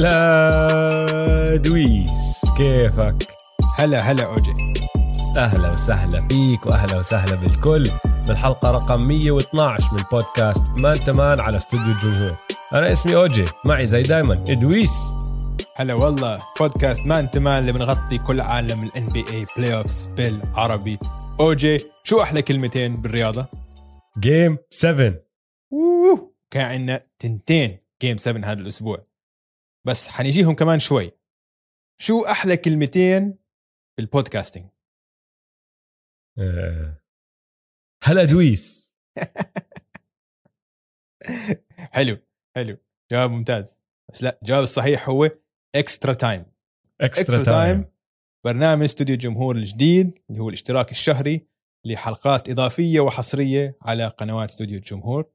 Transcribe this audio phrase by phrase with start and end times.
[0.00, 3.28] هلا دويس كيفك؟
[3.78, 4.54] هلا هلا أوجي.
[5.36, 7.90] أهلا وسهلا فيك وأهلا وسهلا بالكل.
[8.26, 12.36] بالحلقة رقم 112 من بودكاست man to man على استوديو الجمهور.
[12.72, 15.02] أنا اسمي أوجي معي زي دايما دويس.
[15.76, 20.98] هلا والله بودكاست man to man اللي بنغطي كل عالم ال NBA playoffs بالعربي.
[21.40, 23.46] أوجي شو أحلى كلمتين بالرياضة؟
[24.18, 25.14] game 7
[25.72, 27.78] اوه كان عندنا تنتين.
[28.02, 29.09] game 7 هذا الأسبوع.
[29.90, 31.12] بس حنيجيهم كمان شوي.
[32.00, 33.38] شو أحلى كلمتين
[33.98, 34.70] بال podcasting
[36.38, 37.02] أه.
[38.04, 38.94] هلا دويس.
[41.94, 42.18] حلو
[42.56, 42.76] حلو.
[43.12, 43.80] جواب ممتاز.
[44.12, 45.30] بس لا الجواب الصحيح هو
[45.74, 46.46] extra time
[47.00, 47.84] extra time
[48.46, 51.46] برنامج استوديو الجمهور الجديد اللي هو الاشتراك الشهري
[51.86, 55.30] لحلقات إضافية وحصرية على قنوات استوديو الجمهور.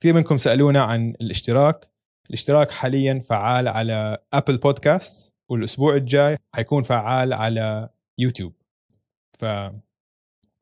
[0.00, 1.89] كثير منكم سألونا عن الاشتراك.
[2.30, 8.54] الاشتراك حاليا فعال على Apple Podcast والأسبوع الجاي حيكون فعال على يوتيوب.
[9.38, 9.44] ف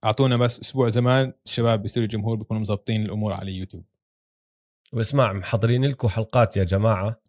[0.05, 3.85] أعطونا بس أسبوع زمان الشباب باستوديو الجمهور بيكونوا مظبطين الأمور على يوتيوب.
[4.93, 7.21] واسمع محضرين لكم حلقات يا جماعة.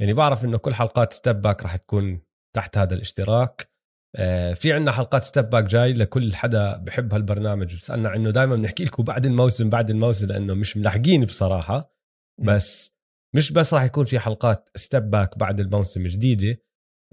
[0.00, 2.20] يعني بعرف إنه كل حلقات step back راح تكون
[2.56, 3.70] تحت هذا الاشتراك.
[4.16, 7.74] آه، في عندنا حلقات step back جاي لكل حدا بحب هالبرنامج.
[7.74, 11.94] وسالنا عنه دائما بنحكي لكم بعد الموسم بعد الموسم لأنه مش ملاحقين بصراحة.
[12.40, 12.97] بس
[13.34, 16.62] مش بس راح يكون في حلقات step back بعد الموسم جديده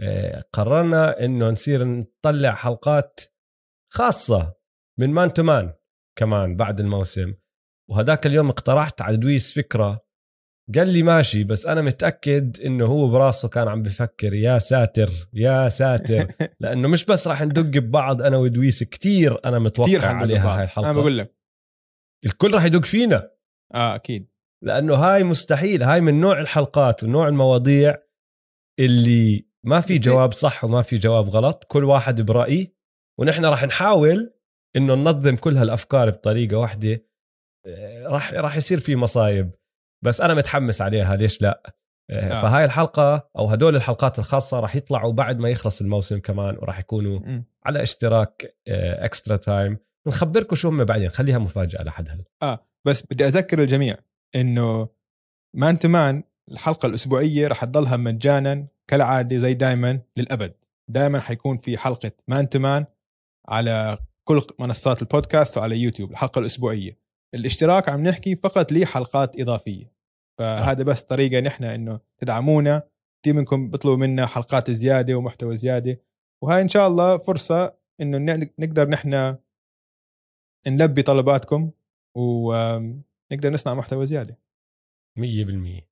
[0.02, 3.22] آه، قررنا إنه نصير نطلع حلقات
[3.94, 4.55] خاصة
[4.99, 5.73] من man to man
[6.17, 7.33] كمان بعد الموسم.
[7.89, 10.05] وهداك اليوم اقترحت على دويس فكرة
[10.75, 15.69] قال لي ماشي بس أنا متأكد إنه هو براسه كان عم بفكر يا ساتر يا
[15.69, 16.28] ساتر.
[16.62, 20.91] لأنه مش بس راح ندق ببعض أنا ودويس كتير أنا متوقع كثير عليها هاي الحلقة.
[20.91, 21.35] أنا بقول لك.
[22.25, 23.31] الكل راح يدق فينا.
[23.73, 24.34] آه أكيد.
[24.65, 27.97] لأنه هاي مستحيل هاي من نوع الحلقات ونوع المواضيع
[28.79, 32.75] اللي ما في جواب صح وما في جواب غلط كل واحد برايي
[33.19, 34.33] ونحن راح نحاول
[34.75, 37.05] إنه ننظم كل هالأفكار بطريقة واحدة
[37.67, 39.51] آه، راح راح يصير في مصايب
[40.03, 41.75] بس أنا متحمس عليها ليش لا
[42.11, 42.37] آه.
[42.37, 42.41] آه.
[42.41, 47.19] فهاي الحلقة أو هدول الحلقات الخاصة راح يطلعوا بعد ما يخلص الموسم كمان وراح يكونوا
[47.19, 47.43] م.
[47.65, 53.27] على اشتراك extra time نخبركم شو هم بعدين خليها مفاجأة لحد هلا آه بس بدي
[53.27, 53.95] أذكر الجميع
[54.35, 54.90] إنه
[55.56, 60.53] man to man الحلقة الأسبوعية رح تضلها مجانا كالعادة زي دائما للأبد.
[60.90, 62.85] دائما حيكون في حلقة man to man
[63.47, 63.97] على
[64.28, 66.97] كل منصات البودكاست وعلى يوتيوب الحلقة الأسبوعية.
[67.35, 69.91] الاشتراك عم نحكي فقط لحلقات إضافية.
[70.40, 72.84] فهذا بس طريقة نحن إنه تدعمونا.
[73.22, 76.01] كثير منكم بيطلبوا منا حلقات زيادة ومحتوى زيادة.
[76.44, 79.38] وهاي إن شاء الله فرصة إنه نقدر نحن
[80.68, 81.72] نلبي طلباتكم
[83.31, 84.40] ونقدر نصنع محتوى زيادة.
[85.19, 85.84] 100%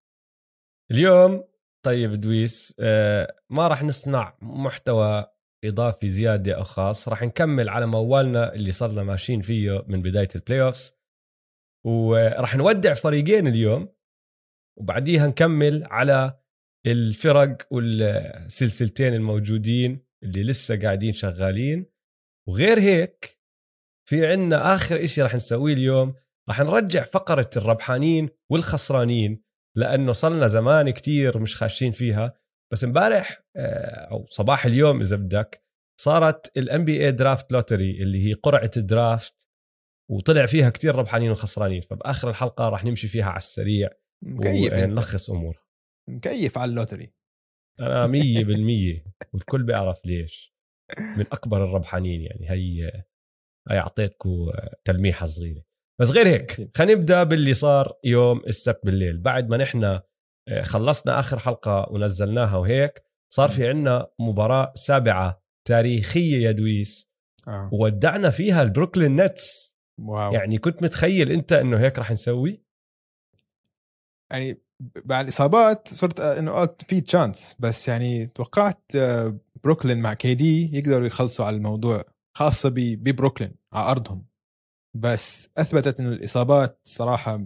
[0.91, 1.43] اليوم
[1.85, 5.25] طيب دويس آه، ما راح نصنع محتوى
[5.65, 10.61] إضافي زيادة أو خاص راح نكمل على موالنا اللي صرنا ماشيين فيه من بداية ال
[10.61, 10.93] playoffs
[11.85, 13.89] وراح نودع فريقين اليوم
[14.79, 16.39] وبعديها نكمل على
[16.87, 21.85] الفرق والسلسلتين الموجودين اللي لسه قاعدين شغالين.
[22.47, 23.39] وغير هيك
[24.09, 26.15] في عنا آخر إشي راح نسويه اليوم
[26.49, 29.43] راح نرجع فقرة الربحانين والخسرانين
[29.77, 32.39] لأنه صلنا زمان كتير مش خاشين فيها.
[32.73, 35.63] بس امبارح آه، أو صباح اليوم إذا بدك
[36.01, 39.47] صارت ال NBA draft lottery اللي هي قرعة ال draft
[40.11, 41.81] وطلع فيها كتير ربحانين وخسرانين.
[41.81, 43.89] فبآخر الحلقة راح نمشي فيها على السريع
[44.25, 44.73] مكيف.
[44.73, 45.63] ونلخص أمورها.
[46.09, 47.13] مكيف على ال lottery.
[47.79, 49.03] أنا مية بالمية
[49.33, 50.53] والكل بيعرف ليش.
[51.17, 52.49] من أكبر الربحانين يعني.
[52.49, 52.91] هي
[53.69, 54.51] هي اعطيتكم
[54.85, 55.63] تلميحة صغيرة.
[56.01, 56.71] بس غير هيك.
[56.77, 59.17] خلينا نبدأ باللي صار يوم السبت بالليل.
[59.17, 63.03] بعد ما نحن آه، خلصنا آخر حلقة ونزلناها وهيك
[63.33, 67.09] صار في عنا مباراة سابعة تاريخية يا دويس.
[67.47, 67.69] آه.
[67.73, 69.75] وودعنا فيها البروكلين نتس.
[69.99, 70.33] wow.
[70.33, 72.63] يعني كنت متخيل أنت إنه هيك رح نسوي؟
[74.31, 74.61] يعني
[75.05, 80.77] بعد الاصابات صرت آه، إنه آه في chance بس يعني توقعت آه، بروكلين مع KD
[80.77, 82.03] يقدروا يخلصوا على الموضوع
[82.37, 84.25] خاصة ببروكلين على أرضهم.
[84.95, 87.41] بس أثبتت إنه الإصابات صراحة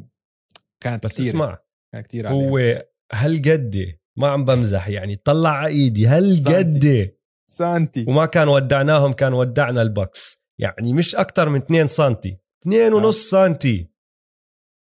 [0.83, 1.59] كانت بس كثير اسمع
[1.93, 2.29] كانت كثير.
[2.29, 2.83] هو
[3.13, 7.13] هالقد ما عم بمزح يعني طلع على إيدي هالقد
[7.49, 8.05] سانتي.
[8.07, 13.91] وما كان ودعناهم كان ودعنا البكس يعني مش أكثر من 2 سنتي 2 ونص سنتي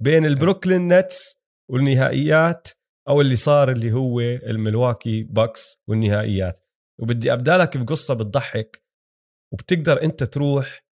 [0.02, 1.36] بين البروكلين نتس
[1.70, 2.68] والنهائيات
[3.08, 6.60] أو اللي صار اللي هو الملواكي باكس والنهائيات.
[7.00, 8.82] وبدي أبدأ لك بقصة بتضحك
[9.52, 10.87] وبتقدر أنت تروح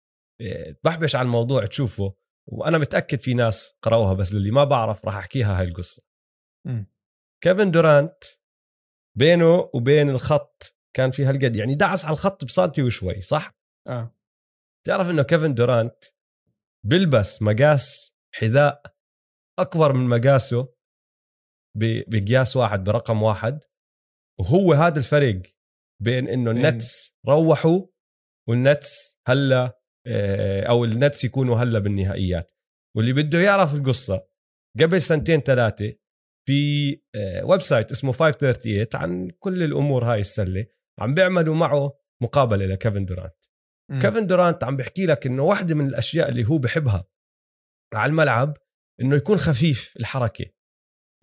[0.84, 2.14] بحبش على الموضوع تشوفه
[2.48, 6.02] وأنا متأكد في ناس قرأوها بس اللي ما بعرف راح أحكيها هاي القصة.
[7.44, 8.24] كيفن دورانت
[9.18, 13.56] بينه وبين الخط كان في هالقد يعني دعس على الخط بسنتي وشوي صح؟
[13.88, 14.16] آه.
[14.86, 16.04] تعرف إنه كيفن دورانت
[16.86, 18.82] بيلبس مقاس حذاء
[19.58, 20.74] أكبر من مقاسه
[22.08, 23.60] بقياس واحد برقم واحد
[24.40, 25.42] وهو هذا الفرق
[26.02, 27.86] بين إنه النتس روحوا
[28.48, 29.80] والنتس هلا
[30.68, 32.52] أو النتس يكونوا هلا بالنهائيات.
[32.96, 34.26] واللي بده يعرف القصة
[34.80, 35.94] قبل سنتين ثلاثة
[36.46, 40.66] في آه، website اسمه 538 عن كل الأمور هاي السلة
[40.98, 43.34] عم بيعملوا معه مقابلة لكيفن دورانت.
[43.90, 44.00] مم.
[44.00, 47.04] كيفن دورانت عم بحكي لك إنه واحدة من الأشياء اللي هو بحبها
[47.94, 48.56] على الملعب
[49.00, 50.44] إنه يكون خفيف الحركة.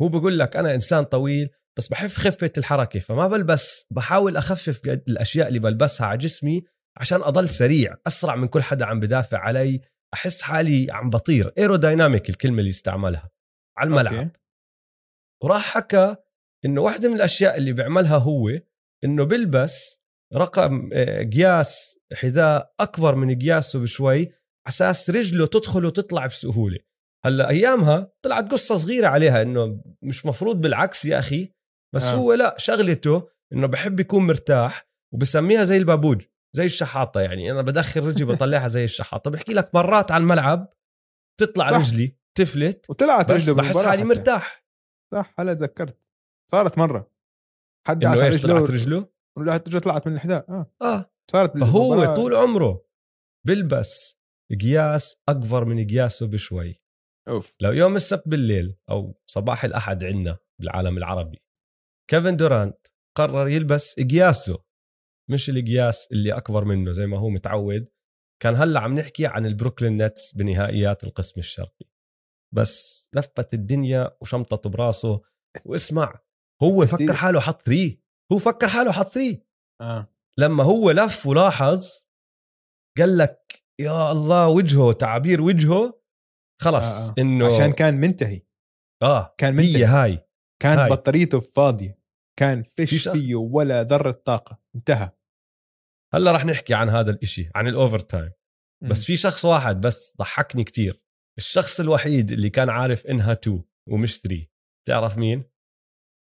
[0.02, 5.48] هو بقول لك أنا إنسان طويل بس بحب خفة الحركة فما بلبس بحاول أخفف الأشياء
[5.48, 6.64] اللي بلبسها على جسمي
[6.98, 9.82] عشان أضل سريع أسرع من كل حدا عم بدافع علي
[10.14, 13.30] أحس حالي عم بطير aerodynamic الكلمة اللي استعملها
[13.78, 14.30] على الملعب okay.
[15.44, 16.16] وراح حكى
[16.66, 18.50] إنه واحدة من الأشياء اللي بيعملها هو
[19.04, 20.04] إنه بلبس
[20.34, 24.32] رقم آه، قياس حذاء أكبر من قياسه بشوي
[24.68, 26.80] أساس رجله تدخل وتطلع بسهولة
[27.26, 31.54] هلأ أيامها طلعت قصة صغيرة عليها إنه مش مفروض بالعكس يا أخي
[31.96, 32.06] بس.
[32.06, 32.16] آه.
[32.16, 36.22] هو لا شغلته إنه بحب يكون مرتاح وبسميها زي البابوج
[36.56, 37.52] زي الشحاطة يعني.
[37.52, 39.32] أنا بدخل رجلي بطلعها زي الشحاطة.
[39.32, 40.74] بحكي لك مرات على الملعب
[41.40, 41.78] تطلع صح.
[41.78, 44.04] رجلي تفلت وطلعت بس رجله بحس حالي.
[44.04, 44.66] مرتاح.
[45.14, 46.00] صح هلا تذكرت.
[46.52, 47.12] صارت مرة.
[47.88, 50.46] حد على إيش طلعت رجله؟ رجله ورجعت رجله طلعت من الحذاء.
[50.50, 50.72] آه.
[50.82, 51.12] آه.
[51.32, 52.86] صارت فهو طول عمره
[53.48, 54.20] بلبس
[54.62, 56.82] قياس أكبر من قياسه بشوي.
[57.28, 57.54] أوف.
[57.60, 61.44] لو يوم السبت بالليل أو صباح الأحد عندنا بالعالم العربي
[62.10, 64.63] كيفن دورانت قرر يلبس قياسه.
[65.30, 67.88] مش القياس اللي أكبر منه زي ما هو متعود.
[68.42, 71.86] كان هلأ عم نحكي عن البروكلين نتس بنهائيات القسم الشرقي.
[72.56, 75.22] بس لفت الدنيا وشمطت براسه.
[75.66, 76.20] واسمع
[76.64, 79.44] هو فكر حاله حط three هو فكر حاله حط three
[79.82, 80.14] آه.
[80.40, 82.08] لما هو لف ولاحظ
[82.98, 86.02] قال لك يا الله وجهه تعابير وجهه.
[86.62, 87.16] خلص آه، آه.
[87.22, 88.42] إنه عشان كان منتهي.
[89.04, 90.28] آه كان هي منتهي هاي.
[90.62, 90.90] كانت هاي.
[90.90, 92.03] بطاريته فاضية.
[92.40, 94.60] كان في فيش فيه ولا ذرة طاقة.
[94.76, 95.10] انتهى.
[96.14, 98.32] هلا رح نحكي عن هذا الإشي عن ال overtime
[98.90, 101.04] بس في شخص واحد بس ضحكني كتير.
[101.38, 104.48] الشخص الوحيد اللي كان عارف إنها two ومش 3
[104.88, 105.44] تعرف مين؟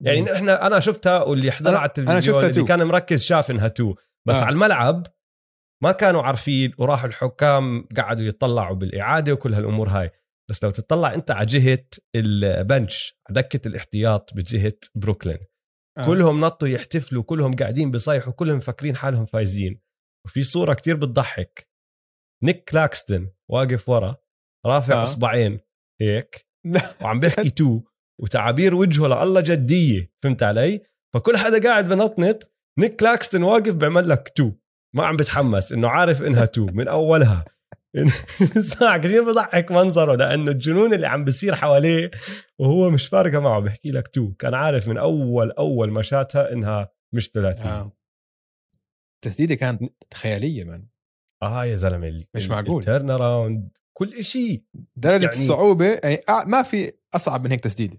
[0.05, 0.29] يعني مم.
[0.29, 2.69] إحنا أنا شفتها واللي حضر أنا- على أنا التلفزيون شفتها اللي two.
[2.69, 3.95] كان مركز شاف إنها two.
[4.29, 4.45] بس آه.
[4.45, 5.07] على الملعب
[5.83, 10.11] ما كانوا عارفين وراحوا الحكام قعدوا يطلعوا بالإعادة وكل هالأمور هاي.
[10.51, 15.39] بس لو تطلع أنت على جهة ال bench دكة الاحتياط بجهة بروكلين
[15.99, 16.07] آه.
[16.07, 19.81] كلهم نطوا يحتفلوا كلهم قاعدين بيصيحوا كلهم مفكرين حالهم فايزين.
[20.27, 21.69] وفي صورة كتير بتضحك.
[22.45, 24.17] نيك كلاكستن واقف ورا
[24.67, 25.03] رافع آه.
[25.03, 25.61] إصبعين
[26.01, 26.47] هيك.
[27.03, 27.83] وعم بيحكي two
[28.21, 30.81] وتعابير وجهه لله جدية فهمت علي؟
[31.15, 34.53] فكل حدا قاعد بنطنط نيك كلاكستن واقف بيعمل لك two.
[34.95, 37.45] ما عم بتحمس إنه عارف إنها two من أولها.
[38.73, 42.11] صح كثير بضحك منظره لأنه الجنون اللي عم بيصير حواليه
[42.59, 46.93] وهو مش فارقة معه بحكي لك two كان عارف من أول أول ما شاتها إنها
[47.15, 47.81] مش ثلاثيه آه.
[47.81, 47.93] آه.
[49.25, 49.83] تسديده كانت
[50.15, 50.87] خيالية man
[51.43, 52.79] آه يا زلمة مش معقول.
[52.81, 53.69] ال turnaround
[53.99, 54.63] كل شيء
[54.97, 57.99] درجة يعني- يعني الصعوبة يعني آه ما في أصعب من هيك تسديدة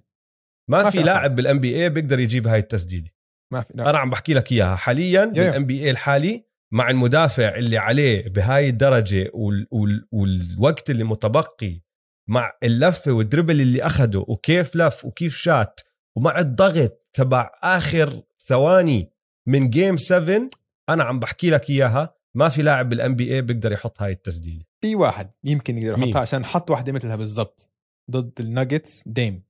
[0.69, 1.03] ما, ما في في.
[1.03, 3.09] لاعب بال NBA بيقدر يجيب هاي التسديدة
[3.53, 3.89] ما في لا.
[3.89, 5.25] أنا عم بحكي لك إياها حاليا يا.
[5.25, 11.81] بال NBA الحالي مع المدافع اللي عليه بهاي الدرجة وال وال والوقت اللي متبقي
[12.29, 15.81] مع اللفة وال dribble اللي أخده وكيف لف وكيف شات
[16.17, 19.11] ومع الضغط تبع آخر ثواني
[19.47, 20.49] من game 7
[20.89, 24.95] أنا عم بحكي لك إياها ما في لاعب بال NBA بيقدر يحط هاي التسديده في
[24.95, 27.71] واحد يمكن يقدر؟ يحطها عشان حط واحدة مثلها بالضبط
[28.11, 29.43] ضد الناجتس ديم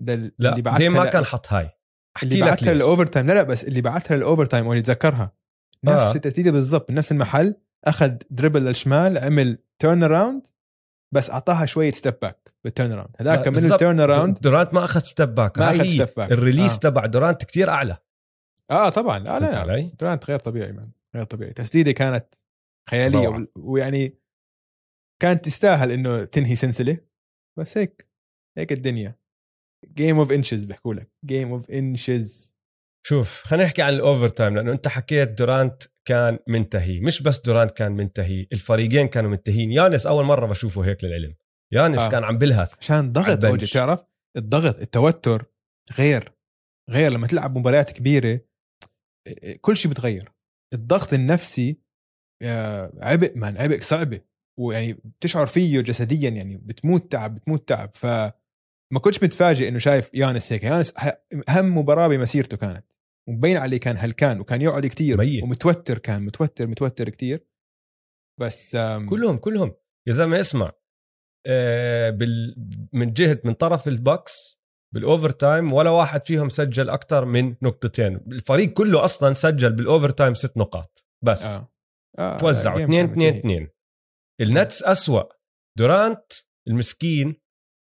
[0.00, 1.70] ده ال- لا اللي بعتها ديم ما كان حط هاي
[2.22, 2.72] اللي بعتها.
[2.72, 5.39] لل overtime لا لا بس اللي بعتها لل overtime واللي تذكرها
[5.84, 6.14] نفس آه.
[6.14, 10.46] التسديدة بالضبط نفس المحل أخذ dribble للشمال عمل turnaround
[11.14, 13.56] بس أعطاها شوية step back بال turnaround هذاك من.
[13.72, 15.84] التيرن اراوند دورانت ما أخذ step back ما أخذ.
[15.88, 16.78] step back ال release آه.
[16.78, 17.96] تبع دورانت كتير أعلى
[18.70, 19.58] آه طبعا لا فهمت لا, لا.
[19.72, 22.34] علي؟ دورانت غير طبيعي man غير طبيعي تسديدة كانت
[22.90, 23.28] خيالية.
[23.28, 24.18] و- ويعني
[25.22, 26.98] كانت تستاهل إنه تنهي سلسلة
[27.58, 28.08] بس هيك
[28.58, 29.16] هيك الدنيا
[29.86, 32.56] game of inches بيحكوا لك game of inches
[33.06, 37.00] شوف خلينا نحكي عن ال overtime لأنه أنت حكيت دورانت كان منتهي.
[37.00, 41.34] مش بس دورانت كان منتهي الفريقين كانوا منتهين يانس أول مرة بشوفه هيك للعلم.
[41.72, 42.10] يانس آه.
[42.10, 43.44] كان عم بلهث عشان ضغط.
[43.44, 44.04] اوجي تعرف؟
[44.36, 45.46] الضغط التوتر
[45.98, 46.32] غير
[46.90, 48.40] غير لما تلعب مباريات كبيرة
[49.60, 50.32] كل شيء بتغير.
[50.74, 51.80] الضغط النفسي
[53.02, 54.20] عبء man عبء صعبة.
[54.58, 57.90] ويعني بتشعر فيه جسديا يعني بتموت تعب بتموت تعب.
[57.94, 58.06] ف
[58.92, 60.62] ما كنتش متفاجئ إنه شايف يانس هيك.
[60.64, 60.92] يانس
[61.48, 62.86] اهم مباراة بمسيرته كانت.
[63.28, 65.18] ومبين عليه كان هلكان وكان يقعد كتير.
[65.18, 65.44] ميت.
[65.44, 67.46] ومتوتر كان متوتر متوتر كتير.
[68.40, 68.76] بس
[69.08, 69.74] كلهم كلهم.
[70.08, 70.72] يا زلمة اسمع.
[71.46, 72.54] آه، بال
[72.92, 74.60] من جهة من طرف البوكس
[74.94, 78.16] بال overtime ولا واحد فيهم سجل أكثر من نقطتين.
[78.16, 81.06] الفريق كله أصلا سجل بال overtime ست نقاط.
[81.24, 81.44] بس.
[81.44, 81.72] آه.
[82.18, 82.80] آه، توزعوا.
[82.80, 83.38] ال game 2 كان 2 منتهي.
[83.38, 83.68] 2
[84.40, 85.22] النتس أسوأ.
[85.78, 86.32] دورانت
[86.68, 87.40] المسكين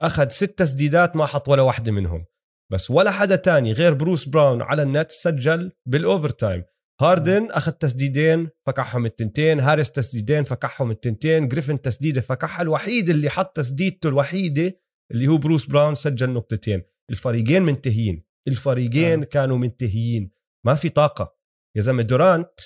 [0.01, 2.25] أخذ ست تسديدات ما حط ولا واحدة منهم.
[2.72, 6.63] بس ولا حدا تاني غير بروس براون على النت سجل بال overtime
[7.01, 13.55] هاردن أخذ تسديدين فكحهم التنتين هاريس تسديدين فكحهم التنتين جريفن تسديدة فكحها الوحيد اللي حط
[13.55, 14.79] تسديدته الوحيدة
[15.12, 16.84] اللي هو بروس براون سجل نقطتين.
[17.10, 18.25] الفريقين منتهيين.
[18.48, 19.25] الفريقين آه.
[19.25, 20.31] كانوا منتهيين.
[20.65, 21.36] ما في طاقة.
[21.75, 22.60] يا زلمة دورانت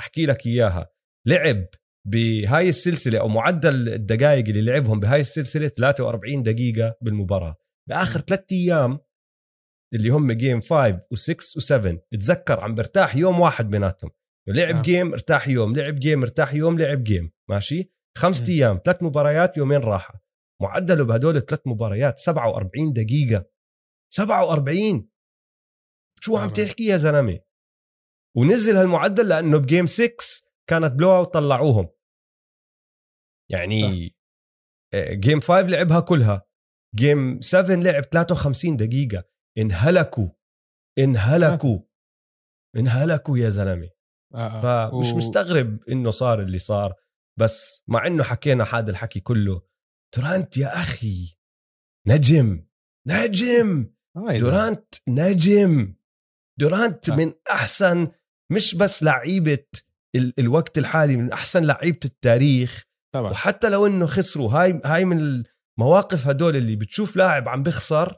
[0.00, 0.90] أحكي لك إياها.
[1.26, 1.66] لعب.
[2.08, 7.56] بهاي السلسلة أو معدل الدقائق اللي لعبهم بهاي السلسلة 43 دقيقة بالمباراة.
[7.88, 8.98] باخر ثلاث أيام
[9.94, 14.10] اللي هم game 5 و6 و7 اتذكر عم برتاح يوم واحد بيناتهم.
[14.48, 14.78] لعب آه.
[14.78, 14.82] آه.
[14.82, 15.76] game ارتاح يوم.
[15.76, 16.78] لعب game ارتاح يوم.
[16.78, 18.44] لعب game ماشي؟ خمس م.
[18.48, 20.22] أيام ثلاث مباريات يومين راحة.
[20.62, 23.44] معدله بهدول الثلاث مباريات 47 دقيقة.
[24.12, 25.08] 47
[26.20, 26.54] شو عم طبعاً.
[26.66, 27.40] تحكي يا زلمة؟
[28.36, 30.42] ونزل هالمعدل لأنه ب game 6
[30.72, 31.88] كانت blowout طلعوهم.
[33.50, 34.14] يعني
[34.94, 36.46] آه، game 5 لعبها كلها.
[36.94, 39.24] game 7 لعب 53 دقيقة.
[39.58, 40.28] انهلكوا.
[40.98, 41.78] انهلكوا.
[42.76, 43.90] انهلكوا يا زلمة.
[44.34, 44.90] آه آه.
[44.90, 46.94] فمش و- مستغرب إنه صار اللي صار.
[47.40, 49.62] بس مع إنه حكينا هذا الحكي كله
[50.16, 51.38] دورانت يا أخي
[52.06, 52.66] نجم.
[53.06, 53.94] نجم.
[54.16, 54.38] آه.
[54.38, 55.94] دورانت نجم.
[56.60, 57.16] دورانت صح.
[57.16, 58.12] من أحسن
[58.52, 59.66] مش بس لعيبة
[60.14, 62.84] ال- الوقت الحالي من أحسن لعيبة التاريخ.
[63.14, 63.30] طبعا.
[63.30, 65.42] وحتى لو إنه خسروا هاي هاي من
[65.78, 68.16] المواقف هدول اللي بتشوف لاعب عم بخسر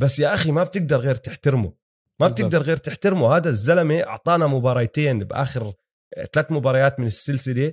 [0.00, 1.72] بس يا أخي ما بتقدر غير تحترمه.
[2.20, 2.46] ما بالضبط.
[2.46, 3.36] بتقدر غير تحترمه.
[3.36, 5.72] هذا الزلمة أعطانا مباريتين بآخر
[6.32, 7.72] ثلاث مباريات من السلسلة.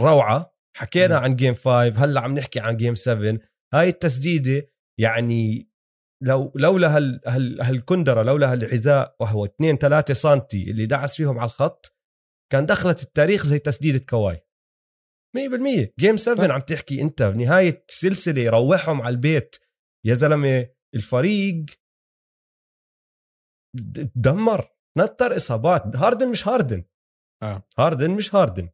[0.00, 0.54] روعة.
[0.76, 1.24] حكينا مم.
[1.24, 3.38] عن game 5 هلأ عم نحكي عن game 7
[3.74, 4.68] هاي التسديدة
[5.00, 5.70] يعني
[6.22, 11.46] لو لولا هال هال هالكندرة لولا هالحذاء وهو 2 3 سنتي اللي دعس فيهم على
[11.46, 11.93] الخط
[12.52, 14.46] كان دخلت التاريخ زي تسديدة كواي.
[15.36, 16.54] 100% game 7 صح.
[16.54, 19.56] عم تحكي أنت بنهايه السلسله روحهم على البيت.
[20.06, 21.64] يا زلمة الفريق
[23.76, 24.70] د- دمر.
[24.98, 25.96] نطر إصابات.
[25.96, 26.84] هاردن مش هاردن.
[27.42, 27.62] آه.
[27.78, 28.68] هاردن مش هاردن.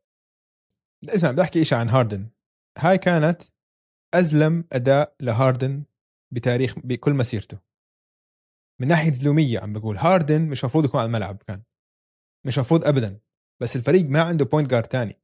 [1.09, 2.31] إسمع بدي أحكي شيء عن هاردن.
[2.79, 3.43] هاي كانت
[4.15, 5.85] أزلم أداء لهاردن
[6.33, 7.59] بتاريخ بكل مسيرته.
[8.81, 11.63] من ناحية زلومية عم بقول هاردن مش المفروض يكون على الملعب كان.
[12.47, 13.21] مش المفروض ابدا.
[13.63, 15.21] بس الفريق ما عنده point guard تاني.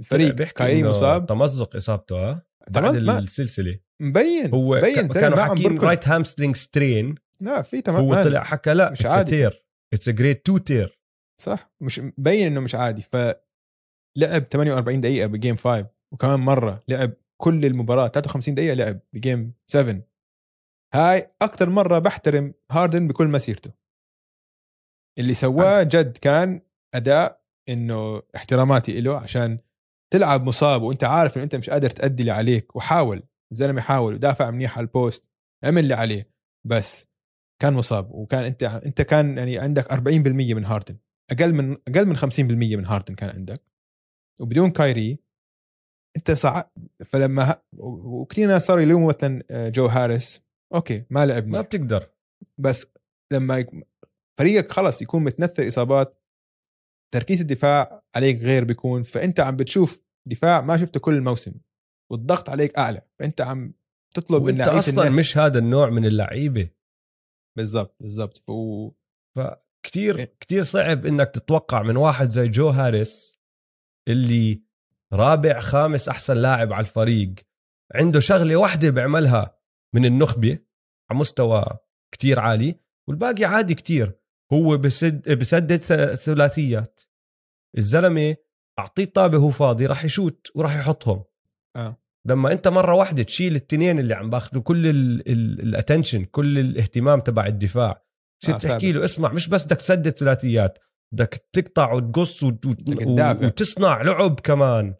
[0.00, 3.80] الفريق بيحكي إنه مصاب تمزق إصابته ها؟ بعد السلسلة.
[4.02, 5.84] مبين هو مبين كانوا حاكيين بركض.
[5.84, 8.24] right hamstring strain لا في تمام هو.
[8.24, 9.30] طلع حكى لا مش عادي.
[9.30, 11.00] tear it's grade 2 tear
[11.40, 13.02] صح مش مبين إنه مش عادي.
[13.02, 18.08] فلعب 48 دقيقة ب game 5 وكمان مرة لعب كل المباراة.
[18.08, 20.02] 53 دقيقة لعب ب game 7
[20.94, 23.70] هاي أكثر مرة بحترم هاردن بكل مسيرته.
[25.18, 26.60] اللي سواه جد كان
[26.94, 29.58] أداء إنه احتراماتي له عشان
[30.12, 33.22] تلعب مصاب وأنت عارف إنه أنت مش قادر تأدي اللي عليك وحاول
[33.52, 35.30] الزلمة حاول ودافع منيح على ال post
[35.64, 36.30] عمل اللي عليه.
[36.66, 37.08] بس
[37.62, 40.96] كان مصاب وكان أنت أنت كان يعني عندك 40% من هاردن
[41.30, 43.62] أقل من أقل من 50% من هاردن كان عندك.
[44.40, 45.18] وبدون كايري
[46.16, 46.64] أنت صع
[47.04, 47.62] فلما ه...
[47.78, 50.42] وكثير ناس صاروا يلوموا مثلا آه، جو هاريس.
[50.74, 51.60] أوكي ما لعب ما.
[51.60, 52.10] بتقدر.
[52.58, 52.86] بس
[53.32, 53.66] لما
[54.38, 56.18] فريقك خلص يكون متنثر إصابات
[57.14, 61.54] تركيز الدفاع عليك غير بيكون فأنت عم بتشوف دفاع ما شفته كل الموسم
[62.12, 63.74] والضغط عليك أعلى فأنت عم
[64.14, 65.18] تطلب من لعيبة أصلا النتس.
[65.18, 66.70] مش هذا النوع من اللعيبة
[67.56, 68.90] بالضبط بالضبط و...
[69.36, 70.36] فكتير إيه.
[70.40, 73.40] كتير صعب إنك تتوقع من واحد زي جو هاريس
[74.08, 74.62] اللي
[75.12, 77.34] رابع خامس أحسن لاعب على الفريق
[77.94, 79.58] عنده شغلة واحدة بيعملها
[79.94, 80.58] من النخبة
[81.10, 81.64] على مستوى
[82.14, 84.20] كتير عالي والباقي عادي كتير
[84.52, 85.76] هو بسد بسدد
[86.14, 87.00] ثلاثيات
[87.78, 88.36] الزلمة
[88.78, 91.24] أعطيه طابه هو فاضي راح يشوت وراح يحطهم
[91.76, 91.96] آه.
[92.26, 97.46] لما أنت مرة واحدة تشيل التنين اللي عم باخذوا كل ال attention كل الاهتمام تبع
[97.46, 98.04] الدفاع
[98.42, 98.92] تصير آه، تحكي.
[98.92, 100.78] له اسمع مش بس بدك تسدد ثلاثيات
[101.14, 102.66] بدك تقطع وتقص وت-.
[103.44, 104.94] وتصنع لعب كمان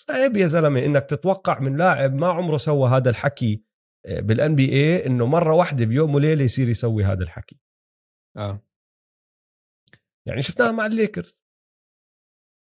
[0.00, 3.64] صعب يا زلمة إنك تتوقع من لاعب ما عمره سوى هذا الحكي
[4.08, 7.60] بال NBA إنه مرة واحدة بيوم وليلة يصير يسوي هذا الحكي
[8.36, 8.69] آه
[10.28, 11.44] يعني شفناها مع الليكرز.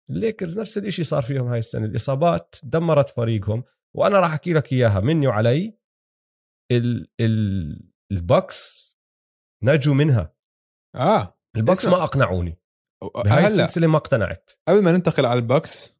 [0.09, 1.85] الليكرز نفس الإشي صار فيهم هاي السنة.
[1.85, 3.63] الإصابات دمرت فريقهم
[3.95, 4.99] وأنا راح أحكي لك إياها.
[4.99, 5.77] مني وعلي
[6.71, 8.91] ال ال البكس
[9.63, 10.35] نجوا منها.
[10.95, 11.39] آه.
[11.55, 11.97] البكس اسمع.
[11.97, 12.59] ما أقنعوني.
[13.15, 14.51] بهاي هلأ السلسلة ما اقتنعت.
[14.67, 15.95] قبل ما ننتقل على البكس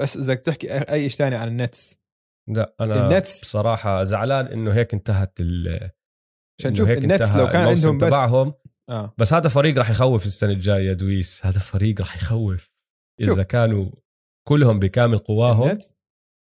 [0.00, 2.00] بس إذا بدك تحكي أي شيء ثاني عن النتس.
[2.48, 3.42] لا أنا النتس.
[3.42, 5.90] بصراحة زعلان إنه هيك انتهت ال
[6.60, 8.54] عشان تشوف هيك النتس لو كان عندهم بس تبعهم.
[8.90, 9.14] آه.
[9.18, 11.46] بس هذا فريق راح يخوف السنة الجاية يا دويس.
[11.46, 12.70] هذا فريق راح يخوف.
[13.20, 13.40] إذا شوف.
[13.40, 13.90] كانوا
[14.48, 15.68] كلهم بكامل قواهم.
[15.68, 15.94] النتس.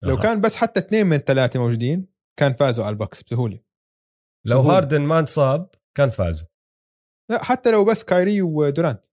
[0.05, 0.21] لو آه.
[0.21, 2.07] كان بس حتى اثنين من الثلاثة موجودين
[2.39, 3.61] كان فازوا على البكس بسهولة.
[4.47, 4.77] لو سهولة.
[4.77, 6.47] هاردن ما انصاب كان فازوا.
[7.31, 9.07] لا حتى لو بس كايري ودورانت.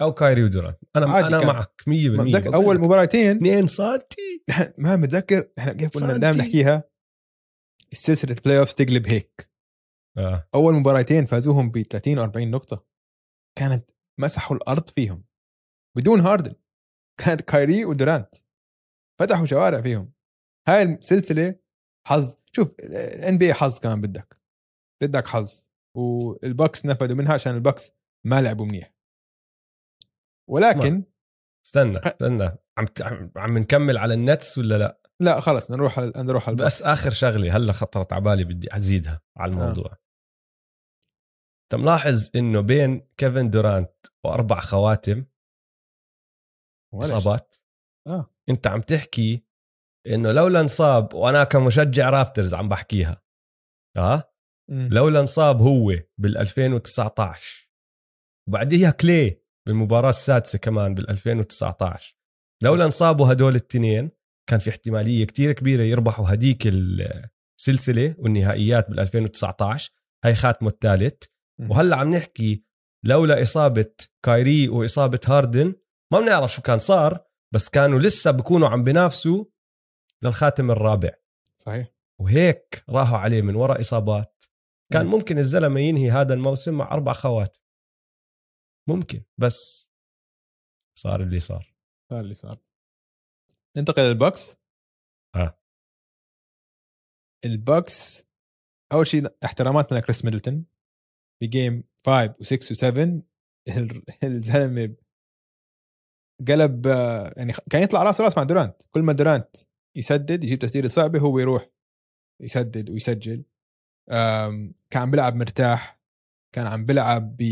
[0.00, 1.46] أو كايري ودوران أنا أنا كان.
[1.46, 2.78] معك 100% ما متذكر أول.
[2.78, 3.36] مباراتين.
[3.36, 4.44] 2 سنتي
[4.78, 5.48] ما متذكر.
[5.58, 6.16] إحنا كيف كنا.
[6.16, 6.84] دائما نحكيها؟
[7.92, 9.53] السلسلة playoff تقلب هيك.
[10.18, 10.48] آه.
[10.54, 12.86] أول مباراتين فازوهم ب 30 40 نقطة.
[13.58, 13.90] كانت
[14.20, 15.24] مسحوا الأرض فيهم.
[15.96, 16.54] بدون هاردن.
[17.20, 18.34] كانت كايري ودورانت.
[19.20, 20.12] فتحوا شوارع فيهم.
[20.68, 21.56] هاي السلسلة
[22.06, 22.36] حظ.
[22.52, 24.40] شوف ال NBA حظ كمان بدك.
[25.02, 25.64] بدك حظ.
[25.96, 27.92] والبكس نفذوا منها عشان البكس
[28.26, 28.94] ما لعبوا منيح.
[30.50, 31.04] ولكن
[31.66, 32.56] استنى استنى.
[32.78, 32.86] عم
[33.36, 35.70] عم- نكمل على النتس ولا لا؟ لا خلص.
[35.70, 39.98] نروح نروح على بس البكس آخر شغلة هلأ خطرت على بالي بدي أزيدها على آه.
[41.64, 45.24] انت ملاحظ إنه بين كيفن دورانت وأربع خواتم.
[46.94, 47.56] إصابات
[48.06, 49.44] آه أنت عم تحكي
[50.06, 53.22] إنه لولا انصاب وأنا كمشجع رابترز عم بحكيها
[53.96, 54.34] آه.
[54.70, 57.70] لولا انصاب هو بال 2019
[58.48, 62.16] وبعديها كلي بالمباراة السادسة كمان بال 2019
[62.62, 64.10] لولا انصابوا هدول الاثنين
[64.50, 69.92] كان في احتمالية كتير كبيرة يربحوا هديك السلسلة والنهائيات بال 2019
[70.24, 71.22] هاي خاتمة الثالث.
[71.58, 72.64] وهلا عم نحكي
[73.04, 75.74] لولا إصابة كايري وإصابة هاردن
[76.12, 79.44] ما بنعرف شو كان صار بس كانوا لسه بكونوا عم بينافسوا
[80.22, 81.10] للخاتم الرابع.
[81.58, 81.94] صحيح.
[82.20, 84.44] وهيك راحوا عليه من وراء إصابات.
[84.92, 85.10] كان مم.
[85.10, 87.56] ممكن الزلمة ينهي هذا الموسم مع أربع خواتم
[88.88, 89.90] ممكن بس
[90.98, 91.74] صار اللي صار.
[92.12, 92.58] صار اللي صار.
[93.76, 94.56] ننتقل للبوكس؟
[95.34, 95.58] آه.
[97.44, 98.26] البوكس
[98.92, 100.66] أول شيء احتراماتنا لكريس ميدلتون.
[101.44, 103.22] في game 5 و6 و7
[104.24, 104.94] الزلمة
[106.48, 106.86] قلب
[107.36, 108.82] يعني كان يطلع راس راس مع دورانت.
[108.90, 109.56] كل ما دورانت
[109.96, 111.70] يسدد يجيب تسديدة صعبة هو يروح
[112.42, 113.44] يسدد ويسجل.
[114.90, 116.00] كان عم بيلعب مرتاح.
[116.54, 117.42] كان عم بيلعب ب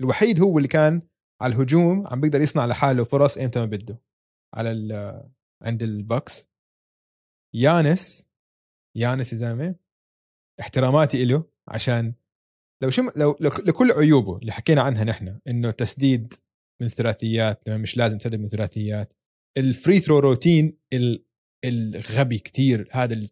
[0.00, 1.02] الوحيد هو اللي كان
[1.40, 4.02] على الهجوم عم بيقدر يصنع لحاله فرص ايمتى ما بده
[4.54, 4.92] على ال
[5.62, 6.48] عند البوكس.
[7.54, 8.28] يانس
[8.96, 9.74] يانس يا زلمة
[10.60, 12.14] احتراماتي له عشان
[12.82, 16.34] لو شم لو لكل عيوبه اللي حكينا عنها نحن إنه تسديد
[16.82, 19.12] من ثلاثيات لما مش لازم تسدد من ثلاثيات
[19.58, 21.24] ال free throw routine ال-
[21.64, 23.26] الغبي كتير هذا اللي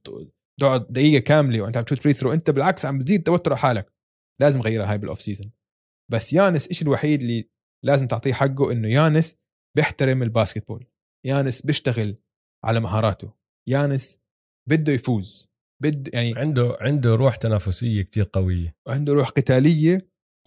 [0.61, 3.93] تقعد دقيقة كاملة وأنت عم تشوت free throw أنت بالعكس عم بتزيد توتر على حالك.
[4.41, 5.53] لازم غيرها هاي بال off season
[6.13, 7.51] بس يانس إيش الوحيد اللي
[7.85, 9.37] لازم تعطيه حقه إنه يانس
[9.77, 10.87] بيحترم ال basketball.
[11.27, 12.17] يانس بيشتغل
[12.65, 13.33] على مهاراته.
[13.69, 14.19] يانس
[14.69, 15.49] بده يفوز.
[15.91, 18.77] بده يعني عنده عنده روح تنافسية كتير قوية.
[18.89, 19.99] عنده روح قتالية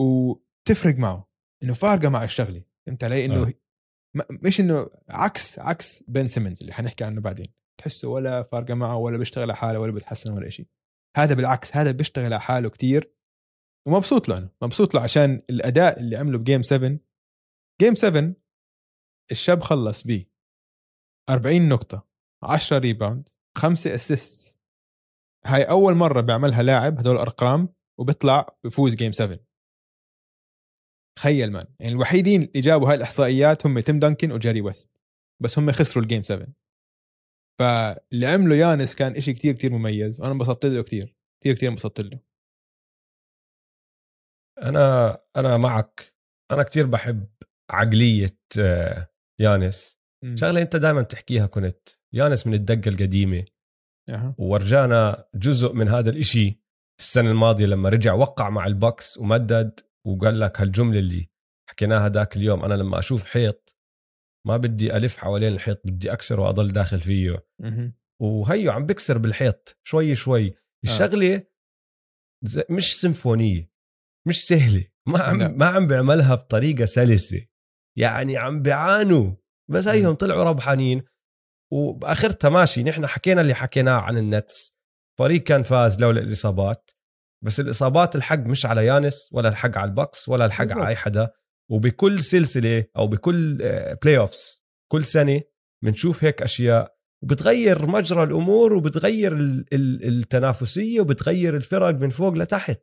[0.01, 1.29] وتفرق معه
[1.63, 2.63] إنه فارقة مع الشغلة.
[2.87, 3.53] فهمت علي؟ إنه آه.
[4.31, 7.45] مش إنه عكس عكس بن سيمنز اللي حنحكي عنه بعدين.
[7.79, 10.67] تحسه ولا فارقة معه ولا بيشتغل على حاله ولا بتحسن ولا شيء
[11.17, 13.13] هذا بالعكس هذا بيشتغل على حاله كتير
[13.87, 14.49] ومبسوط له أنا.
[14.61, 16.99] مبسوط له عشان الأداء اللي عمله ب game 7
[17.81, 18.33] game 7
[19.31, 20.23] الشاب خلص ب
[21.29, 22.07] 40 نقطة
[22.43, 24.56] 10 rebound 5 assist
[25.47, 29.39] هاي أول مرة بيعملها لاعب هدول الارقام وبيطلع بفوز game 7
[31.17, 34.91] تخيل man يعني الوحيدين اللي جابوا هاي الإحصائيات هم تيم دانكن وجاري ويست
[35.41, 36.47] بس هم خسروا ال game 7
[37.59, 42.01] فاللي عمله يانس كان إشي كتير كتير مميز وأنا انبسطت له كتير كتير كتير انبسطت
[42.01, 42.19] له.
[44.61, 46.15] أنا أنا معك.
[46.51, 47.27] أنا كتير بحب
[47.69, 49.07] عقلية آه،
[49.39, 49.99] يانس.
[50.35, 53.45] شغلة أنت دائما بتحكيها كنت يانس من الدقة القديمة.
[54.09, 54.35] أها.
[54.37, 56.61] وورجانا جزء من هذا الإشي
[56.99, 61.29] السنة الماضية لما رجع وقع مع البكس ومدد وقال لك هالجملة اللي
[61.69, 63.77] حكيناها ذاك اليوم أنا لما أشوف حيط
[64.47, 67.45] ما بدي ألف حوالين الحيط بدي أكسره وأضل داخل فيه.
[68.21, 70.53] وهيو عم بكسر بالحيط شوي شوي.
[70.83, 71.43] الشغلة
[72.45, 73.71] زي- مش سيمفونية
[74.27, 74.87] مش سهلة.
[75.07, 75.23] ما لا.
[75.23, 77.45] عم ما عم بيعملها بطريقة سلسة.
[77.97, 79.33] يعني عم بيعانوا.
[79.71, 81.03] بس هيهم طلعوا ربحانين.
[81.73, 84.77] وباخرتها ماشي نحن حكينا اللي حكيناه عن النتس.
[85.19, 86.91] فريق كان فاز لولا الإصابات.
[87.43, 90.81] بس الإصابات الحق مش على يانس ولا الحق على البكس ولا الحق بالضبط.
[90.81, 91.29] على أي حدا.
[91.71, 93.57] وبكل سلسلة أو بكل
[94.03, 95.41] playoffs كل سنة
[95.83, 96.97] بنشوف هيك أشياء.
[97.23, 102.81] وبتغير مجرى الأمور وبتغير ال- ال- التنافسية وبتغير الفرق من فوق لتحت.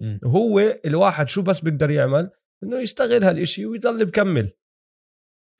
[0.00, 0.20] مم.
[0.24, 2.30] هو الواحد شو بس بيقدر يعمل؟
[2.62, 4.58] إنه يستغل هالشيء ويضل بالضبط.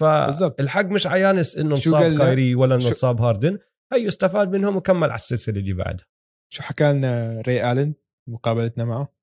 [0.03, 3.59] فالحق مش عيانس إنه انصاب؟ كايري ولا انه انصاب هاردن.
[3.93, 6.07] هي استفاد منهم وكمل على السلسلة اللي بعدها.
[6.53, 7.95] شو حكى لنا ري آلن
[8.29, 9.15] مقابلتنا معه؟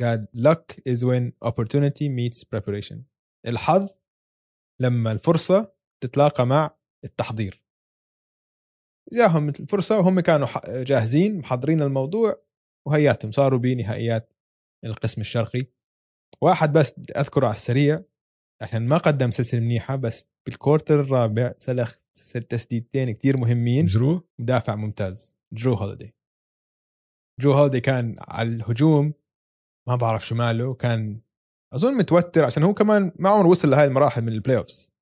[0.00, 2.96] قال luck is when opportunity meets preparation.
[3.46, 3.88] الحظ
[4.80, 5.72] لما الفرصة
[6.02, 7.62] تتلاقى مع التحضير.
[9.12, 10.48] جاهم الفرصة وهم كانوا
[10.82, 12.42] جاهزين محضرين الموضوع
[12.86, 14.34] وهياتهم صاروا بنهائيات
[14.84, 15.66] القسم الشرقي.
[16.40, 18.04] واحد بس أذكره على السريع.
[18.62, 21.96] عشان ما قدم سلسلة منيحة بس بال quarter الرابع سلخ
[22.48, 23.86] تسديدتين كتير مهمين.
[23.86, 26.14] جرو؟ مدافع ممتاز جرو هوليدي
[27.40, 29.14] جرو هوليدي كان على الهجوم
[29.88, 31.20] ما بعرف شو ماله كان
[31.74, 34.92] أظن متوتر عشان هو كمان ما عمره وصل لهي المراحل من ال playoffs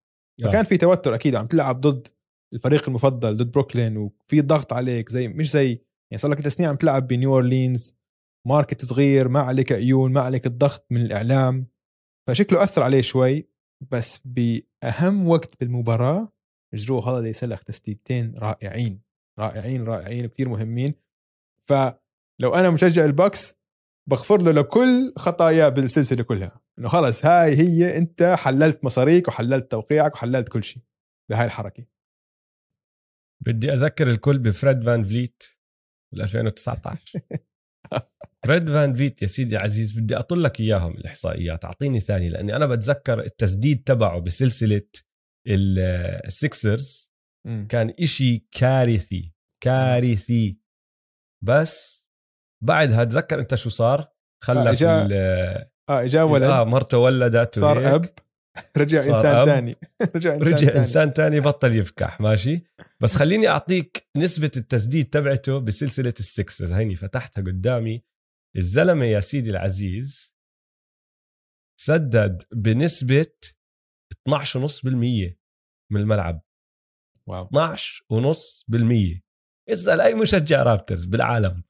[0.43, 0.49] آه.
[0.49, 2.09] فكان في توتر أكيد عم تلعب ضد
[2.55, 5.69] الفريق المفضل ضد بروكلين وفي ضغط عليك زي مش زي
[6.11, 7.97] يعني صار لك ثلاث سنين عم تلعب بنيو أورلينز
[8.47, 11.67] market صغير ما عليك عيون ما عليك الضغط من الإعلام.
[12.29, 13.49] فشكله أثر عليه شوي
[13.91, 16.33] بس بأهم وقت بالمباراة
[16.75, 19.01] جرو هوليدي سلخ تسديدتين رائعين
[19.39, 20.95] رائعين رائعين كثير مهمين.
[21.69, 23.55] فلو أنا مشجع البوكس
[24.09, 30.15] بغفر له لكل خطاياه بالسلسلة كلها إنه خلص هاي هي أنت حللت مصاريك وحللت توقيعك
[30.15, 30.83] وحللت كل شيء
[31.31, 31.87] بهاي الحركة.
[33.41, 35.43] بدي أذكر الكل بفريد فان فليت
[36.13, 37.21] بال 2019
[38.47, 42.67] فريد فان فليت يا سيدي عزيز بدي أطلع لك إياهم الإحصائيات أعطيني ثاني لأني أنا
[42.67, 44.83] بتذكر التسديد تبعه بسلسلة
[45.49, 45.79] ال-
[46.27, 47.13] السكسرز
[47.69, 49.33] كان إشي كارثي
[49.63, 50.59] كارثي.
[51.45, 52.07] بس
[52.65, 54.09] بعدها تذكر أنت شو صار؟
[54.45, 55.11] خلى آه، إجا-
[55.91, 56.43] آه إجا ولد.
[56.43, 57.93] آه مرته ولدت صار وهيك.
[57.93, 58.09] أب.
[58.79, 59.47] رجع صار إنسان أب.
[59.47, 59.77] ثاني
[60.17, 62.65] رجع إنسان رجع ثاني إنسان تاني بطل يفكح ماشي؟
[63.01, 68.03] بس خليني أعطيك نسبة التسديد تبعته بسلسلة السكسرز هيني فتحتها قدامي.
[68.57, 70.37] الزلمة يا سيدي العزيز
[71.81, 73.33] سدد بنسبة
[74.29, 75.37] 12.5%
[75.93, 76.43] من الملعب.
[77.27, 77.47] wow.
[77.47, 79.21] 12.5%
[79.69, 81.63] اسال أي مشجع رابترز بالعالم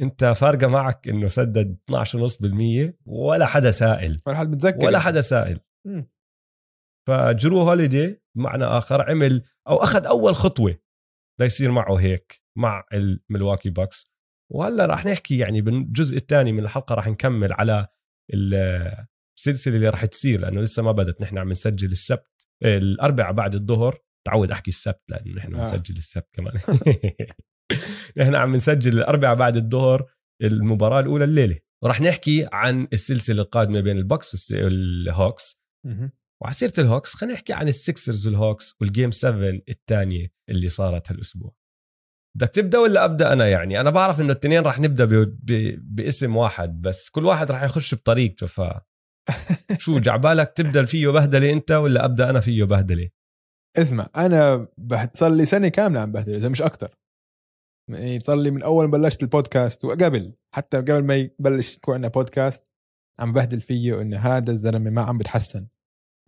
[0.00, 4.12] أنت فارقة معك إنه سدد 12.5% ولا حدا سائل.
[4.26, 4.86] ولا حد متذكر.
[4.86, 5.60] ولا حدا سائل.
[7.08, 10.78] فجرو هوليدي بمعنى آخر عمل أو أخذ أول خطوة
[11.40, 14.12] ليصير معه هيك مع الملواكي باكس
[14.50, 17.86] وهلا راح نحكي يعني بالجزء الثاني من الحلقة راح نكمل على
[18.34, 19.06] ال-
[19.38, 21.20] السلسلة اللي راح تصير لأنه لسه ما بدت.
[21.20, 22.26] نحن عم نسجل السبت
[22.64, 23.98] الاربعاء بعد الظهر.
[24.26, 25.58] تعودت أحكي السبت لأنه نحن آه.
[25.58, 26.54] بنسجل السبت كمان.
[28.18, 30.06] نحن عم نسجل الاربعاء بعد الظهر
[30.42, 31.58] المباراة الأولى الليلة.
[31.84, 36.12] وراح نحكي عن السلسلة القادمة بين البوكس والس- والهوكس مهم.
[36.42, 41.54] وعلى سيرة الهوكس خلينا نحكي عن السكسرز والهوكس وال game 7 الثانية اللي صارت هالأسبوع.
[42.36, 45.14] بدك تبدأ ولا أبدأ أنا يعني؟ أنا بعرف إنه الاثنين راح نبدأ ب...
[45.14, 45.78] ب...
[45.96, 48.60] باسم واحد بس كل واحد راح يخش بطريقته ف
[49.82, 53.08] شو جعبالك تبدأ فيه بهدلة أنت ولا أبدأ أنا فيه بهدلة؟
[53.76, 54.68] اسمع أنا.
[55.12, 56.96] صار لي سنة كاملة عم بهدل إذا مش أكثر
[57.90, 62.08] يعني صار لي من أول ما بلشت البودكاست وقبل حتى قبل ما يبلش يكون عندنا
[62.08, 62.68] بودكاست
[63.18, 65.66] عم بهدل فيه انه هذا الزلمة ما عم بتحسن.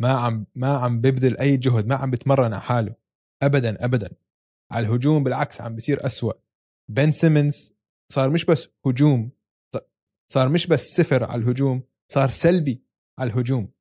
[0.00, 2.94] ما عم ما عم ببذل أي جهد ما عم بتمرن على حاله.
[3.42, 4.10] ابدا ابدا.
[4.72, 6.32] على الهجوم بالعكس عم بصير أسوأ.
[6.90, 7.74] بن سيمنز
[8.12, 9.30] صار مش بس هجوم
[10.32, 11.82] صار مش بس صفر على الهجوم
[12.12, 12.84] صار سلبي
[13.18, 13.72] على الهجوم.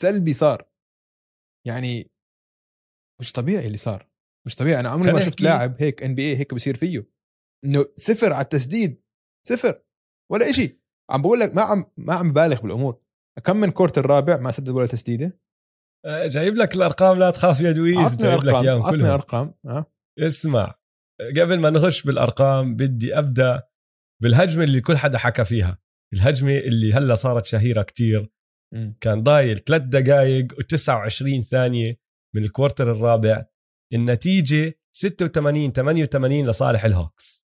[0.00, 0.68] سلبي صار.
[1.66, 2.10] يعني
[3.20, 4.08] مش طبيعي اللي صار.
[4.46, 4.80] مش طبيعي.
[4.80, 7.10] أنا عمري ما شفت لاعب هيك NBA هيك بصير فيه.
[7.64, 9.02] إنه صفر على التسديد.
[9.48, 9.82] صفر.
[10.32, 10.80] ولا إشي.
[11.10, 13.00] عم بقول لك ما عم ما عم بالغ بالأمور.
[13.44, 15.40] كم من quarter الرابع ما سدد ولا تسديدة؟
[16.04, 17.98] آه، جايب لك الأرقام لا تخاف يا دويز.
[17.98, 19.10] عطني جايب لك عطني كلهم.
[19.10, 19.54] أرقام.
[19.66, 19.86] ها
[20.18, 20.74] اسمع
[21.36, 23.62] قبل ما نخش بالأرقام بدي أبدأ
[24.22, 25.78] بالهجمة اللي كل حدا حكى فيها.
[26.14, 28.30] الهجمة اللي هلأ صارت شهيرة كتير.
[29.00, 32.00] كان ضايل ثلاث دقائق و29 ثانية
[32.34, 33.46] من ال quarter الرابع.
[33.92, 37.46] النتيجة 86 88 لصالح الهوكس.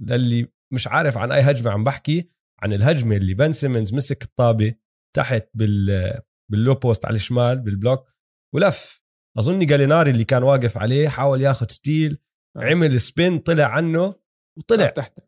[0.00, 2.30] للي مش عارف عن أي هجمة عم بحكي
[2.62, 4.74] عن الهجمة اللي بن سيمنز مسك الطابة
[5.16, 6.20] تحت بال
[6.50, 8.08] بال low post على الشمال بال block
[8.54, 8.99] ولف.
[9.38, 12.18] اظني جاليناري اللي كان واقف عليه حاول ياخذ steal
[12.56, 12.60] آه.
[12.60, 14.14] عمل spin طلع عنه
[14.58, 14.88] وطلع.
[14.88, 15.18] تحت.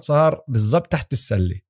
[0.00, 1.60] صار بالضبط تحت السلة.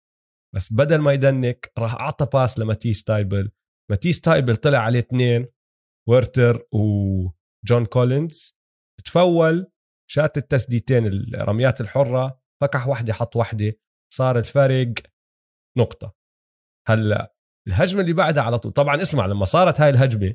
[0.54, 3.50] بس بدل ما يدنك راح أعطى pass لماتيس تايبل.
[3.90, 5.46] ماتيس تايبل طلع عليه اثنين
[6.08, 8.58] هيرتر وجون كولينز.
[9.04, 9.66] تفول
[10.10, 13.78] شات التسديدتين الرميات الحرة فكح واحدة حط واحدة
[14.12, 14.94] صار الفرق
[15.78, 16.14] نقطة.
[16.88, 17.34] هلا
[17.68, 20.34] الهجمة اللي بعدها على طول طبعا اسمع لما صارت هاي الهجمة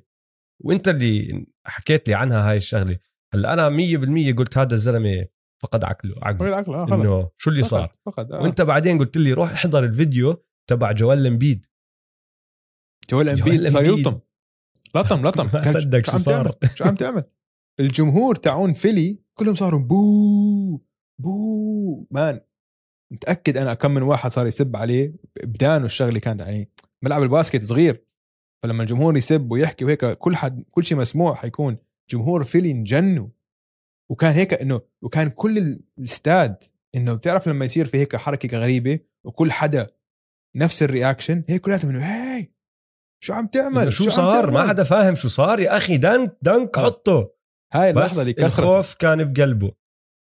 [0.59, 2.99] وانت اللي حكيت لي عنها هاي الشغلة.
[3.33, 5.25] هلأ أنا 100% قلت هذا الزلمة
[5.63, 6.93] فقد عقله فقد عقله آه خلص.
[7.01, 8.41] إنه شو اللي فقد- صار؟ فقد آه.
[8.41, 11.65] وانت بعدين قلت لي روح احضر الفيديو تبع جويل امبيد
[13.09, 13.85] جويل إمبيد؟ صار.
[13.85, 14.19] يلطم.
[14.95, 15.45] لطم لطم.
[15.53, 16.45] ما صدق شو عم صار.
[16.51, 17.23] تعمل؟ شو عم تعمل؟
[17.79, 20.81] الجمهور تاعون فيلي كلهم صاروا boo
[21.21, 22.07] boo.
[22.11, 22.39] man
[23.13, 26.71] متأكد أنا كم من واحد صار يسب عليه بدانه الشغلة كانت يعني
[27.03, 28.06] ملعب ال basket صغير.
[28.63, 31.77] فلما الجمهور يسب ويحكي وهيك كل حد كل شيء مسموع حيكون
[32.09, 33.27] جمهور فيلي انجنوا
[34.11, 35.57] وكان هيك إنه وكان كل
[35.97, 36.63] الاستاد
[36.95, 39.87] إنه بتعرف لما يصير في هيك حركة غريبة وكل حدا
[40.55, 42.47] نفس ال reaction هيك كلياتهم إنه هي
[43.23, 46.37] شو عم تعمل؟ شو عم صار؟ ما تعمل؟ حدا فاهم شو صار يا أخي dunk
[46.41, 46.85] dunk آه.
[46.85, 47.33] حطه.
[47.73, 48.59] هاي اللحظة اللي كسرت.
[48.59, 49.71] الخوف كان بقلبه.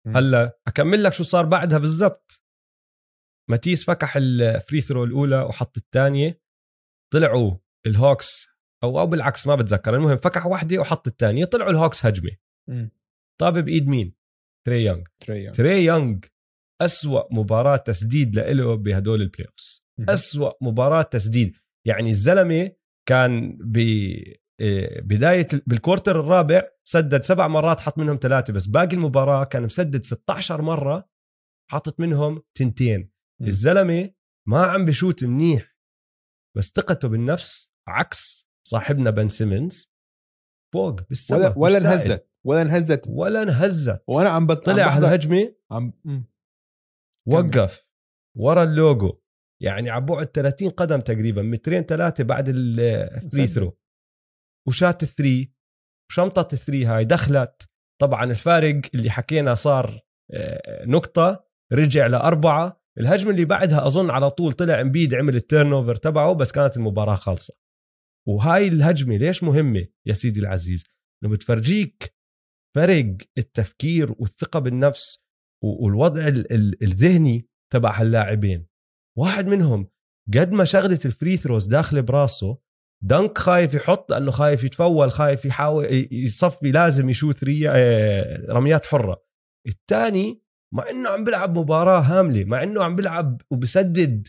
[0.08, 2.44] هلأ أكمل لك شو صار بعدها بالضبط.
[3.50, 6.42] ماتيس فكح ال free throw الأولى وحط الثانية.
[7.13, 8.47] طلعوا الهوكس
[8.84, 12.32] أو أو بالعكس ما بتذكر المهم فكح واحدة وحط الثانية طلعوا الهوكس هجمة.
[13.41, 14.13] طاب بإيد مين
[14.67, 15.54] تري يونغ تري يونغ.
[15.54, 16.17] تري يونغ
[16.82, 20.10] أسوأ مباراة تسديد لإله بهدول ال playoffs مم.
[20.10, 21.56] أسوأ مباراة تسديد
[21.88, 22.71] يعني الزلمة
[23.08, 23.58] كان
[24.60, 30.04] ببداية بال quarter الرابع سدد سبع مرات حط منهم ثلاثة بس باقي المباراة كان مسدد
[30.04, 31.10] 16 مرة
[31.71, 33.47] حاطط منهم تنتين مم.
[33.47, 34.10] الزلمة
[34.47, 35.78] ما عم بشوت منيح
[36.58, 39.91] بس ثقته بالنفس عكس صاحبنا بن سيمنز
[40.73, 41.78] فوق بالسما ولا ولا.
[41.78, 43.08] انهزت ولا انهزت.
[43.08, 44.04] ولا انهزت.
[44.08, 44.65] وأنا عم بط...
[44.65, 45.93] طلع عم على الهجمه عم.
[47.26, 47.88] وقف.
[48.38, 49.21] ورا اللوجو.
[49.62, 53.47] يعني على بعد 30 قدم تقريبا مترين ثلاثة بعد ال free.
[53.47, 53.78] throw
[54.67, 55.54] وشات ال three
[56.10, 57.69] وشمطت ال three هاي دخلت.
[58.02, 62.82] طبعا الفارق اللي حكينا صار آه، نقطة رجع لأربعة.
[63.00, 67.15] الهجمة اللي بعدها أظن على طول طلع إمبيد عمل ال turnover تبعه بس كانت المباراة
[67.15, 67.54] خالصة.
[68.28, 70.84] وهاي الهجمة ليش مهمة يا سيدي العزيز؟
[71.24, 72.16] إنه بتفرجيك
[72.76, 75.24] فرق التفكير والثقة بالنفس
[75.63, 78.68] والوضع ال- ال- الذهني تبع هاللاعبين.
[79.18, 79.90] واحد منهم
[80.34, 82.58] قد ما شغلة الفري ثروز داخلة براسه
[83.04, 87.44] دنك خايف يحط لأنه خايف يتفول خايف يحاول يصفي لازم يشوت.
[87.68, 89.26] آه، رميات حرة.
[89.68, 90.42] الثاني
[90.74, 94.28] مع إنه عم بيلعب مباراة هاملة مع إنه عم بيلعب وبسدد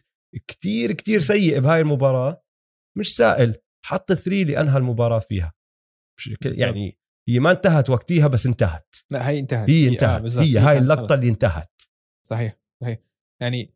[0.49, 2.43] كتير كتير سيء بهاي المباراة
[2.99, 3.57] مش سائل.
[3.85, 5.53] حط three اللي انهى المباراة فيها.
[6.45, 8.97] يعني هي ما انتهت وقتها بس انتهت.
[9.11, 9.71] لا هي انتهت.
[9.71, 10.23] هي آه، انتهت.
[10.23, 10.45] بالضبط.
[10.45, 11.15] هي هاي اللقطة.
[11.15, 11.83] اللي انتهت.
[12.29, 12.99] صحيح صحيح.
[13.43, 13.75] يعني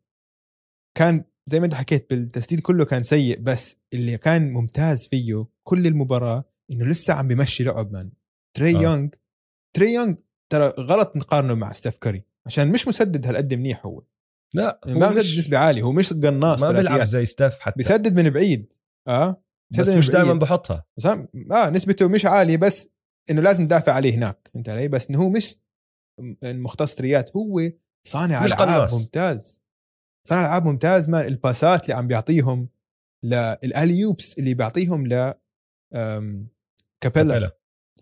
[0.99, 5.87] كان زي ما انت حكيت بالتسديد كله كان سيء بس اللي كان ممتاز فيه كل
[5.87, 8.12] المباراة إنه لسه عم بمشي لعب man.
[8.57, 8.81] تري آه.
[8.81, 9.09] يونغ
[9.77, 10.15] تري يونغ
[10.53, 14.05] ترى غلط نقارنه مع ستيف كاري عشان مش مسدد هالقد منيح هو.
[14.55, 17.05] لا يعني هو ما مش بسدد نسبة عالية هو مش قناص ما بيلعب.
[17.05, 17.79] زي ستيف حتى.
[17.79, 18.73] بسدد من بعيد.
[19.09, 19.41] آه؟
[19.79, 20.11] بس مش.
[20.11, 22.89] دائما بحطها بس آه نسبته مش عالية بس
[23.31, 25.57] إنه لازم تدافع عليه هناك فهمت علي بس إنه هو مش
[26.45, 27.61] مختص تريات هو
[28.07, 28.89] صانع ألعاب.
[28.95, 29.63] ممتاز
[30.29, 32.69] صانع ألعاب ممتاز man الباسات اللي عم بيعطيهم
[33.25, 35.35] لل alley-oops اللي بيعطيهم ل
[37.01, 37.57] كابيلا.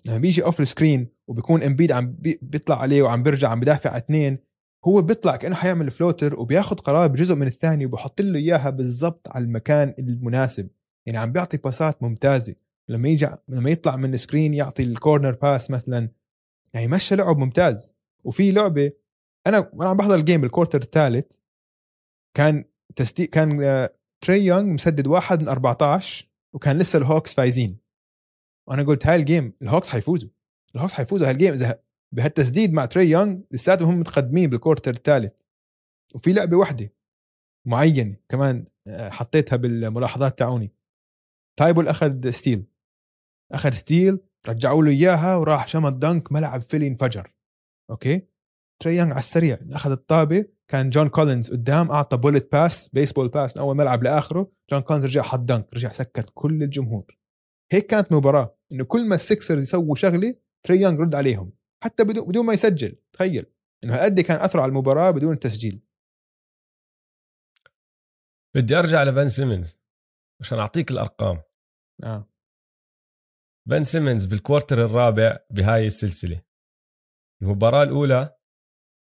[0.07, 3.91] لما بيجي off ال screen وبيكون امبيد عم بي- بيطلع عليه وعم بيرجع عم بدافع
[3.91, 4.39] على اثنين
[4.87, 9.45] هو بيطلع كأنه حيعمل floater وبياخذ قرار بجزء من الثاني وبحط له إياها بالضبط على
[9.45, 10.69] المكان المناسب
[11.07, 12.55] يعني عم بيعطي باسات ممتازة.
[12.89, 16.09] لما يجي لما يطلع من ال screen يعطي ال corner pass مثلا
[16.75, 17.95] يعني مشى لعب ممتاز.
[18.25, 18.93] وفي لعبة
[19.47, 21.37] أنا وأنا عم بحضر ال game ال quarter الثالث.
[22.37, 22.65] كان
[22.97, 27.79] تسديد كان آه، تري يونغ مسدد واحد من 14 وكان لسه الهوكس فايزين.
[28.69, 30.31] وأنا قلت هاي ال game الهوكس حيفوزوا.
[30.75, 31.83] الهوكس حيفوزوا هال game إذا
[32.15, 35.33] بهالتسديد مع تري يونغ لساتهم هم متقدمين بال quarter الثالث.
[36.15, 36.93] وفي لعبة واحدة
[37.67, 40.73] معينة كمان آه، حطيتها بالملاحظات تاعوني.
[41.59, 42.67] تايبول اخذ steal؟
[43.53, 47.35] اخذ steal رجعوا له إياها وراح شمط dunk ملعب فيلي انفجر.
[47.91, 48.29] okay؟
[48.83, 49.59] تري يونغ على السريع.
[49.73, 50.45] أخذ الطابة.
[50.69, 54.53] كان جون كولينز قدام أعطى bullet pass baseball pass من أول ملعب لآخره.
[54.71, 57.19] جون كولينز رجع حط dunk رجع سكت كل الجمهور.
[57.73, 58.57] هيك كانت مباراة.
[58.73, 60.35] إنه كل ما السكسرز يسووا شغلة
[60.67, 61.53] تري يونغ رد عليهم.
[61.85, 62.97] حتى بدون بدون ما يسجل.
[63.13, 63.47] تخيل.
[63.85, 65.83] إنه هالقد كان أثره على المباراة بدون تسجيل
[68.55, 69.80] بدي أرجع لبن سيمنز
[70.41, 71.43] عشان أعطيك الأرقام.
[72.05, 72.29] آه.
[73.69, 76.43] بن سيمنز بال quarter الرابع بهاي السلسلة.
[77.43, 78.37] المباراة الأولى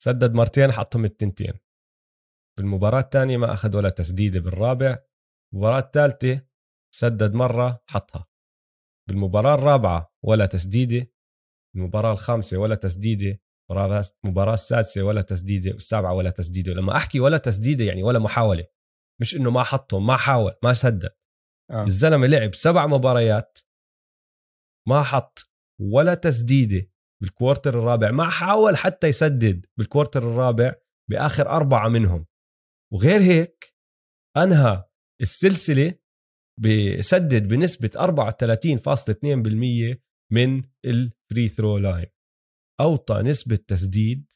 [0.03, 1.53] سدد مرتين حطهم التنتين.
[2.59, 4.99] بالمباراة الثانية ما أخذ ولا تسديدة بالرابع.
[5.53, 6.47] المباراة الثالثة
[6.95, 8.29] سدد مرة حطها.
[9.09, 11.13] بالمباراة الرابعة ولا تسديدة.
[11.77, 13.41] المباراة الخامسة ولا تسديدة.
[13.73, 15.71] المباراة- المباراة السادسة ولا تسديدة.
[15.71, 16.73] والسابعة ولا تسديدة.
[16.73, 18.67] ولما أحكي ولا تسديدة يعني ولا محاولة.
[19.21, 21.11] مش إنه ما حطهم ما حاول ما سدد.
[21.71, 21.85] آه.
[21.85, 23.59] الزلمة لعب سبع مباريات
[24.89, 30.75] ما حط ولا تسديدة بالكوارتر الرابع ما حاول حتى يسدد بالكوارتر الرابع
[31.11, 32.27] بآخر أربعة منهم.
[32.93, 33.75] وغير هيك
[34.37, 34.85] أنهى
[35.21, 35.95] السلسلة
[36.61, 39.99] بسدد بنسبة 34.2%
[40.33, 42.07] من ال free throw line.
[42.81, 44.33] أوطى نسبة تسديد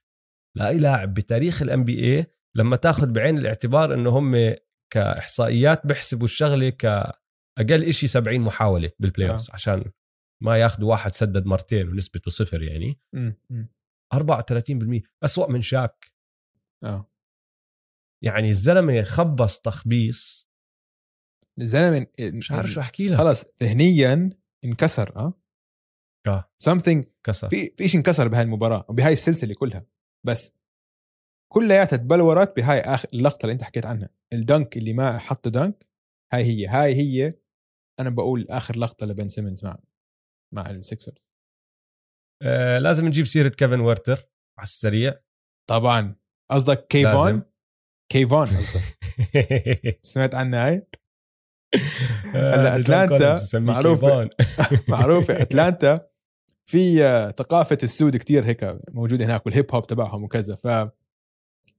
[0.56, 4.56] لاي لاعب بتاريخ ال NBA لما تاخذ بعين الاعتبار إنه هم
[4.92, 9.54] كإحصائيات بيحسبوا الشغلة كاقل شيء 70 محاولة بال playoff آه.
[9.54, 9.92] عشان
[10.42, 13.00] ما ياخذوا واحد سدد مرتين ونسبته صفر يعني.
[13.12, 13.36] مم.
[13.50, 13.68] مم.
[14.14, 16.12] 34% أسوأ من شاك.
[16.84, 17.10] آه.
[18.24, 20.48] يعني الزلمة خبص تخبيص.
[21.60, 24.30] الزلمة مش عارف شو أحكي لك خلص ذهنيا
[24.64, 25.32] انكسر آه.
[26.26, 26.50] آه.
[26.68, 27.48] Something كسر.
[27.48, 29.86] في في شيء انكسر بهاي المباراة وبهاي السلسلة كلها.
[30.26, 30.52] بس
[31.52, 34.08] كلياتها تبلورت بهاي اخر اللقطة اللي أنت حكيت عنها.
[34.32, 35.86] ال dunk اللي ما حطه dunk
[36.32, 37.34] هاي هي هاي هي
[38.00, 39.78] أنا بقول آخر لقطة لبن سيمونز مع
[40.54, 41.26] مع السيكسرز
[42.42, 45.20] آه لازم نجيب سيرة كيفن هيرتر على السريع.
[45.68, 46.16] طبعا.
[46.50, 47.42] قصدك كيفون.
[48.12, 48.46] كيفون.
[48.46, 48.98] قصدك.
[50.12, 50.86] سمعت عنها هاي؟
[52.24, 54.30] هلا أتلانتا معروفة.
[54.88, 55.42] معروفة.
[55.42, 56.08] أتلانتا
[56.68, 60.56] في آه، ثقافة السود كتير هيك موجودة هناك وال hip hop تبعهم وكذا.
[60.56, 60.90] ف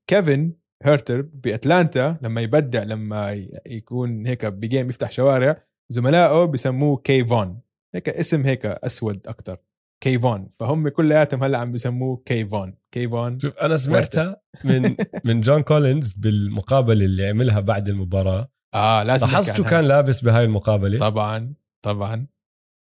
[0.08, 5.56] كيفن هيرتر بأتلانتا لما يبدع لما يكون هيك ب game يفتح شوارع
[5.92, 7.62] زملائه بسموه كيفون.
[7.96, 9.58] هيك اسم هيك أسود أكثر
[10.04, 10.50] كيفون.
[10.60, 12.78] فهم كلياتهم هلأ عم بسموه كيفون.
[12.94, 18.52] كيفون شوف أنا سمعتها من من جون كولينز بالمقابلة اللي عملها بعد المباراة.
[18.76, 19.72] آه لازم نحكي لاحظت شو عنها.
[19.72, 21.54] كان لابس بهاي المقابلة؟ طبعا
[21.86, 22.28] طبعا.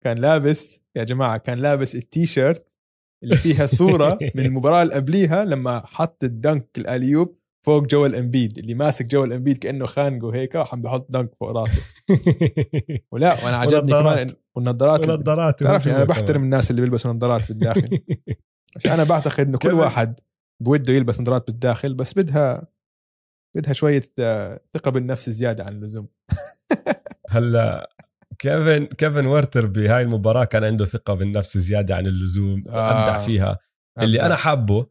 [0.04, 2.72] كان لابس يا جماعة كان لابس التيشيرت
[3.22, 8.14] اللي فيها صورة من المباراة اللي قبليها لما حط ال dunk ال alley-oop فوق جويل
[8.14, 11.82] امبيد اللي ماسك جويل امبيد كأنه خانقه هيك وعم بحط dunk فوق راسه
[13.12, 14.30] ولا وأنا عجبني كمان ونظارات.
[14.30, 17.98] إن- والنظارات ونظارات تعرفني أنا بحترم الناس اللي بيلبسوا نظارات بالداخل
[18.76, 19.72] عشان أنا بعتقد إنه كل.
[19.72, 20.20] واحد
[20.62, 22.66] بوده يلبس نظارات بالداخل بس بدها
[23.56, 26.08] بدها شوية آه، ثقة بالنفس زيادة عن اللزوم
[27.30, 27.90] هلأ
[28.38, 33.00] كيفن كيفن هيرتر بهاي المباراة كان عنده ثقة بالنفس زيادة عن اللزوم آه.
[33.02, 33.58] ابدع فيها
[34.00, 34.86] اللي أنا حابه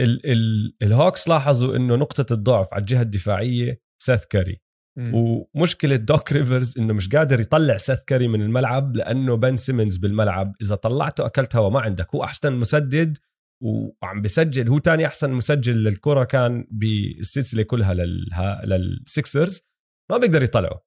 [0.00, 4.60] ال ال الهوكس لاحظوا إنه نقطة الضعف على الجهة الدفاعية سيث كاري.
[4.98, 5.12] مم.
[5.54, 10.54] ومشكلة دوك ريفرز إنه مش قادر يطلع سيث كاري من الملعب لأنه بن سيمونز بالملعب.
[10.62, 12.14] إذا طلعته أكلت هوا ما عندك.
[12.14, 13.18] هو أحسن مسدد
[13.62, 19.62] وعم بسجل هو تاني أحسن مسجل للكرة كان بالسلسله كلها للها للسيكسرز
[20.10, 20.84] ما بيقدر يطلعه.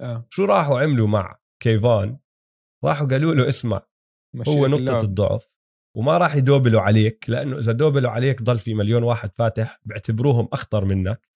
[0.00, 0.26] آه.
[0.30, 2.18] شو راحوا عملوا مع كيفن؟
[2.84, 3.86] راحوا قالوا له اسمع
[4.48, 5.04] هو اللعب.
[5.04, 5.49] الضعف.
[5.96, 10.84] وما راح يدوبلوا عليك لأنه إذا دوبلوا عليك ضل في مليون واحد فاتح بيعتبروهم أخطر
[10.84, 11.28] منك.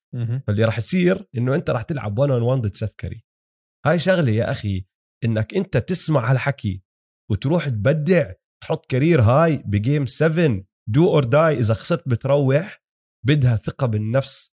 [0.47, 3.25] فاللي راح يصير إنه أنت راح تلعب 1 on 1 ضد سيث كاري
[3.87, 4.87] هاي شغلة يا أخي
[5.25, 6.83] إنك أنت تسمع هالحكي
[7.31, 12.83] وتروح تبدع تحط career high ب game 7 do or die إذا خسرت بتروح
[13.27, 14.55] بدها ثقة بالنفس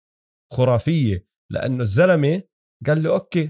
[0.53, 1.27] خرافية.
[1.51, 2.43] لأنه الزلمة
[2.87, 3.49] قال له okay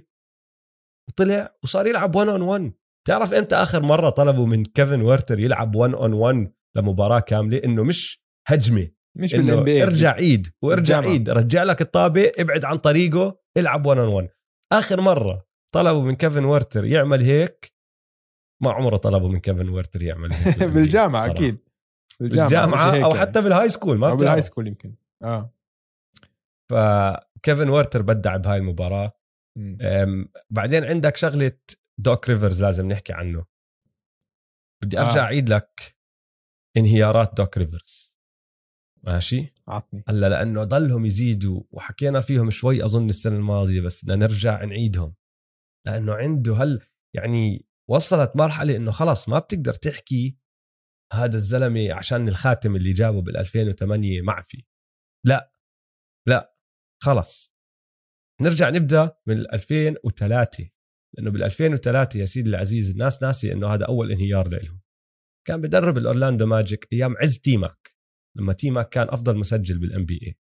[1.09, 2.73] وطلع وصار يلعب 1 on 1
[3.07, 7.83] تعرف إمتى آخر مرة طلبوا من كيفن هيرتر يلعب 1 on 1 لمباراة كاملة؟ إنه
[7.83, 8.87] مش هجمة.
[9.17, 11.09] مش بال NBA ارجع عيد وارجع بالجامعة.
[11.09, 14.29] عيد رجع لك الطابة ابعد عن طريقه العب 1 on 1
[14.73, 17.73] آخر مرة طلبوا من كيفن هيرتر يعمل هيك
[18.63, 21.33] ما عمره طلبوا من كيفن هيرتر يعمل هيك بالجامعة صراحة.
[21.37, 21.57] أكيد.
[22.19, 23.21] بالجامعة هيك أو يعني.
[23.21, 24.95] حتى بال high school ما أو بال high school يمكن.
[25.23, 25.53] آه.
[26.71, 29.11] فكيفن هيرتر بدع بهاي المباراة.
[30.49, 31.51] بعدين عندك شغلة
[31.99, 33.45] دوك ريفرز لازم نحكي عنه.
[34.83, 35.25] بدي أرجع آه.
[35.25, 35.97] أعيد لك
[36.77, 38.15] انهيارات دوك ريفرز
[39.03, 40.03] ماشي؟ عطني.
[40.07, 45.15] هلأ لأنه ضلهم يزيدوا وحكينا فيهم شوي أظن السنة الماضية بس بدنا نرجع نعيدهم.
[45.85, 46.81] لأنه عنده هل
[47.15, 50.37] يعني وصلت مرحلة إنه خلص ما بتقدر تحكي
[51.13, 54.65] هذا الزلمة عشان الخاتم اللي جابه بال 2008 معفي
[55.25, 55.53] لا
[56.27, 56.55] لا
[57.03, 57.57] خلص
[58.41, 60.69] نرجع نبدأ من 2003
[61.17, 64.81] لأنه بال 2003 يا سيدي العزيز الناس ناسي إنه هذا أول انهيار لهم
[65.47, 67.95] كان بدرب الأورلاندو ماجيك أيام عز تي ماك
[68.37, 70.37] لما تي ماك كان أفضل مسجل بال NBA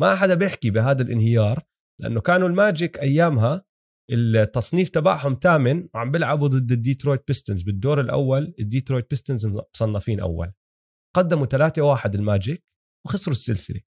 [0.00, 1.62] ما حدا بيحكي بهذا الانهيار
[2.00, 3.64] لأنه كانوا الماجيك أيامها
[4.12, 10.52] التصنيف تبعهم ثامن وعم بيلعبوا ضد الديترويت بيستونز بالدور الأول الديترويت بيستونز مصنفين أول.
[11.16, 12.64] قدموا 3-1 الماجيك
[13.06, 13.80] وخسروا السلسلة.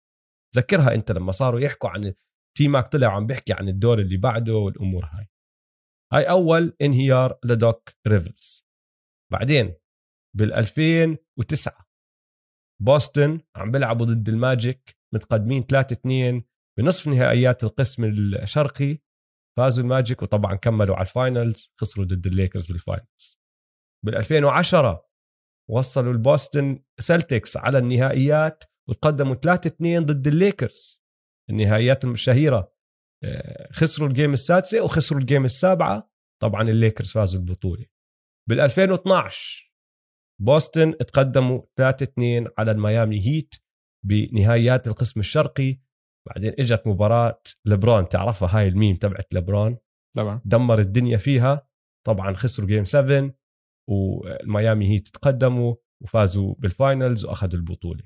[0.56, 2.14] ذكرها أنت لما صاروا يحكوا عن
[2.56, 5.26] تي ماك طلع وعم بيحكي عن الدور اللي بعده والأمور هاي.
[6.14, 8.68] هاي أول انهيار لدوك ريفرز
[9.32, 9.74] بعدين
[10.36, 11.88] بال 2009
[12.82, 16.42] بوسطن عم بيلعبوا ضد الماجيك متقدمين 3 2
[16.78, 18.98] بنصف نهائيات القسم الشرقي
[19.58, 23.42] فازوا الماجيك وطبعا كملوا على ال finals خسروا ضد الليكرز بال finals.
[24.04, 25.08] بال 2010
[25.70, 31.02] وصلوا البوسطن سلتكس على النهائيات وتقدموا 3 2 ضد الليكرز.
[31.50, 32.73] النهائيات الشهيرة
[33.72, 36.10] خسروا ال game السادسة وخسروا ال game السابعة.
[36.42, 37.86] طبعا الليكرز فازوا البطوله
[38.48, 39.74] بال 2012
[40.40, 43.54] بوسطن تقدموا 3 2 على الميامي هيت
[44.06, 45.80] بنهائيات القسم الشرقي.
[46.28, 48.08] بعدين إجت مباراة لبرون.
[48.08, 49.78] تعرفها هاي الميم تبعت لبرون؟
[50.16, 50.40] طبعا.
[50.44, 51.68] دمر الدنيا فيها.
[52.06, 53.34] طبعا خسروا game 7
[53.90, 58.04] والميامي هيت تقدموا وفازوا بال finals وأخذوا البطولة.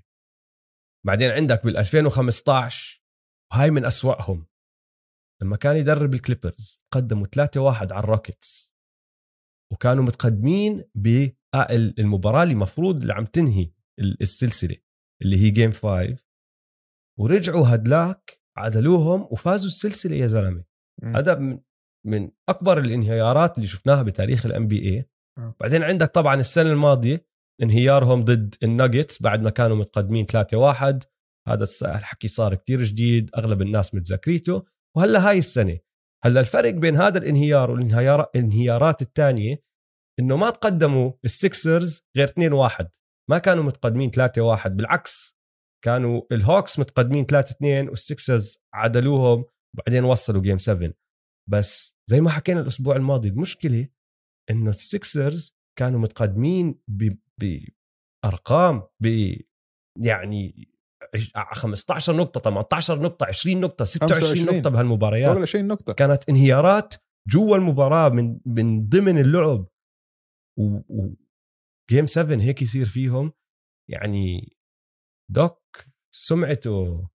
[1.06, 3.02] بعدين عندك بال 2015
[3.52, 4.46] وهاي من أسوأهم.
[5.42, 8.76] لما كان يدرب الكليبرز قدموا 3-1 على الروكيتس.
[9.72, 13.70] وكانوا متقدمين بالمباراة اللي مفروض اللي عم تنهي
[14.00, 14.76] السلسلة
[15.22, 16.16] اللي هي game 5
[17.18, 20.64] ورجعوا هدلاك عدلوهم وفازوا السلسلة يا زلمة.
[21.04, 21.60] هذا من
[22.06, 25.10] من أكبر الانهيارات اللي شفناها بتاريخ ال NBA
[25.60, 27.26] بعدين عندك طبعا السنة الماضية
[27.62, 31.06] انهيارهم ضد الناجتس بعد ما كانوا متقدمين 3-1
[31.48, 34.64] هذا الحكي صار كتير جديد أغلب الناس متذكرينه.
[34.96, 35.78] وهلا هاي السنة.
[36.24, 39.62] هلا الفرق بين هذا الانهيار والانهيارات الثانية
[40.20, 42.86] إنه ما تقدموا ال Sixers غير 2-1
[43.30, 45.38] ما كانوا متقدمين 3-1 بالعكس
[45.84, 50.92] كانوا ال Hawks متقدمين 3-2 وال Sixers عدلوهم وبعدين وصلوا game 7
[51.50, 53.88] بس زي ما حكينا الأسبوع الماضي المشكلة
[54.50, 56.80] إنه ال Sixers كانوا متقدمين
[57.38, 59.06] بأرقام ب
[60.00, 60.68] يعني
[61.52, 65.32] 15 نقطة 18 نقطة 20 نقطة 26 نقطة بهالمباريات.
[65.32, 66.94] فوق 20 نقطة كانت انهيارات
[67.28, 69.66] جوا المباراة من من ضمن اللعب.
[70.58, 71.14] و, و
[71.90, 73.32] game 7 هيك يصير فيهم.
[73.90, 74.56] يعني
[75.30, 75.84] دوك
[76.14, 77.08] سمعته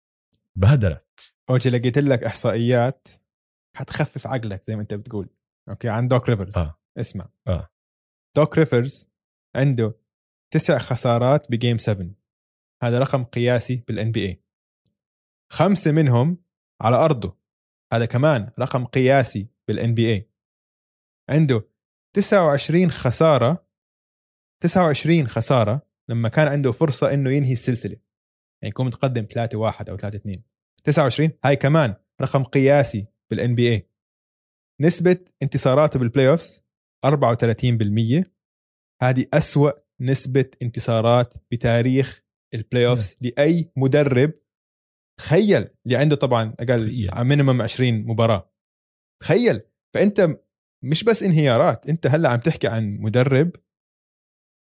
[0.56, 1.36] بهدلت.
[1.50, 3.08] أوجي لقيت لك إحصائيات
[3.78, 5.30] حتخفف عقلك زي ما أنت بتقول.
[5.70, 6.58] okay عن دوك ريفرز.
[6.58, 6.80] آه.
[6.98, 7.30] اسمع.
[7.48, 7.70] آه.
[8.36, 9.10] دوك ريفرز
[9.56, 9.96] عنده
[10.54, 12.08] تسع خسارات ب game 7
[12.84, 14.44] هذا رقم قياسي بال NBA
[15.52, 16.44] خمسة منهم
[16.82, 17.38] على أرضه.
[17.94, 20.30] هذا كمان رقم قياسي بال NBA
[21.30, 21.70] عنده
[22.16, 23.68] 29 خساره
[24.64, 27.98] 29 خسارة لما كان عنده فرصة إنه ينهي السلسلة.
[28.62, 30.36] يعني يكون متقدم 3 1 أو 3 2
[30.84, 33.90] 29 هاي كمان رقم قياسي بال NBA
[34.82, 36.64] نسبة انتصاراته بال playoffs
[37.06, 38.24] 34%
[39.02, 42.24] هذه أسوأ نسبة انتصارات بتاريخ
[42.54, 44.34] ال playoffs لأي مدرب.
[45.20, 48.54] تخيل اللي عنده طبعا أقل minimum 20 مباراة.
[49.22, 49.62] تخيل.
[49.94, 50.40] فأنت
[50.84, 53.52] مش بس انهيارات أنت هلأ عم تحكي عن مدرب.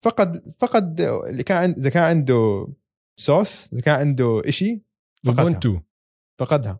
[0.03, 2.67] فقد فقد اللي كان إذا كان عنده
[3.19, 4.83] صوص إذا كان عنده إشي
[5.25, 5.83] فقدها.
[6.39, 6.79] فقدها.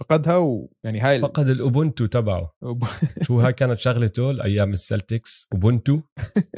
[0.00, 2.56] فقدها ويعني هاي فقد ال ubuntu تبعه.
[3.26, 6.00] شو هاي كانت شغلته؟ أيام ال Celtics ubuntu.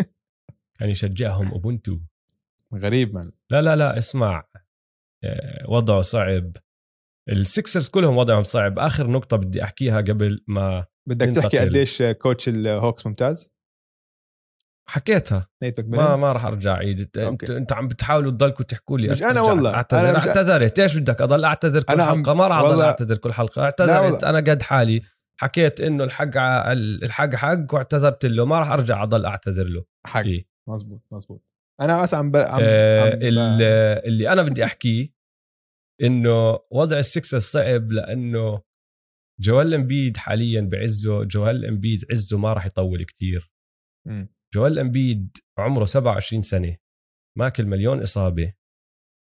[0.78, 1.98] كان يشجعهم ubuntu.
[2.74, 3.30] غريب من.
[3.50, 4.44] لا لا لا اسمع.
[5.24, 6.52] آه، وضعه صعب.
[7.28, 8.78] ال Sixers كلهم وضعهم صعب.
[8.78, 13.56] آخر نقطة بدي أحكيها قبل ما بدك تحكي قديش coach ال Hawks ممتاز؟
[14.88, 15.48] حكيتها.
[15.78, 16.74] ما ما راح أرجع.
[16.74, 19.08] اعيد انت انت عم بتحاولوا تضلكوا تحكوا لي.
[19.08, 19.74] مش أنا والله.
[19.74, 20.00] أعتذر.
[20.00, 22.34] أنا مش اعتذرت إيش بدك؟ أضل أعتذر كل أنا حلقة.
[22.34, 23.62] ما راح أضل أعتذر كل حلقة.
[23.62, 25.02] اعتذرت أنا قد حالي.
[25.40, 26.36] حكيت إنه الحق
[27.02, 28.44] الحق حق واعتذرت له.
[28.44, 29.84] ما راح أرجع أضل أعتذر له.
[30.06, 30.20] حق.
[30.22, 31.45] إيه؟ مزبوط مزبوط.
[31.80, 32.36] أنا بس عم, ب...
[32.36, 33.62] عم, آه عم ب...
[34.04, 35.16] اللي أنا بدي أحكيه
[36.02, 38.62] إنه وضع السكسر صعب لأنه
[39.40, 43.52] جوال إمبيد حاليا بعزه جوال إمبيد عزه ما راح يطول كتير.
[44.54, 46.76] جوال إمبيد عمره 27 سنة
[47.38, 48.54] ماكل مليون إصابة.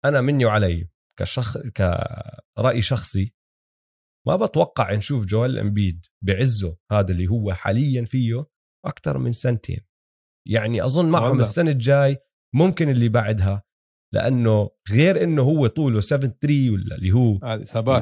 [0.05, 0.89] أنا مني وعلي
[1.19, 3.35] كشخ كرأي شخصي
[4.27, 8.47] ما بتوقع نشوف جوال إمبيد بعزه هذا اللي هو حاليا فيه
[8.87, 9.81] أكثر من سنتين.
[10.49, 11.41] يعني أظن معهم.
[11.41, 12.19] السنة الجاي
[12.55, 13.63] ممكن اللي بعدها
[14.15, 17.39] لأنه غير إنه هو طوله 7 3 ولا اللي هو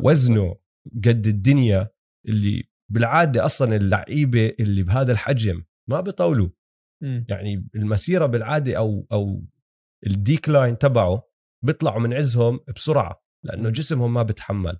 [0.04, 0.56] وزنه
[1.04, 1.90] قد الدنيا
[2.28, 6.48] اللي بالعادة أصلا اللعيبة اللي بهذا الحجم ما بيطولوا.
[7.28, 9.44] يعني المسيرة بالعادة أو أو
[10.06, 11.28] ال decline تبعه
[11.64, 14.78] بيطلعوا من عزهم بسرعة لأنه جسمهم ما بتحمل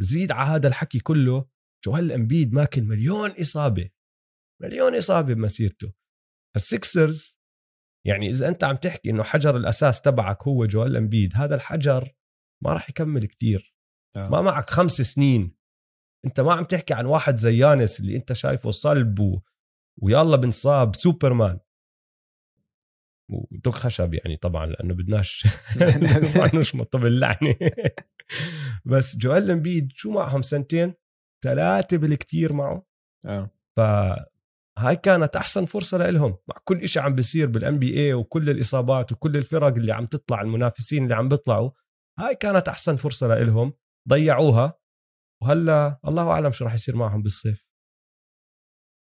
[0.00, 1.46] زيد على هذا الحكي كله
[1.84, 3.90] جوال امبيد ماكل مليون إصابة.
[4.62, 5.92] مليون إصابة بمسيرته.
[6.54, 7.40] فال Sixers
[8.06, 12.14] يعني إذا أنت عم تحكي إنه حجر الأساس تبعك هو جوال إمبيد هذا الحجر
[12.64, 13.74] ما راح يكمل كتير.
[14.16, 14.28] آه.
[14.28, 15.54] ما معك خمس سنين.
[16.26, 19.40] أنت ما عم تحكي عن واحد زي يانس اللي أنت شايفه صلب و...
[20.02, 21.58] ويلا بنصاب سوبرمان.
[23.30, 25.46] ودق خشب يعني طبعا لأنه بدناش
[26.54, 27.56] نشمط باللعنه
[28.84, 30.94] بس جوال إمبيد شو معهم سنتين؟
[31.44, 32.86] ثلاثة بالكتير معه.
[33.26, 33.50] آه.
[34.76, 39.36] فهاي كانت أحسن فرصة لهم مع كل شيء عم بيصير بال NBA وكل الإصابات وكل
[39.36, 41.70] الفرق اللي عم تطلع المنافسين اللي عم بيطلعوا
[42.18, 43.72] هاي كانت أحسن فرصة لهم
[44.08, 44.78] ضيعوها.
[45.42, 47.66] وهلأ الله أعلم شو راح يصير معهم بالصيف.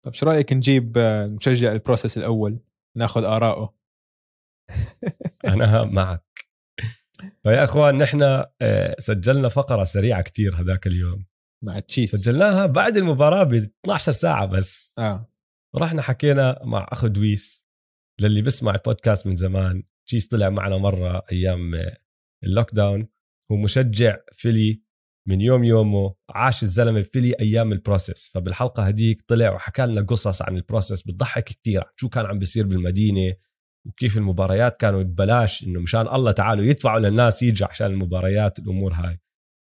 [0.05, 0.97] طب شو رأيك نجيب
[1.37, 2.59] مشجع ال process الأول؟
[2.97, 3.75] ناخذ اراءه
[5.45, 6.23] أنا معك.
[7.43, 8.21] فيا إخوان نحن
[8.61, 11.25] آه، سجلنا فقرة سريعة كتير هذاك اليوم.
[11.63, 14.93] مع تشيس سجلناها بعد المباراة ب 12 ساعة بس.
[14.97, 15.29] آه.
[15.75, 17.67] رحنا حكينا مع أخو دويس
[18.21, 19.83] للي بسمع البودكاست من زمان.
[20.07, 21.71] تشيس طلع معنا مرة أيام
[22.43, 23.07] ال lockdown
[23.51, 24.83] هو مشجع فيلي
[25.27, 30.41] من يوم يومه عاش الزلمة فيلي أيام ال process فبالحلقة هديك طلع وحكى لنا قصص
[30.41, 31.83] عن ال process بتضحك كتير.
[31.95, 33.35] شو كان عم بيصير بالمدينة؟
[33.87, 39.19] وكيف المباريات كانوا ببلاش؟ إنه مشان الله تعالوا يدفعوا للناس يجوا عشان المباريات الأمور هاي.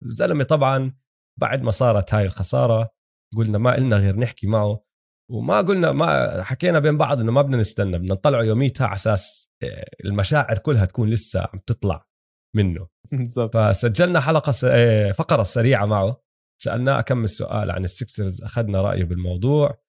[0.06, 0.94] الزلمة طبعا
[1.40, 2.90] بعد ما صارت هاي الخسارة
[3.38, 4.83] قلنا ما إلنا غير نحكي معه.
[5.32, 9.50] وما قلنا ما حكينا بين بعض إنه ما بدنا نستنى بدنا نطلعه يوميتها على أساس
[9.64, 12.08] آه، المشاعر كلها تكون لسه عم تطلع
[12.56, 12.88] منه.
[13.12, 13.58] بالضبط.
[13.58, 14.66] فسجلنا حلقة س...
[14.66, 16.22] آه، فقرة سريعة معه.
[16.62, 19.84] سألناه كم السؤال عن السكسرز أخذنا رأيه بالموضوع.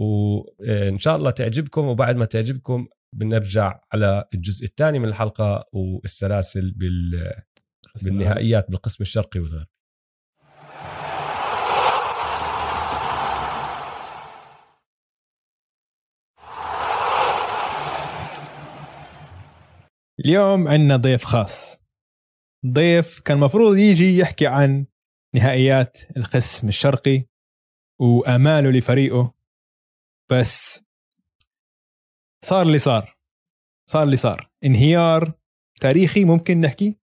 [0.00, 7.32] وان شاء الله تعجبكم وبعد ما تعجبكم بنرجع على الجزء الثاني من الحلقة والسلاسل بال...
[8.04, 9.77] بالنهائيات بالقسم الشرقي والغربي.
[20.24, 21.84] اليوم عندنا ضيف خاص.
[22.66, 24.86] ضيف كان مفروض يجي يحكي عن
[25.34, 27.24] نهائيات القسم الشرقي
[28.00, 29.34] وأماله لفريقه
[30.30, 30.84] بس
[32.44, 33.18] صار اللي صار.
[33.90, 34.50] صار اللي صار.
[34.64, 35.32] انهيار
[35.80, 36.98] تاريخي ممكن نحكي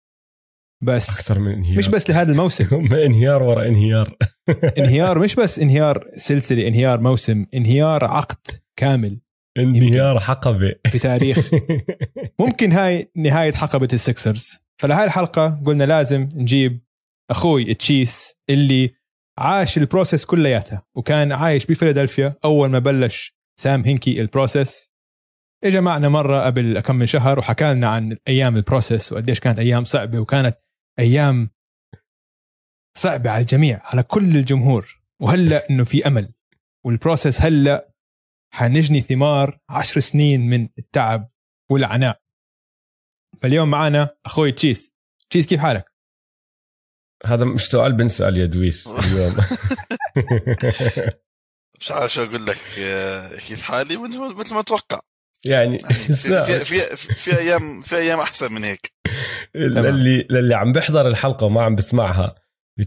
[0.84, 1.78] بس أكثر من انهيار.
[1.78, 2.66] مش بس لهذا الموسم.
[3.05, 4.18] انهيار ورا انهيار.
[4.80, 9.20] انهيار مش بس انهيار سلسلة انهيار موسم انهيار عقد كامل.
[9.57, 10.76] انهيار حقبة.
[10.88, 11.49] في تاريخ.
[12.40, 14.60] ممكن هاي نهاية حقبه ال Sixers.
[14.78, 16.82] فلهاي الحلقة قلنا لازم نجيب
[17.30, 18.96] أخوي تشيس اللي
[19.38, 24.91] عاش ال process كلياتها وكان عايش بفيلادلفيا أول ما بلش سام هينكي ال process.
[25.64, 29.60] اجى معنا مرة قبل كم من شهر وحكى لنا عن أيام ال process وقديش كانت
[29.60, 30.58] أيام صعبة وكانت
[31.00, 31.50] أيام
[32.98, 35.02] صعبة على الجميع على كل الجمهور.
[35.22, 36.34] وهلأ إنه في أمل.
[36.86, 37.94] وال process هلأ
[38.54, 41.32] حنجني ثمار عشر سنين من التعب
[41.72, 42.24] والعناء.
[43.46, 44.93] فاليوم معنا أخوي تشيس.
[45.30, 45.86] تشيس كيف حالك؟
[47.26, 49.32] هذا مش سؤال بنسأل يا دويس اليوم.
[51.80, 55.00] مش عارف شو أقول لك آه، كيف حالي؟ مثل ما- أتوقع.
[55.46, 56.14] يعني في
[56.46, 58.93] في في, في أيام في أيام أحسن من هيك.
[59.56, 62.36] للي للي عم بيحضر الحلقة وما عم بسمعها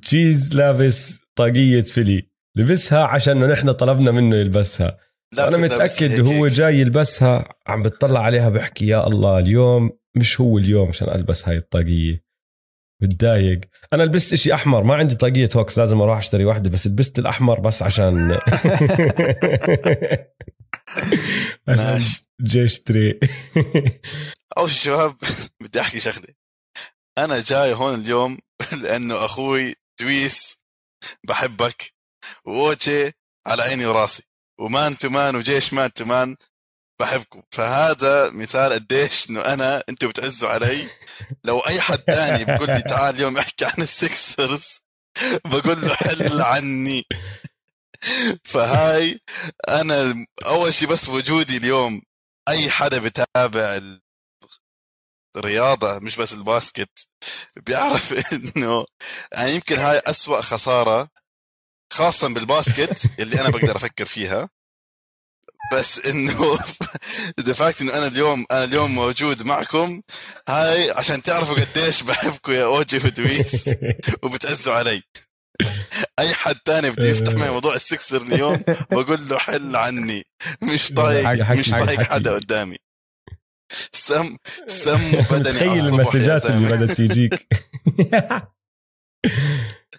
[0.03, 4.99] تشيس لابس طاقية فيلي لبسها عشان نحن طلبنا منه يلبسها.
[5.37, 6.47] لا أنا متأكد هو.
[6.47, 11.57] جاي يلبسها عم بتطلع عليها بحكي يا الله اليوم مش هو اليوم عشان ألبس هاي
[11.57, 12.29] الطاقية.
[13.03, 13.61] متضايق.
[13.93, 17.61] أنا لبست إشي أحمر ما عندي طاقية Hawks لازم أروح أشتري واحدة بس لبست الأحمر
[17.61, 18.14] بس عشان
[21.69, 23.21] عشان ماشي جيش تري.
[24.59, 25.16] اول شيء شباب
[25.62, 26.29] بدي أحكي شغلة.
[27.19, 28.39] أنا جاي هون اليوم
[28.83, 30.59] لأنه أخوي دويس
[31.29, 31.93] بحبك
[32.45, 33.12] واوجي
[33.47, 34.23] على عيني وراسي.
[34.61, 36.37] و Man to Man وجيش Man to Man.
[37.01, 37.43] بحبكم.
[37.53, 40.89] فهذا مثال قديش إنه أنا أنتم بتعزوا علي.
[41.45, 44.64] لو أي حد تاني بيقول لي تعال اليوم أحكي عن ال Sixers
[45.45, 47.05] بقول له حل عني.
[48.45, 49.21] فهاي
[49.69, 52.03] أنا أول شيء بس وجودي اليوم
[52.49, 54.01] أي حدا بتابع ال-
[55.37, 56.91] الرياضة مش بس ال basket
[57.57, 58.85] بيعرف إنه
[59.33, 61.09] يعني يمكن هاي أسوأ خسارة
[61.93, 64.49] خاصة بال basket اللي أنا بقدر أفكر فيها.
[65.73, 66.57] بس إنه
[67.55, 70.01] fact إنه أنا اليوم أنا اليوم موجود معكم
[70.49, 73.71] هاي عشان تعرفوا قديش بحبكم يا أوجي ودويس
[74.23, 75.03] وبتعزوا علي
[76.19, 80.25] أي حد تاني بده يفتح معي موضوع ال Sixers اليوم بقول له حل عني
[80.63, 82.01] مش طايق مش طايق.
[82.03, 82.77] حدا قدامي
[83.93, 84.37] سم
[84.67, 86.69] سموا بدني تخيل المسجات اللي.
[86.73, 87.47] بدأت تيجيك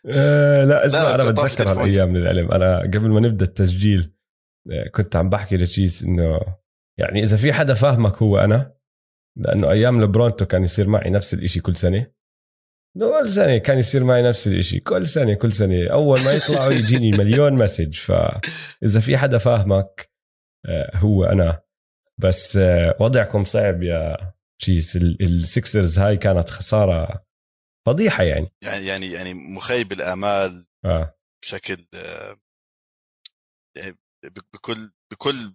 [0.05, 1.71] آه، لا اسمع لا، أنا بتذكر.
[1.71, 4.13] هالايام من العلم أنا قبل ما نبدأ التسجيل
[4.95, 6.39] كنت عم بحكي لتشيس إنه
[6.99, 8.75] يعني إذا في حدا فاهمك هو أنا
[9.37, 12.11] لأنه أيام لبرونتو كان يصير معي نفس الإشي كل سنة.
[12.99, 15.91] كل سنة كان يصير معي نفس الإشي كل سنة كل سنة.
[15.91, 20.11] أول ما يطلعوا يجيني مليون مسج فاذا في حدا فاهمك
[20.65, 21.61] آه، هو أنا.
[22.17, 27.25] بس آه، وضعكم صعب يا تشيس ال- ال Sixers هاي كانت خسارة
[27.87, 28.51] فضيحة يعني.
[28.63, 31.17] يعني يعني يعني مخيب الآمال آه.
[31.43, 32.35] بشكل آه،
[33.77, 33.95] يعني
[34.53, 35.53] بكل بكل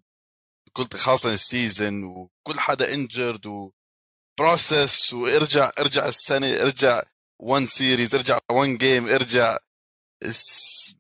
[0.69, 7.03] بكل خاصة ال season وكل حدا انجرد و process وارجع ارجع السنة ارجع
[7.43, 9.59] 1 series ارجع 1 game ارجع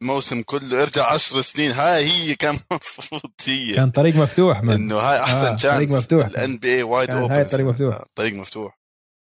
[0.02, 1.70] الموسم كله ارجع عشر سنين.
[1.70, 3.74] هاي هي كان المفروض هي.
[3.74, 6.24] كان طريق مفتوح من إنه هاي احسن آه، chance طريق مفتوح.
[6.26, 7.94] ال NBA wide open هاي طريق مفتوح.
[7.94, 8.78] آه، طريق مفتوح.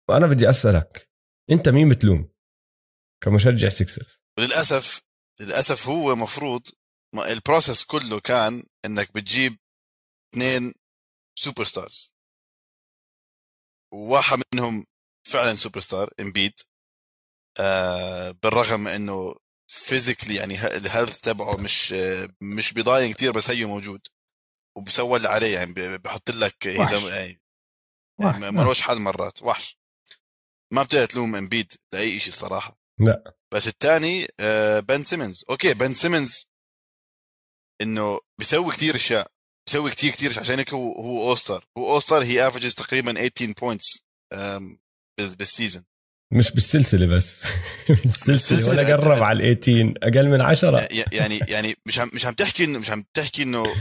[0.10, 1.10] وأنا بدي أسألك
[1.52, 2.30] أنت مين بتلوم
[3.24, 5.02] كمشجع Sixers وللاسف
[5.42, 6.62] للأسف هو مفروض
[7.20, 9.58] ال process كله كان إنك بتجيب
[10.34, 10.74] اثنين
[11.40, 12.14] superstars
[13.94, 14.86] وواحد منهم
[15.28, 16.54] فعلا سوبر ستار امبيد
[17.60, 19.36] آه بالرغم إنه
[19.74, 24.08] physically يعني ال health تبعه مش آه، مش بيضاين كتير بس هيو موجود.
[24.78, 26.68] وبسوى اللي عليه يعني بحط لك.
[26.68, 27.42] إذا يعني
[28.52, 29.44] ملوش حل مرات.
[29.44, 29.78] وحش.
[30.74, 32.80] ما بتقدر تلوم امبيد لأي شيء الصراحة.
[33.00, 33.36] لا.
[33.54, 34.28] بس الثاني
[34.82, 36.48] بن سيمنز okay بن سيمنز
[37.84, 39.32] إنه بيسوي كتير أشياء
[39.68, 40.44] بيسوي كتير كتير أشياء.
[40.44, 44.06] عشان هيك هو هو all-star هو all-star he averages تقريبا 18 points
[45.20, 45.84] بال season
[46.34, 47.44] مش بالسلسلة بس.
[48.04, 48.70] بالسلسلة.
[48.70, 52.34] ولا قرب على ال 18 أقل من 10 ي- يعني يعني مش عم مش عم
[52.34, 53.76] تحكي انه مش عم تحكي إنه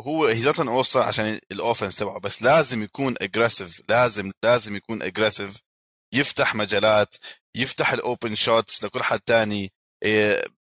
[0.00, 5.02] هو he's not all-star عشان ال offense تبعه بس لازم يكون aggressive لازم لازم يكون
[5.02, 5.58] aggressive
[6.14, 7.16] يفتح مجالات
[7.56, 9.72] يفتح ال open shots لكل حد تاني.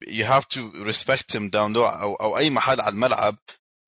[0.08, 3.36] you have to respect him down low أو أو أي محل على الملعب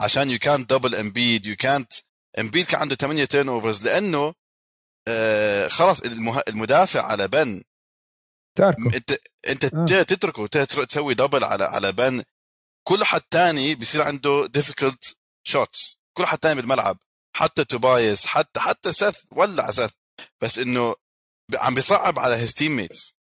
[0.02, 1.92] عشان يو كانت دبل امبيد يو كانت
[2.38, 4.34] امبيد كان عنده 8 turnovers لأنه
[5.08, 6.42] آه خلاص المه...
[6.48, 7.62] المدافع على بن.
[8.58, 10.02] تاركه انت أنت آه.
[10.02, 12.22] تتركه تتر- تسوي double على على بن.
[12.88, 15.16] كل حد تاني بيصير عنده difficult
[15.46, 16.98] shots كل حد تاني بالملعب.
[17.36, 19.90] حتى توبايس حتى حتى سيث ولع سيث
[20.42, 20.94] بس إنه
[21.54, 23.15] عم بيصعب على his teammates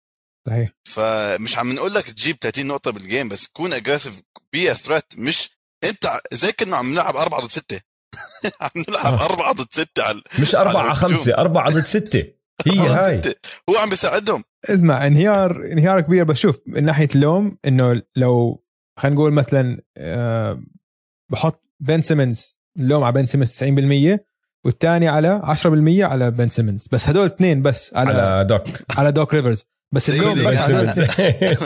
[0.48, 0.70] صحيح.
[0.84, 4.22] فمش عم نقول لك تجيب 30 نقطة بال game بس كون aggressive
[4.52, 5.50] be a threat مش
[5.84, 7.80] انت زي كنا عم نلعب 4 ضد 6
[8.60, 9.24] عم نلعب آه.
[9.24, 11.16] 4 ضد 6 على مش 4 على الهجوم.
[11.16, 12.18] 5 4 ضد 6
[12.66, 13.22] هي أربعة ضد هاي.
[13.22, 13.34] ستة.
[13.70, 14.44] هو عم بيساعدهم.
[14.64, 16.24] اسمع انهيار انهيار كبير.
[16.24, 18.64] بس شوف من ناحية اللوم إنه لو
[18.98, 20.62] خلينا نقول مثلا آه،
[21.32, 24.18] بحط بن سيمنز اللوم على بن سيمنز 90%
[24.64, 25.66] والثاني على 10%
[26.02, 28.62] على بن سيمنز بس هدول اثنين بس على, على دوك.
[28.98, 29.66] على دوك ريفرز.
[29.94, 30.34] بس دقيقة.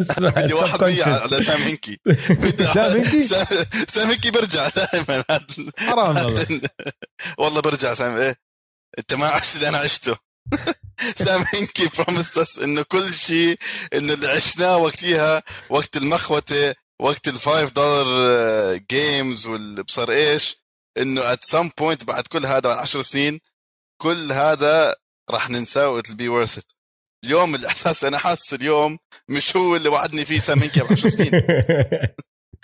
[0.01, 1.05] بس بدي واحد مية.
[1.05, 1.99] على سام هنكي
[2.75, 3.23] سام هنكي؟
[3.89, 5.25] سام- هنكي برجع دائما
[5.79, 6.61] حرام والله.
[7.39, 8.37] والله برجع سام إيه
[8.99, 10.17] انت ما عشت اللي أنا عشته.
[11.17, 13.59] سام هنكي promised us إنه كل شيء
[13.95, 20.57] إنه اللي عشناه وقتها وقت المخوته وقت ال five dollar games والبصر إيش؟
[20.99, 23.41] إنه at some point بعد كل هذا بعد 10 سنين
[24.03, 24.97] كل هذا
[25.31, 26.73] راح ننساه و it'll be worth it
[27.25, 28.99] اليوم الإحساس اللي أنا حاسه اليوم
[29.31, 31.31] مش هو اللي وعدني فيه سام هنكي ب 10 سنين.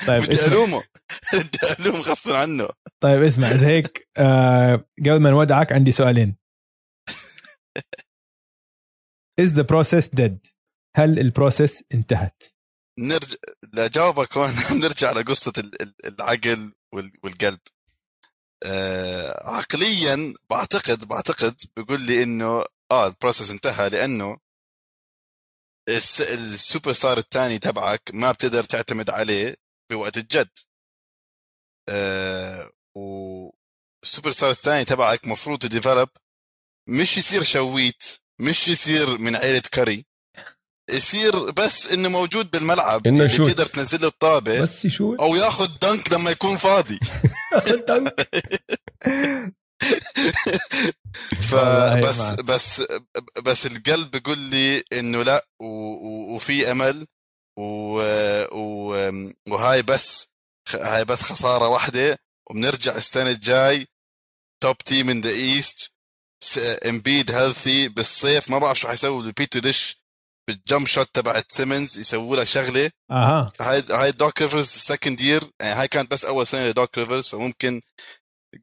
[0.06, 0.84] طيب بدي ألومه.
[1.34, 2.68] بدي ألوم غصبا عنه.
[3.00, 6.36] طيب اسمع إذا هيك آه قبل ما نودعك عندي سؤالين.
[9.40, 10.36] Is the process dead؟
[10.96, 12.42] هل ال process انتهت؟
[13.00, 13.36] نرجع
[13.74, 14.50] لجاوبك هون
[14.82, 17.58] نرجع لقصة ال- ال- العقل وال- والقلب.
[18.66, 24.36] آه عقليا بعتقد بعتقد بيقول لي إنه آه ال process انتهى لأنه
[25.88, 29.56] السوبر ستار الثاني تبعك ما بتقدر تعتمد عليه
[29.90, 30.48] بوقت الجد.
[31.88, 36.08] آه والسوبر ستار الثاني تبعك مفروض ت develop.
[36.88, 38.02] مش يصير شويت
[38.40, 40.06] مش يصير من عيلة كاري
[40.90, 43.48] يصير بس إنه موجود بالملعب إنه اللي يشوت.
[43.48, 44.60] بتقدر تنزل له الطابة.
[44.60, 45.20] بس يشوت.
[45.20, 46.98] أو ياخذ dunk لما يكون فاضي.
[51.50, 52.40] فبس.
[52.40, 52.82] بس
[53.42, 55.46] بس القلب بيقول لي إنه لا
[56.34, 57.06] وفي أمل
[59.48, 60.28] وهاي بس
[60.74, 62.18] هاي بس خسارة واحدة
[62.50, 63.86] وبنرجع السنة الجاي
[64.62, 65.94] top team in the East
[66.88, 70.04] امبيد healthy بالصيف ما بعرف شو حيسوي بالبيتر ديش
[70.48, 75.42] بال jump shot تبعت سيمنز يسووا لها شغلة أها هاي هاي دوك ريفرز second year
[75.60, 77.80] يعني هاي كانت بس أول سنة لدوك ريفرز فممكن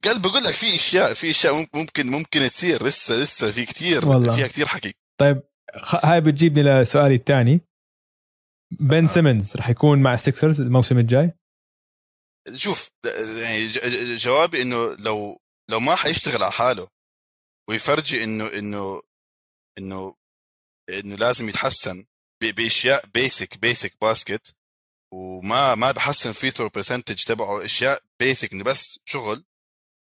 [0.04, 4.36] قلب بقول لك في أشياء في أشياء ممكن ممكن تصير لسه لسه في كتير والله.
[4.36, 4.94] فيها كتير حكي.
[5.20, 5.44] طيب
[6.04, 7.62] هاي بتجيبني لسؤالي الثاني.
[8.80, 11.34] بن سيمنز رح يكون مع السكسرز الموسم الجاي؟
[12.56, 12.92] شوف
[13.42, 13.68] يعني
[14.16, 16.88] جوابي إنه لو لو ما حيشتغل على حاله
[17.70, 19.02] ويفرجي إنه إنه
[19.78, 20.16] إنه
[20.90, 22.06] إنه لازم يتحسن
[22.44, 24.56] بأشياء basic basic basket
[25.14, 29.44] وما ما بحسن free throw percentage تبعه أشياء basic إنه بس شغل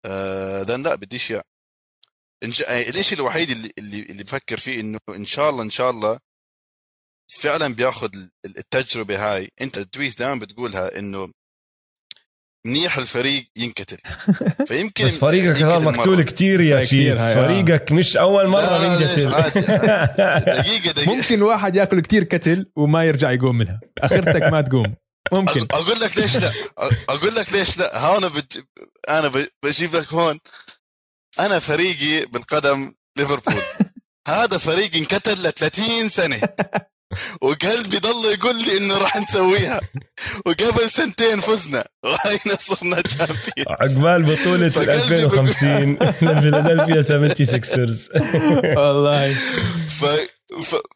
[0.04, 1.42] آه then لا بدي اشياء
[2.44, 5.70] إن شاء- يعني الشيء الوحيد اللي اللي اللي بفكر فيه إنه إن شاء الله إن
[5.70, 6.18] شاء الله
[7.40, 9.48] فعلا بياخذ ال- التجربة هاي.
[9.60, 11.30] أنت دويس دائما بتقولها إنه
[12.66, 13.96] منيح الفريق ينقتل
[14.68, 15.90] فيمكن بس فريقك صار مرة.
[15.92, 17.34] مقتول كتير يا هاي، آه.
[17.34, 19.30] فريقك مش أول مرة ينقتل.
[20.58, 21.14] دقيقة دقيقة.
[21.16, 23.80] ممكن واحد ياكل كتير كتل وما يرجع يقوم منها.
[23.98, 24.94] أخرتك ما تقوم.
[25.32, 25.66] ممكن.
[25.70, 26.52] أقول لك ليش لا.
[27.08, 27.98] أقول لك ليش لا.
[27.98, 28.30] هون.
[29.08, 29.46] أنا ب...
[29.64, 30.38] بجيب لك هون
[31.40, 33.62] أنا فريقي بالقدم ليفربول.
[34.28, 36.40] هذا فريق انقتل ل 30 سنة.
[37.42, 39.80] وقلبي ضل يقول لي إنه راح نسويها.
[40.46, 41.84] وقبل سنتين فزنا.
[42.04, 45.94] وهينا صرنا تشامبيون عقبال بطولة فقلبي بقول- 2050
[46.28, 48.08] لفيلادلفيا 76رز
[48.78, 49.32] والله.
[49.88, 50.04] ف...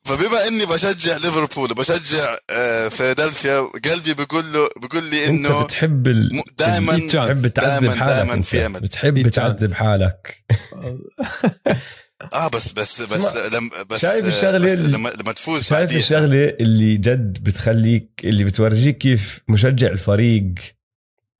[0.05, 6.07] فبما اني بشجع ليفربول وبشجع آه، فيلادلفيا قلبي بيقول له بيقول لي انت إنه بتحب
[6.07, 6.43] ال...
[6.59, 6.97] دائما.
[6.97, 8.45] بتحب تعذب دايماً- حالك دايماً أنت.
[8.47, 8.81] في أمل.
[8.81, 9.73] بتحب تعذب.
[9.73, 10.45] حالك.
[12.33, 15.81] آه بس بس بس لما بس شايف آه، الشغلة بس اللي- لما لما تفوز شايف
[15.81, 15.99] بعديها.
[15.99, 20.45] الشغلة اللي جد بتخليك اللي بتورجيك كيف مشجع الفريق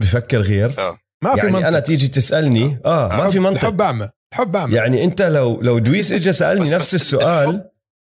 [0.01, 0.75] بفكر غير؟
[1.23, 1.67] ما في يعني منطق.
[1.67, 3.59] أنا تيجي تسألني آه ما في منطق.
[3.61, 7.49] الحب اعمى الحب اعمى يعني أنت لو لو دويس اجى سألني بس- نفس بس السؤال.
[7.49, 7.64] الحب-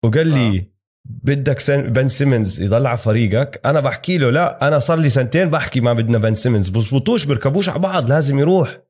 [0.05, 0.71] وقال لي
[1.05, 3.61] بدكش بن سيمنز يضل على فريقك.
[3.67, 7.69] أنا بحكي له لا أنا صار لي سنتين بحكي ما بدنا بن سيمنز بزبطوش بيركبوش
[7.69, 8.81] على بعض لازم يروح.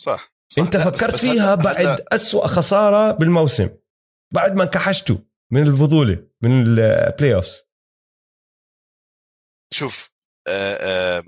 [0.00, 0.62] صح, صح.
[0.62, 3.68] أنت فكرت بس فيها هلا- بعد هلا أسوأ خسارة بالموسم.
[4.34, 5.16] بعد ما انكحشتوا
[5.52, 7.62] من البطولة من ال playoffs
[9.74, 10.10] شوف
[10.48, 10.74] آه،
[11.18, 11.24] آه،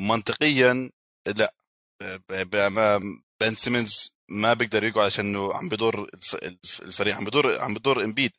[0.00, 0.90] منطقيا
[1.38, 1.54] لا.
[2.02, 2.98] آه،
[3.40, 8.04] بن سيمنز ما بيقدر يقعد عشانه عم بدور الف- الف- الفريق عم بدور عم بدور
[8.04, 8.32] إمبيد.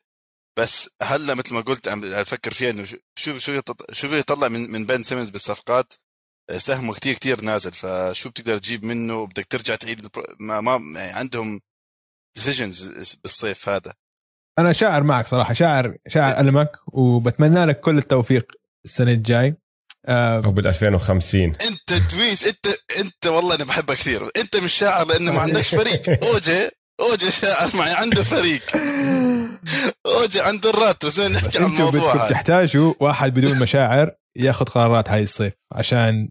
[0.60, 4.48] بس هلأ مثل ما قلت عم أفكر فيها إنه شو- شو شو يط- شو بيطلع
[4.48, 5.94] من من بن سيمنز بالصفقات؟
[6.58, 7.72] سهمه كتير كتير نازل.
[7.72, 10.08] فشو بتقدر تجيب منه؟ وبدك ترجع تعيد
[10.40, 11.60] ما ما يعني عندهم
[12.36, 12.88] decisions
[13.24, 13.94] بالصيف هذا.
[14.60, 15.54] أنا شاعر معك صراحة.
[15.54, 18.52] شاعر شاعر ألمك وبتمنى لك كل التوفيق
[18.86, 19.56] السنة الجاي.
[20.08, 22.68] أو بال 2050 أنت تويس أنت
[23.00, 24.24] أنت والله أنا بحبك كثير.
[24.38, 26.10] أنت مش شاعر لأنه ما عندكش فريق.
[26.34, 26.70] أوجي
[27.00, 28.62] أوجي شاعر معي عنده فريق.
[30.06, 35.24] أوجي عنده الرات بس بس نحكي عن الموضوع تحتاجوا واحد بدون مشاعر ياخذ قرارات هاي
[35.24, 35.54] الصيف.
[35.72, 36.30] عشان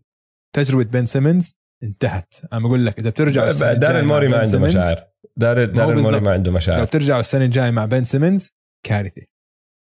[0.57, 2.35] تجربة بن سيمنز انتهت.
[2.53, 5.05] أنا بقول لك إذا بترجعوا السنة دار الجاية الموري مع ما عنده مشاعر.
[5.37, 6.23] دار دار الموري بالضبط.
[6.23, 8.51] ما عنده لو مشاعر بترجعوا السنة الجاية مع بن سيمنز
[8.87, 9.23] كارثة.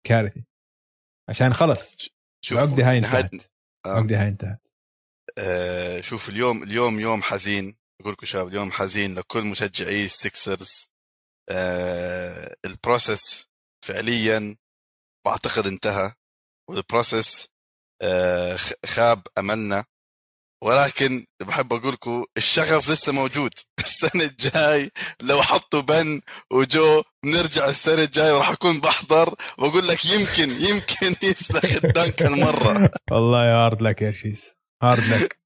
[0.08, 0.42] كارثة.
[1.30, 1.98] عشان خلص.
[2.46, 3.55] شوف العقده هاي انتهت.
[3.88, 4.62] هاي انتهت.
[5.38, 7.78] آه شوف اليوم اليوم يوم حزين.
[8.00, 10.90] بقول لكم شباب اليوم حزين لكل مشجعي السكسرز
[11.50, 13.48] آه ال process
[13.86, 14.56] فعليا
[15.26, 16.14] بعتقد انتهى.
[16.70, 17.50] وال process
[18.02, 19.86] آه خاب أملنا.
[20.64, 23.52] ولكن بحب أقول لكم الشغف لسه موجود.
[23.96, 24.92] السنة الجاي.
[25.22, 26.22] لو حطوا بن
[26.52, 29.36] وجو بنرجع السنة الجاي وراح أكون بحضر.
[29.58, 32.92] واقول لك يمكن يمكن يسلخ ال dunk المرة.
[33.12, 34.56] والله يا hard luck يا تشيس.
[34.84, 35.40] hard luck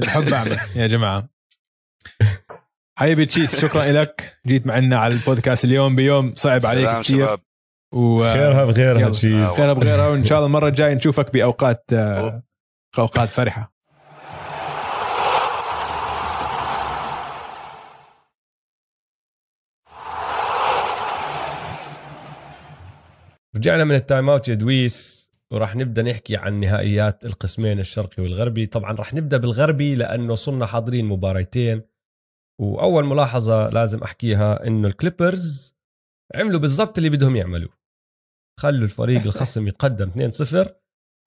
[0.00, 1.28] الحب أعمى يا جماعة.
[2.98, 4.38] حبيبي تشيس شكرا لك.
[4.46, 7.02] جيت معنا على البودكاست اليوم بيوم صعب عليك كثير.
[7.02, 7.40] شباب.
[7.94, 9.56] و خيرها بغيرها آه.
[9.56, 12.42] خيرها بغيرها وإن شاء الله المرة الجاية نشوفك بأوقات آه،
[12.98, 13.79] أوقات فرحة.
[23.56, 28.66] رجعنا من ال time out يا دويس وراح نبدأ نحكي عن نهائيات القسمين الشرقي والغربي.
[28.66, 31.82] طبعا راح نبدأ بالغربي لأنه صرنا حاضرين مباريتين
[32.60, 35.76] وأول ملاحظة لازم أحكيها إنه الكليبرز
[36.34, 37.72] عملوا بالضبط اللي بدهم يعملوه.
[38.60, 40.30] خلوا الفريق الخصم يتقدم
[40.64, 40.68] 2-0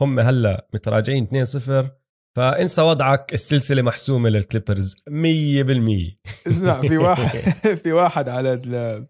[0.02, 1.86] هم هلأ متراجعين 2-0
[2.38, 5.02] فإنسى وضعك السلسلة محسومة للكليبرز 100%
[6.48, 7.40] اسمع في واحد
[7.84, 9.08] في واحد على ال-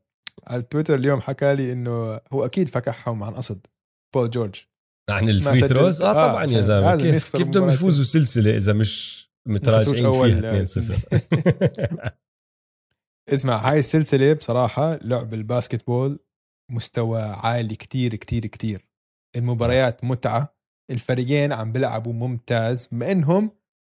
[0.48, 3.68] على التويتر اليوم حكى لي إنه هو أكيد فكحهم عن قصد.
[4.16, 4.56] بول جورج.
[5.10, 5.62] عن ما ال free.
[5.68, 6.96] throws؟ آه آه، طبعا يا زلمة.
[6.96, 7.70] كيف كيف بدهم.
[7.70, 12.12] يفوزوا سلسله إذا مش متراجعين فيها؟ 2-0
[13.34, 16.20] اسمع هاي السلسلة بصراحة لعب ال basketball
[16.72, 18.86] مستوى عالي كتير كتير كتير.
[19.36, 20.56] المباريات متعة.
[20.92, 22.88] الفريقين عم بيلعبوا ممتاز.
[22.92, 23.52] بما إنهم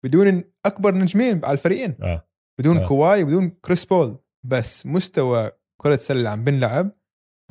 [0.05, 1.95] بدون أكبر نجمين على الفريقين.
[2.01, 2.27] آه.
[2.59, 2.87] بدون آه.
[2.87, 4.17] كواي وبدون كريس بول.
[4.45, 5.51] بس مستوى
[5.85, 6.91] كرة السلة اللي عم بنلعب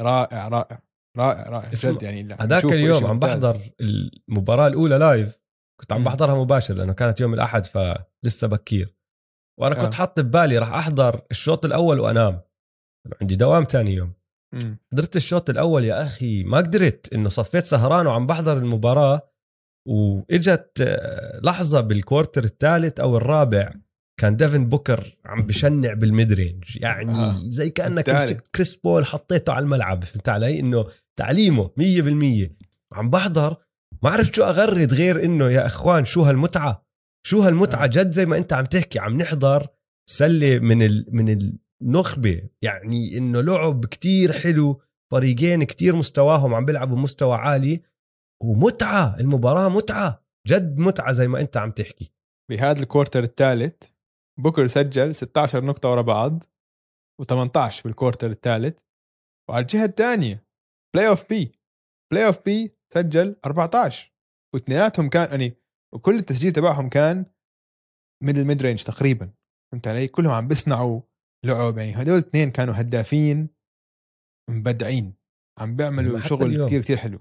[0.01, 0.83] رائع رائع
[1.19, 3.19] رائع رائع جد يعني هذاك اليوم عم.
[3.19, 5.41] بحضر المباراة الأولى live
[5.81, 6.05] كنت عم.
[6.05, 8.97] بحضرها مباشر لأنه كانت يوم الأحد فلسه بكير
[9.61, 9.99] وأنا كنت آه.
[9.99, 12.41] حاط ببالي راح أحضر الشوط الأول وأنام
[13.21, 14.13] عندي دوام تاني يوم
[14.55, 14.79] مم.
[14.93, 19.31] حضرت الشوط الأول يا أخي ما قدرت إنه صفيت سهران وعم بحضر المباراة
[19.89, 23.73] وإجت آه، لحظة بال quarter الثالث أو الرابع
[24.21, 26.79] كان ديفن بوكر عم بشنع بال mid-range.
[26.81, 27.41] يعني آه.
[27.43, 28.11] زي كأنك.
[28.11, 30.87] مسكت كريس بول حطيته على الملعب فهمت علي؟ إنه
[31.17, 32.51] تعليمه 100%
[32.93, 33.57] عم بحضر
[34.03, 36.87] ما عرفت شو أغرد غير إنه يا إخوان شو هالمتعة؟
[37.27, 37.87] شو هالمتعة؟ آه.
[37.87, 39.67] جد زي ما أنت عم تحكي عم نحضر
[40.11, 41.07] سلة من ال...
[41.13, 41.53] من
[41.83, 42.49] النخبة.
[42.63, 47.83] يعني إنه لعب كتير حلو فريقين كتير مستواهم عم بيلعبوا مستوى عالي
[48.43, 50.25] ومتعة المباراة متعة.
[50.49, 52.13] جد متعة زي ما أنت عم تحكي.
[52.51, 53.94] بهذا ال quarter الثالث
[54.41, 56.45] بوكر سجل 16 نقطة ورا بعض
[57.23, 58.81] و18 بال quarter الثالث.
[59.51, 60.47] وعلى الجهة الثانية
[60.95, 61.53] playoff P
[62.13, 64.13] playoff P سجل 14
[64.55, 65.57] واثنيناتهم كان يعني
[65.95, 67.27] وكل التسجيل تبعهم كان
[68.23, 69.33] من ال mid-range تقريبا.
[69.73, 71.01] فهمت علي؟ كلهم عم بيصنعوا
[71.45, 71.79] لعب.
[71.79, 73.49] يعني هدول الاثنين كانوا هدافين
[74.51, 75.15] مبدعين.
[75.61, 76.67] عم بيعملوا شغل.
[76.67, 77.21] كتير كتير حلو.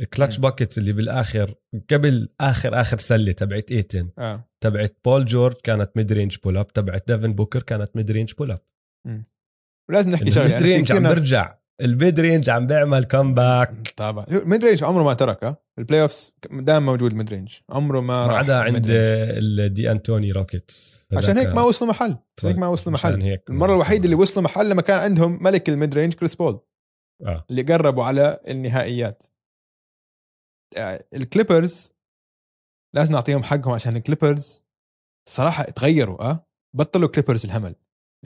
[0.00, 0.38] ال clutch.
[0.38, 1.54] buckets اللي بالاخر
[1.90, 4.51] قبل اخر آخر سلة تبعت ايتن آه.
[4.62, 8.60] تبعت بول جورج كانت mid-range pull up تبعت ديفن بوكر كانت mid-range pull up
[9.90, 11.58] ولازم نحكي شغلة ال mid يعني range عم برجع.
[11.80, 14.26] ال mid-range عم بيعمل comeback طبعا.
[14.30, 18.76] mid-range عمره ما ترك ال playoffs دائما موجود mid-range عمره ما ما عدا ال mid
[18.76, 18.86] عند.
[18.90, 22.16] الدي انتوني Rockets عشان هيك ما وصلوا محل.
[22.38, 23.22] عشان هيك ما وصلوا محل.
[23.22, 24.14] هيك المرة الوحيدة اللي.
[24.14, 26.60] وصلوا محل لما كان عندهم ملك ال mid range كريس بول.
[27.26, 27.44] آه.
[27.50, 29.26] اللي قربوا على النهائيات.
[30.76, 31.92] آه، الكليبرز
[32.94, 34.64] لازم نعطيهم حقهم عشان الكليبرز
[35.28, 37.74] صراحة تغيروا آه؟ بطلوا كليبرز الهمل.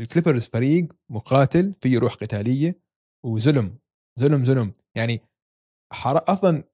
[0.00, 2.80] الكليبرز فريق مقاتل فيه روح قتالية
[3.26, 3.78] وظلم
[4.20, 4.72] ظلم ظلم.
[4.96, 5.20] يعني
[5.92, 6.24] حر...
[6.32, 6.64] أصلا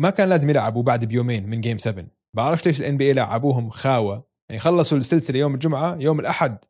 [0.00, 2.06] ما كان لازم يلعبوا بعد بيومين من game 7
[2.36, 4.24] بعرفش ليش ال NBA لعبوهم خاوة.
[4.50, 6.64] يعني خلصوا السلسلة يوم الجمعة يوم الأحد.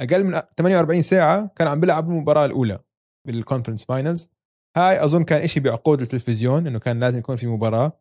[0.00, 2.80] أقل من 48 ساعة كان عم بيلعبوا المباراة الأولى
[3.26, 4.28] بال conference finals
[4.76, 7.92] هاي أظن كان إشي بعقود التلفزيون إنه كان لازم يكون في مباراة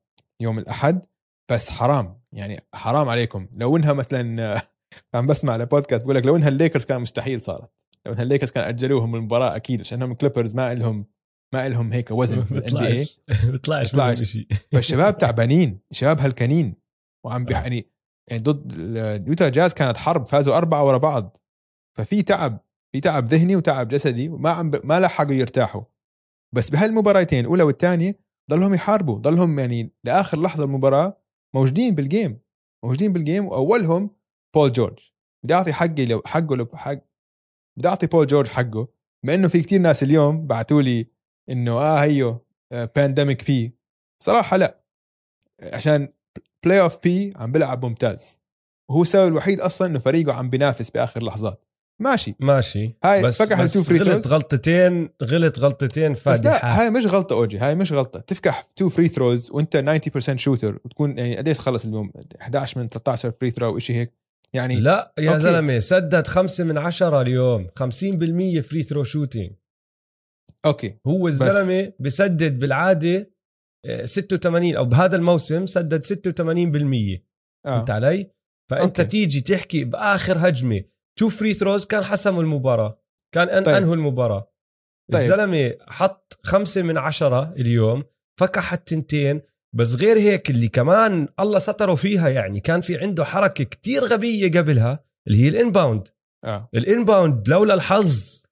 [0.41, 1.05] يوم الأحد.
[1.51, 2.19] بس حرام.
[2.33, 3.47] يعني حرام عليكم.
[3.53, 4.61] لو إنها مثلا
[5.13, 7.71] عم بسمع على بودكاست بقول لك لو إنها الليكرز كان مستحيل صارت.
[8.05, 11.05] لو إنها الليكرز كان أجلوهم المباراة أكيد عشان هم الكليبرز ما لهم
[11.53, 13.17] ما لهم هيك وزن بيطلعش
[13.51, 15.79] بيطلعش شيء فالشباب تعبانين.
[15.91, 16.75] الشباب هلكانين.
[17.25, 17.61] وعم بيح- آه.
[17.63, 17.91] يعني
[18.31, 21.37] يعني ضد اليوتا جاز كانت حرب فازوا أربعة ورا بعض.
[21.97, 22.59] ففي تعب
[22.95, 24.85] في تعب ذهني وتعب جسدي وما عم ب...
[24.85, 25.81] ما لحقوا يرتاحوا.
[26.55, 28.19] بس بهالمباراتين الأولى والثانية
[28.51, 29.19] ضلهم يحاربوا.
[29.19, 31.18] ضلهم يعني لآخر لحظة المباراة
[31.55, 32.41] موجودين بال game
[32.83, 34.15] موجودين بال game وأولهم
[34.55, 34.99] بول جورج
[35.43, 36.99] بدي أعطي حقي لو حقه لو حق
[37.77, 38.87] بدي أعطي بول جورج حقه.
[39.23, 41.07] بما إنه في كتير ناس اليوم بعثوا لي
[41.49, 43.77] إنه آه هيو Pandemic P
[44.23, 44.83] صراحة لا.
[45.63, 46.13] عشان
[46.65, 48.41] Playoff P عم بيلعب ممتاز.
[48.89, 51.68] وهو السبب الوحيد أصلا إنه فريقه عم بينافس بآخر لحظات.
[51.99, 52.35] ماشي.
[52.39, 52.95] ماشي.
[53.03, 54.27] هاي بس فكح بس free غلط.
[54.27, 57.57] غلطتين غلط غلطتين بس فادحات لا هاي مش غلطة أوجي.
[57.57, 58.19] هاي مش غلطة.
[58.19, 63.31] تفكح two free throws وأنت 90% shooter وتكون يعني قديش تخلص اليوم؟ 11 من 13
[63.31, 64.13] free throw شيء هيك.
[64.53, 65.39] يعني لا يا okay.
[65.39, 67.67] زلمة سدد خمسة من عشرة اليوم.
[67.79, 69.51] 50% free throw shooting
[70.65, 70.95] okay.
[71.07, 73.31] هو الزلمة بسدد بالعادة
[73.85, 77.23] آه، 86 أو بهذا الموسم سدد 86%
[77.65, 77.75] آه.
[77.75, 78.31] فهمت علي؟
[78.71, 79.11] فأنت okay.
[79.11, 80.83] تيجي تحكي بآخر هجمة
[81.19, 83.01] two free throws كان حسموا المباراة.
[83.35, 83.75] كان أن طيب.
[83.75, 84.53] أنهوا المباراة.
[85.11, 85.21] طيب.
[85.21, 88.03] الزلمة حط خمسة من عشرة اليوم
[88.39, 89.41] فكح التنتين
[89.75, 94.51] بس غير هيك اللي كمان الله ستره فيها يعني كان في عنده حركة كتير غبية
[94.51, 96.07] قبلها اللي هي ال inbound.
[96.45, 96.69] آه.
[96.75, 98.43] ال inbound لولا الحظ.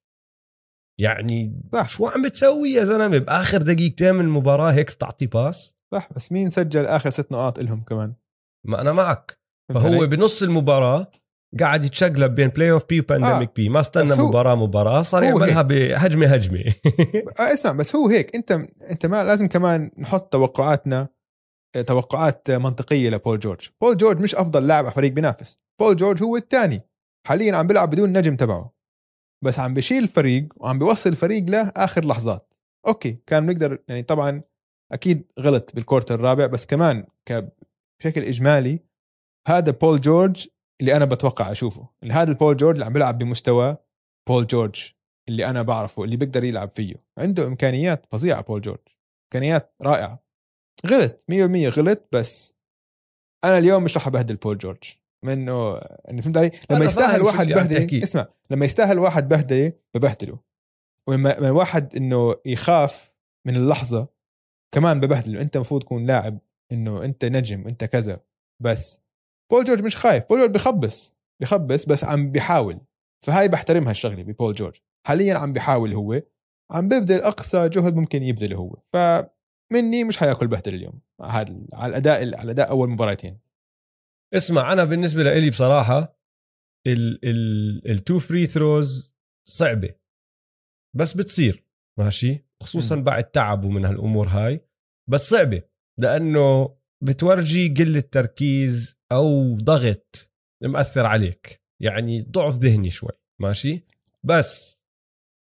[1.02, 1.90] يعني صح.
[1.90, 5.78] شو عم بتسوي يا زلمة؟ بآخر دقيقتين من المباراة هيك بتعطي pass.
[5.94, 8.14] صح بس مين سجل آخر ست نقاط لهم كمان؟
[8.66, 9.40] ما أنا معك.
[9.74, 11.12] فهو علي؟ بنص المباراة
[11.60, 13.54] قاعد يتشقلب بين Playoff P و Pandemic P آه.
[13.56, 15.02] P ما استنى مباراة مباراة.
[15.02, 16.60] صار يعملها بهجمة هجمة.
[17.40, 18.52] آه اسمع بس هو هيك انت
[18.92, 21.08] انت ما لازم كمان نحط توقعاتنا
[21.76, 23.70] آه، توقعات منطقية لبول جورج.
[23.82, 25.60] بول جورج مش أفضل لاعب على فريق بينافس.
[25.80, 26.82] بول جورج هو الثاني
[27.28, 28.74] حاليا عم بيلعب بدون نجم تبعه.
[29.44, 32.54] بس عم بشيل الفريق وعم بيوصل الفريق له آخر لحظات.
[32.88, 34.42] okay كان بنقدر يعني طبعا
[34.92, 37.06] أكيد غلط بال quarter الرابع بس كمان
[38.00, 38.80] بشكل إجمالي
[39.48, 40.48] هذا بول جورج
[40.82, 41.90] اللي أنا بتوقع أشوفه.
[42.04, 43.78] اللي هذا البول جورج اللي عم بيلعب بمستوى
[44.28, 44.92] بول جورج
[45.30, 46.96] اللي أنا بعرفه اللي بيقدر يلعب فيه.
[47.18, 48.80] عنده إمكانيات فظيعة بول جورج.
[49.26, 50.24] إمكانيات رائعة.
[50.88, 52.54] غلط 100% غلط بس
[53.44, 54.84] أنا اليوم مش رح أبهدل بول جورج.
[55.24, 58.04] منه انه فهمت علي؟ لما يستاهل واحد عم بهدلة.
[58.04, 60.40] اسمع لما يستاهل واحد بهدلة ببهدله.
[61.08, 63.12] ولما لما واحد إنه يخاف
[63.46, 64.08] من اللحظة
[64.72, 65.42] كمان ببهدله.
[65.42, 66.40] أنت المفروض تكون لاعب
[66.72, 68.20] إنه أنت نجم أنت كذا.
[68.60, 69.02] بس
[69.52, 72.80] بول جورج مش خايف بول جورج بخبص بخبص بس عم بيحاول.
[73.26, 74.76] فهاي بحترمها الشغلة ببول جورج.
[75.08, 76.22] حاليا عم بيحاول هو
[76.72, 78.82] عم ببذل أقصى جهد ممكن يبذله هو.
[78.94, 81.00] فمني مش حياكل بهدل اليوم.
[81.22, 83.40] هذا على الأداء على اداء أول مباراتين.
[84.34, 86.18] اسمع أنا بالنسبة لي بصراحة
[87.86, 89.16] ال two free throws
[89.48, 89.96] صعبة.
[90.96, 91.64] بس بتصير
[92.00, 92.96] ماشي؟ خصوصا.
[92.96, 94.68] بعد تعبوا من هالأمور هاي.
[95.10, 95.64] بس صعبة
[96.00, 100.32] لأنه بتورجي قلة تركيز أو ضغط
[100.64, 101.62] مأثر عليك.
[101.82, 103.86] يعني ضعف ذهني شوي ماشي؟
[104.24, 104.84] بس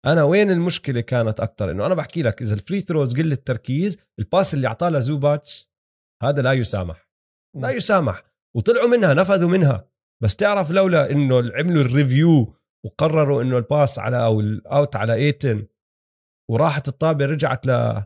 [0.07, 3.99] أنا وين المشكلة كانت أكثر إنه أنا بحكي لك إذا ال free throws قلة تركيز
[4.19, 5.71] ال pass اللي أعطاه لزوباتس
[6.23, 7.09] هذا لا يسامح.
[7.57, 8.23] لا يسامح.
[8.57, 9.89] وطلعوا منها نفذوا منها.
[10.23, 14.97] بس تعرف لولا إنه عملوا ال review وقرروا إنه ال pass على أو ال out
[14.97, 15.67] على ايتن
[16.51, 18.03] وراحت الطابة رجعت ل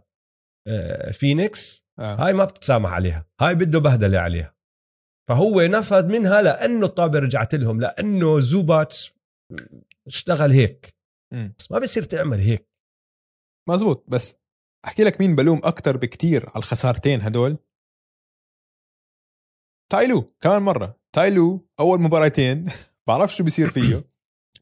[1.13, 2.15] فينيكس آه.
[2.27, 4.55] هاي ما بتتسامح عليها هاي بده بهدلة عليها.
[5.29, 9.19] فهو نفذ منها لأنه الطابة رجعت لهم لأنه زوباتس
[10.07, 10.95] اشتغل هيك.
[11.33, 11.55] مم.
[11.59, 12.69] بس ما بصير تعمل هيك.
[13.69, 14.05] مزبوط.
[14.09, 14.37] بس
[14.85, 17.59] أحكي لك مين ب blame أكثر بكتير على الخسارتين هدول؟
[19.93, 21.01] تايلو كمان مرة.
[21.15, 22.67] تايلو أول مباراتين
[23.09, 24.05] بعرف شو بيصير فيه.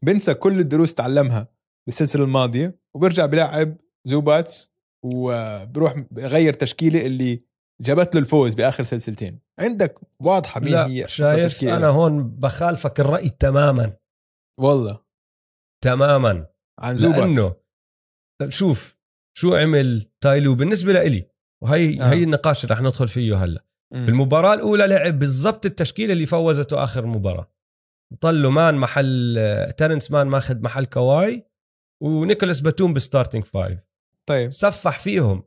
[0.02, 1.48] بنسى كل الدروس تعلمها
[1.86, 4.75] بالسلسلة الماضية وبرجع بلاعب زوباتس
[5.14, 7.38] وبروح بغير تشكيلة اللي
[7.82, 11.64] جابت له الفوز بآخر سلسلتين عندك واضحة مين لا هي شايف.
[11.64, 13.96] أنا هون بخالفك الرأي تماما
[14.60, 15.00] والله
[15.84, 16.46] تماما
[16.80, 17.56] عن لأنه
[18.48, 18.96] شوف
[19.38, 21.30] شو عمل تايلو بالنسبة لإلي
[21.62, 22.02] وهي آه.
[22.02, 22.12] آه.
[22.12, 24.04] هي النقاش اللي رح ندخل فيه هلأ مم.
[24.04, 27.52] بالمباراة الأولى لعب بالضبط التشكيلة اللي فوزته آخر مباراة
[28.20, 31.50] طلع مان محل تيرنس مان ماخذ محل كواي
[32.02, 33.80] ونيكولاس باتوم بال starting five
[34.28, 34.50] طيب.
[34.50, 35.42] سفح فيهم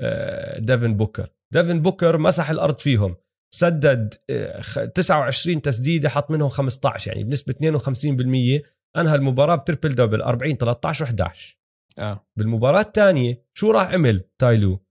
[0.00, 1.28] آه، ديفن بوكر.
[1.54, 3.16] ديفن بوكر مسح الأرض فيهم
[3.54, 8.62] سدد آه، خ- 29 تسديدة حط منهم 15 يعني بنسبة 52%
[8.96, 11.56] أنهى المباراة ب triple double 40 13 و11
[11.98, 12.26] آه.
[12.38, 14.84] بالمباراة الثانية شو راح عمل تايلو؟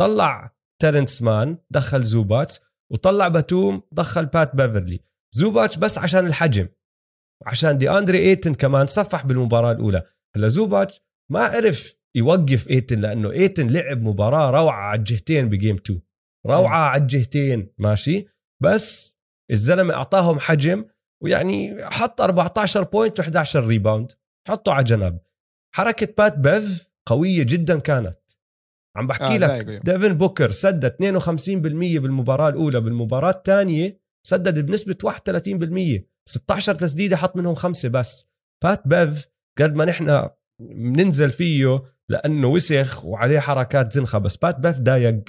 [0.00, 2.60] طلع تيرنس مان دخل زوباتس
[2.92, 5.00] وطلع باتوم دخل بات بيفرلي.
[5.34, 6.68] زوباتش بس عشان الحجم
[7.46, 10.02] عشان دي أندري إيتن كمان صفح بالمباراة الأولى.
[10.36, 11.00] هلا زوباتش
[11.32, 16.00] ما عرف يوقف إيتن لأنه إيتن لعب مباراة روعة على الجهتين ب game 2
[16.46, 18.26] روعة على الجهتين ماشي؟
[18.62, 19.18] بس
[19.50, 20.84] الزلمة أعطاهم حجم
[21.22, 24.12] ويعني حط 14 point و11 rebound
[24.48, 25.18] حطه على جنب.
[25.74, 28.18] حركة بات بيف قوية جدا كانت.
[28.96, 29.66] عم بحكي آه، لك.
[29.66, 37.54] ديفن بوكر سدد 52% بالمباراة الأولى بالمباراة الثانية سدد بنسبة 31% 16 تسديدة حط منهم
[37.54, 38.30] خمسة بس.
[38.64, 39.26] بات بيف
[39.58, 40.28] قد ما نحن
[40.60, 45.24] بننزل فيه لأنه وسخ وعليه حركات زنخة بس بات بيف ضايق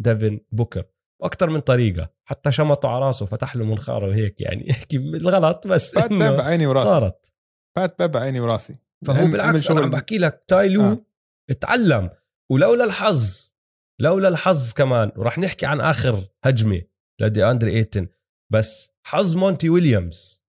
[0.00, 0.84] ديفن بوكر
[1.22, 5.94] وأكثر من طريقة حتى شمطه على راسه فتح له منخارة وهيك يعني احكي بالغلط بس
[5.94, 7.32] بات بيف عيني وراسي صارت
[7.76, 11.04] بات بيف عيني وراسي فهو بالعكس أنا عم بحكي لك تايلو آه.
[11.50, 12.10] اتعلم
[12.50, 13.52] ولولا الحظ
[14.00, 16.82] لولا الحظ كمان وراح نحكي عن آخر هجمة
[17.20, 18.08] لدي أندري إيتن
[18.52, 20.46] بس حظ مونتي ويليامز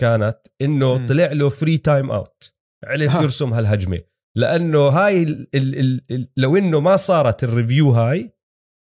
[0.00, 1.06] كانت إنه.
[1.06, 3.22] طلع له free timeout عرف آه.
[3.22, 4.02] يرسم هالهجمة
[4.36, 8.32] لأنه هاي ال ال ال ال لو إنه ما صارت ال review هاي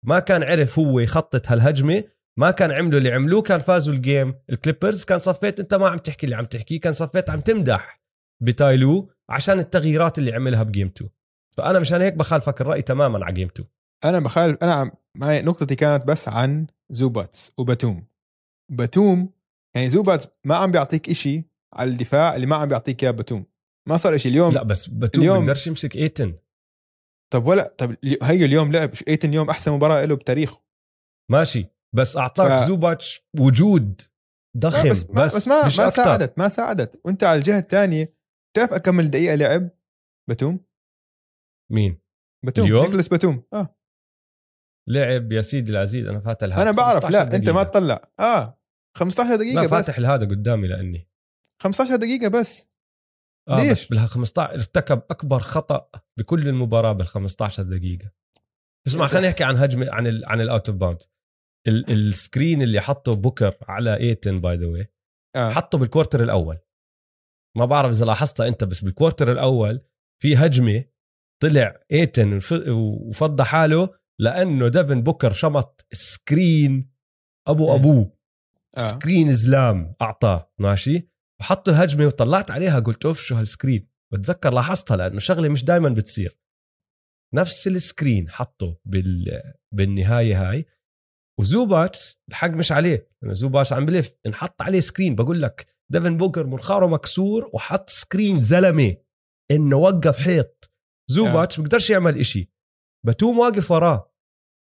[0.06, 2.04] ما كان عرف هو يخطط هالهجمة
[2.40, 5.98] ما كان عملوا اللي عملوه كان فازوا ال game الكليبرز كان صفيت أنت ما عم
[5.98, 8.02] تحكي اللي عم تحكيه كان صفيت عم تمدح
[8.44, 11.10] بتايلو عشان التغييرات اللي عملها ب game 2
[11.58, 13.70] فأنا مشان هيك بخالفك الرأي تماما على game 2
[14.06, 18.08] أنا بخالف أنا عم معي نقطتي كانت بس عن زوباتس وباتوم.
[18.72, 19.30] باتوم
[19.76, 23.46] يعني زوباتس ما عم بيعطيك إشي على الدفاع اللي ما عم بيعطيك إياه باتوم.
[23.88, 24.30] ما صار إشي.
[24.30, 26.38] اليوم لا بس بتوم اليوم- بيقدرش يمسك إيتن.
[27.34, 28.92] طب ولا طب هي اليوم لعب.
[29.08, 30.64] إيتن اليوم أحسن مباراة له بتاريخه.
[31.32, 31.66] ماشي.
[31.96, 32.68] بس أعطاك ف-.
[32.68, 34.02] زوباتش وجود
[34.58, 36.04] ضخم بس ما, بس ما, مش ما أكتر.
[36.04, 37.02] ساعدت ما ساعدت.
[37.06, 38.14] وأنت على الجهة الثانية
[38.54, 39.70] بتعرف أكمل دقيقة لعب؟
[40.30, 40.66] باتوم.
[41.72, 42.00] مين؟
[42.46, 42.66] باتوم.
[42.66, 43.44] اليوم؟ نيكولاس باتوم.
[43.54, 43.76] آه.
[44.90, 46.62] لعب يا سيدي العزيز أنا فاتح الهاتف.
[46.62, 47.64] أنا بعرف 15 لا أنت ما دقيقة.
[47.64, 48.12] تطلع.
[48.20, 48.44] آه.
[48.98, 49.70] 15 دقيقة لا بس.
[49.70, 51.10] فاتح هذا قدامي لأني.
[51.64, 52.70] 15 دقيقة بس.
[53.50, 55.90] آه ليش؟ بس بال 15 ارتكب أكبر خطأ
[56.20, 58.12] بكل المباراة بال 15 دقيقة
[58.88, 59.28] اسمع خلينا.
[59.30, 60.98] نحكي عن هجمة عن ال عن ال out of bound
[61.68, 64.88] ال screen اللي حطه بوكر على إيتن by the way
[65.36, 65.52] آه.
[65.52, 66.58] حطه بال quarter الأول
[67.58, 69.82] ما بعرف إذا لاحظتها أنت بس بال quarter الأول
[70.22, 70.84] في هجمة
[71.44, 73.90] طلع إيتن وف- وفضى حاله
[74.20, 76.92] لأنه ديفن بوكر شمط screen
[77.48, 77.74] أبو مم.
[77.80, 78.18] أبوه
[78.78, 78.82] آه.
[78.82, 81.10] screen زلام أعطاه ماشي
[81.42, 83.88] وحط الهجمة وطلعت عليها قلت أوف شو هال screen.
[84.14, 86.40] بتذكر لاحظتها لأنه شغلة مش دائما بتصير.
[87.36, 89.42] نفس ال screen حطه بال
[89.74, 90.66] بالنهاية هاي
[91.40, 93.10] وزوباتس الحق مش عليه.
[93.22, 94.14] لأنه زوباتس عم بلف.
[94.26, 95.16] انحط عليه screen.
[95.16, 98.98] بقول لك ديفن بوكر منخاره مكسور وحط screen زلمة.
[99.52, 100.72] إنه وقف حيط.
[101.12, 102.52] زوباتس بيقدرش يعمل إشي.
[103.06, 104.14] بتوم واقف وراه.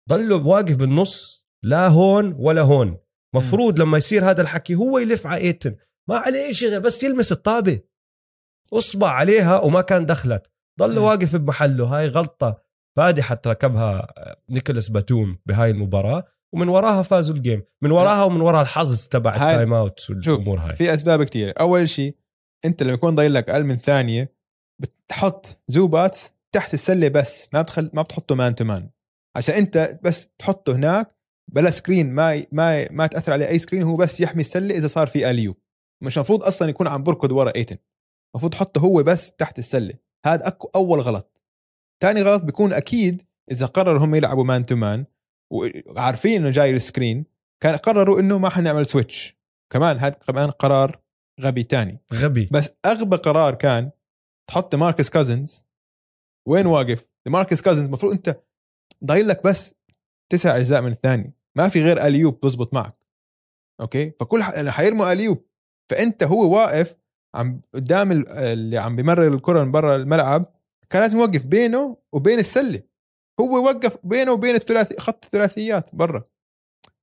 [0.09, 1.47] ضله واقف بالنص.
[1.65, 2.99] لا هون ولا هون.
[3.35, 5.77] مفروض لما يصير هذا الحكي هو يلف على إيتن.
[6.09, 7.81] ما عليه شيء غير بس يلمس الطابة.
[8.73, 10.53] أصبع عليها وما كان دخلت.
[10.79, 10.99] ضل.
[10.99, 11.85] واقف بمحله.
[11.85, 12.63] هاي غلطة
[12.97, 14.15] فادحة ركبها
[14.51, 19.31] نيكولاس باتوم بهاي المباراة ومن وراها فازوا ال game من وراها ومن وراها الحظ تبع
[19.35, 20.75] ال timeout والأمور هاي.
[20.77, 21.55] في أسباب كتير.
[21.61, 22.17] أول شيء
[22.65, 24.35] أنت لما يكون ضايل لك أقل من ثانية
[24.81, 26.19] بتحط زوبات
[26.53, 28.91] تحت السلة بس ما بتخل ما بتحطه man to man
[29.37, 31.17] عشان أنت بس تحطه هناك
[31.53, 35.07] بلا screen ما ما ما تأثر عليه أي screen هو بس يحمي السلة إذا صار
[35.07, 35.55] في alley-oop.
[36.03, 37.77] مش المفروض أصلا يكون عم بركض ورا إيتن.
[38.35, 39.95] المفروض تحطه هو بس تحت السلة.
[40.27, 41.43] هذا أكو أول غلط.
[42.03, 45.07] ثاني غلط بيكون أكيد إذا قرروا هم يلعبوا man to man
[45.53, 47.25] وعارفين إنه جاي ال screen
[47.63, 49.37] كان قرروا إنه ما حنعمل switch
[49.73, 51.01] كمان هذا كمان قرار
[51.41, 52.01] غبي تاني.
[52.13, 52.49] غبي.
[52.53, 53.91] بس أغبى قرار كان
[54.51, 55.67] تحط ماركس كازنز
[56.49, 58.37] وين واقف؟ ماركس كازنز المفروض أنت
[59.05, 59.75] ضايل لك بس
[60.33, 61.33] تسع أجزاء من الثاني.
[61.57, 62.97] ما في غير alley-oop بزبط معك.
[63.81, 64.69] أوكي؟ فكل ح...
[64.69, 65.48] حيرموا alley-oop
[65.91, 66.95] فأنت هو واقف
[67.35, 70.53] عم قدام ال- اللي عم بمرر الكرة من برا الملعب
[70.91, 72.83] كان لازم يوقف بينه وبين السلة.
[73.41, 76.25] هو وقف بينه وبين الثلاثي خط الثلاثيات برا.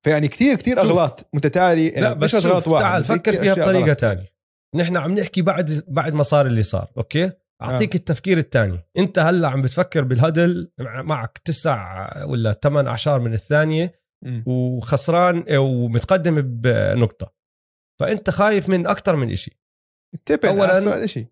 [0.06, 0.80] فيعني كثير كثير.
[0.80, 1.92] أغلاط متتالية.
[1.94, 3.94] لا يعني بس مش شوف واحد تعال فكر فيها بطريقة.
[3.94, 4.26] تانية.
[4.76, 7.32] نحن عم نحكي بعد بعد ما صار اللي صار أوكي؟
[7.62, 13.20] أعطيك التفكير الثاني أنت هلأ عم بتفكر بال huddle مع- معك تسع ولا ثمان أعشار
[13.20, 14.44] من الثانية مم.
[14.48, 17.34] وخسران ومتقدم بنقطة.
[18.00, 19.60] فأنت خايف من أكثر من إشي.
[20.14, 21.28] ال tip-in اسرع شيء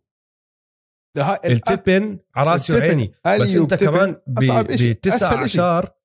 [1.45, 3.13] ال tip-in على راسي وعيني.
[3.39, 5.33] بس أنت كمان بتسع.
[5.33, 5.95] اعشار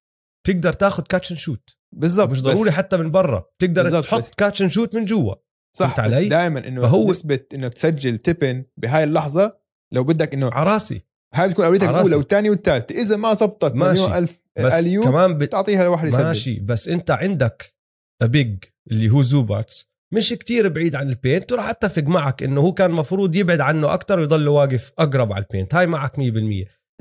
[0.46, 3.44] تقدر تاخذ catch and shoot بالضبط مش ضروري حتى من برا.
[3.58, 5.34] تقدر تحط بس- catch and shoot من جوا.
[5.76, 9.58] صح بس؟ دائما إنه فهو- نسبة إنك تسجل tip-in بهاي اللحظة
[9.92, 11.02] لو بدك إنه على راسي.
[11.34, 12.00] هاي بتكون اولويتك عراسي.
[12.00, 12.94] الأولى والثانية والثالثة.
[12.94, 14.00] إذا ما زبطت ماشي.
[14.00, 15.52] مليون ألف بس alley-oop كمان بت...
[15.52, 16.22] تعطيها لواحد يسجل.
[16.24, 16.60] ماشي.
[16.60, 17.74] بس أنت عندك
[18.22, 22.72] big اللي هو زوباتس مش كتير بعيد عن ال paint وراح أتفق معك إنه هو
[22.72, 25.74] كان مفروض يبعد عنه أكتر ويضل واقف أقرب على ال paint.
[25.74, 26.20] هاي معك 100%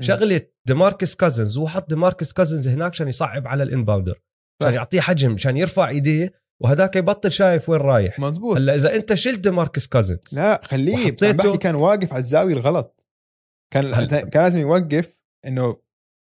[0.02, 4.20] شغلة ديماركس كازنز هو حط ديماركس كازنز هناك عشان يصعب على ال inbounder.
[4.62, 4.74] عشان.
[4.74, 6.32] يعطيه حجم عشان يرفع إيديه
[6.62, 8.18] وهداك يبطل شايف وين رايح.
[8.20, 12.20] مزبوط هلأ إذا أنت شلت ديماركس كازنز لا خليه بس عم بحكي كان واقف على
[12.20, 13.06] الزاوية الغلط.
[13.74, 15.76] كان هل- كان لازم يوقف إنه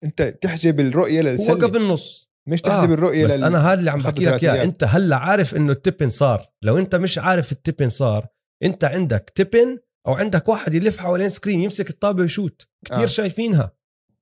[0.03, 2.29] أنت تحجب الرؤية هو للسله وقف بالنص.
[2.49, 3.43] مش تحجب آه، الرؤية بس لل...
[3.43, 4.63] أنا هذا اللي عم بحكي لك إياه.
[4.63, 6.47] أنت هلأ عارف إنه ال tip-in صار.
[6.63, 8.27] لو أنت مش عارف ال tip-in صار
[8.63, 12.67] أنت عندك tip-in أو عندك واحد يلف حوالين screen يمسك الطابة ويشوت.
[12.85, 13.03] كثير آه.
[13.03, 13.05] آه.
[13.05, 13.71] شايفينها.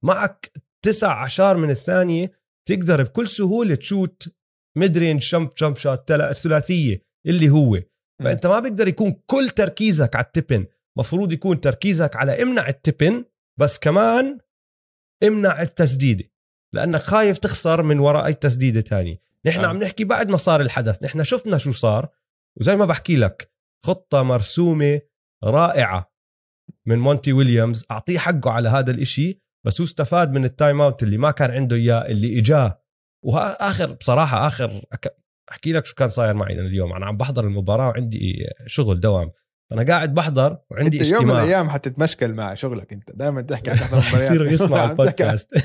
[0.03, 0.51] معك
[0.85, 2.31] تسع عشار من الثانية
[2.69, 4.35] تقدر بكل سهولة تشوت
[4.77, 7.79] mid range jump jump shot ثلاثية اللي هو.
[8.23, 10.65] فأنت ما بيقدر يكون كل تركيزك على ال tip-in
[10.97, 13.25] مفروض يكون تركيزك على إمنع ال tip-in
[13.59, 14.37] بس كمان
[15.23, 16.32] إمنع التسديده
[16.73, 19.21] لأنك خايف تخسر من وراء أي تسديدة تانية.
[19.45, 19.67] نحن آه.
[19.67, 21.03] عم نحكي بعد ما صار الحدث.
[21.03, 22.09] نحن شفنا شو صار.
[22.59, 23.51] وزي ما بحكي لك
[23.85, 25.01] خطة مرسومة
[25.43, 26.13] رائعة
[26.85, 27.85] من مونتي ويليامز.
[27.91, 31.51] أعطيه حقه على هذا الإشي بس هو استفاد من ال time out اللي ما كان
[31.51, 32.81] عنده إياه اللي إجاه.
[33.25, 35.09] واخر بصراحة آخر أك-
[35.51, 39.31] أحكي لك شو كان صاير معي أنا اليوم أنا عم بحضر المباراة وعندي شغل دوام.
[39.71, 41.43] أنا قاعد بحضر وعندي أنت يوم من اجتماع.
[41.43, 43.11] الأيام حتتمشكل مع شغلك أنت.
[43.15, 44.51] دائما تحكي عن تحضر رح يصير.
[44.51, 45.49] يسمع البودكاست.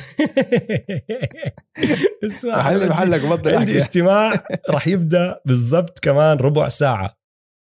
[2.27, 2.55] اسمع.
[2.55, 7.19] عندي- محلك وبطل عندي احكي اجتماع رح يبدأ بالضبط كمان ربع ساعة.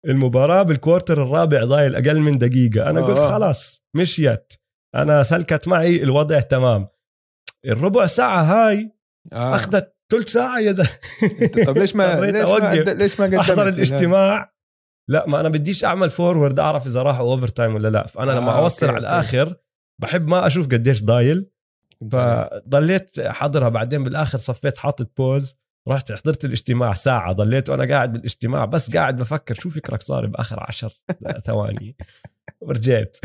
[0.09, 2.91] المباراة بالكوارتر الرابع ضايل أقل من دقيقة.
[2.91, 3.05] أنا آه.
[3.05, 4.53] قلت خلاص مشيت
[4.95, 6.89] أنا سلكت معي الوضع تمام.
[7.67, 8.93] الربع ساعة هاي
[9.33, 9.55] آه.
[9.55, 10.89] أخذت ثلث ساعة يا زلمة.
[11.67, 12.45] طب ليش ما ليش.
[12.45, 14.53] ما ليش ما أحضر؟ الاجتماع.
[15.09, 18.07] لا ما أنا بديش أعمل forward أعرف إذا راحوا overtime ولا لا.
[18.07, 19.07] فأنا لما آه، أوصل أوكي، على.
[19.07, 19.55] الآخر
[20.03, 21.47] بحب ما أشوف قديش ضايل.
[22.13, 25.55] فضليت حاضرها بعدين بالآخر صفيت حاطط بوز
[25.89, 30.61] رحت حضرت الاجتماع ساعة ضليت وأنا قاعد بالاجتماع بس قاعد بفكر شو فكرك صار بآخر
[30.61, 31.01] عشر؟
[31.47, 31.97] ثواني.
[32.61, 33.17] ورجعت.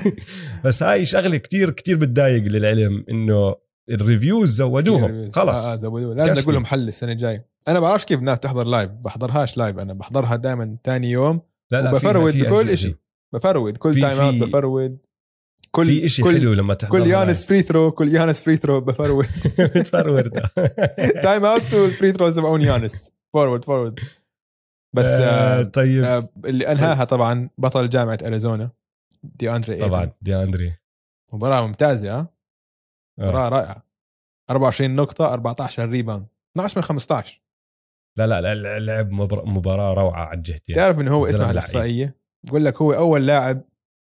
[0.64, 3.54] بس هاي شغلة كتير كتير بتضايق للعلم إنه
[3.90, 6.42] ال reviews زودوهم آه، آه خلص زودوه لازم.
[6.42, 7.55] أقول لهم حل السنة الجاية.
[7.68, 11.40] أنا بعرفش كيف الناس تحضر live بحضرهاش live أنا بحضرها دائما ثاني يوم
[11.70, 12.96] لا لا وب forward بكل شيء
[13.34, 14.98] ب forward كل time out ب forward
[15.70, 18.85] كل في كل حلو لما تحضر كل يانيس free throw كل يانيس free throw ب
[18.85, 19.26] forward.
[19.58, 20.28] بت forward
[21.22, 24.00] time out وال free throws تبعون يانيس forward forward
[24.96, 26.04] بس آه، آه طيب.
[26.04, 28.70] آه اللي أنهاها طبعا بطل جامعة أريزونا
[29.22, 30.72] دي اندري طبعا دي اندري
[31.32, 32.28] مباراة ممتازة ها
[33.18, 33.86] مباراة رائعة.
[34.50, 37.42] 24 نقطة 14 rebound 12 من 15
[38.16, 39.10] لا لا لا لعب
[39.48, 41.50] مباراة روعة على الجهتين تعرف إنه هو لعيب.
[41.50, 42.16] الإحصائية؟
[42.46, 43.64] بقول لك هو أول لاعب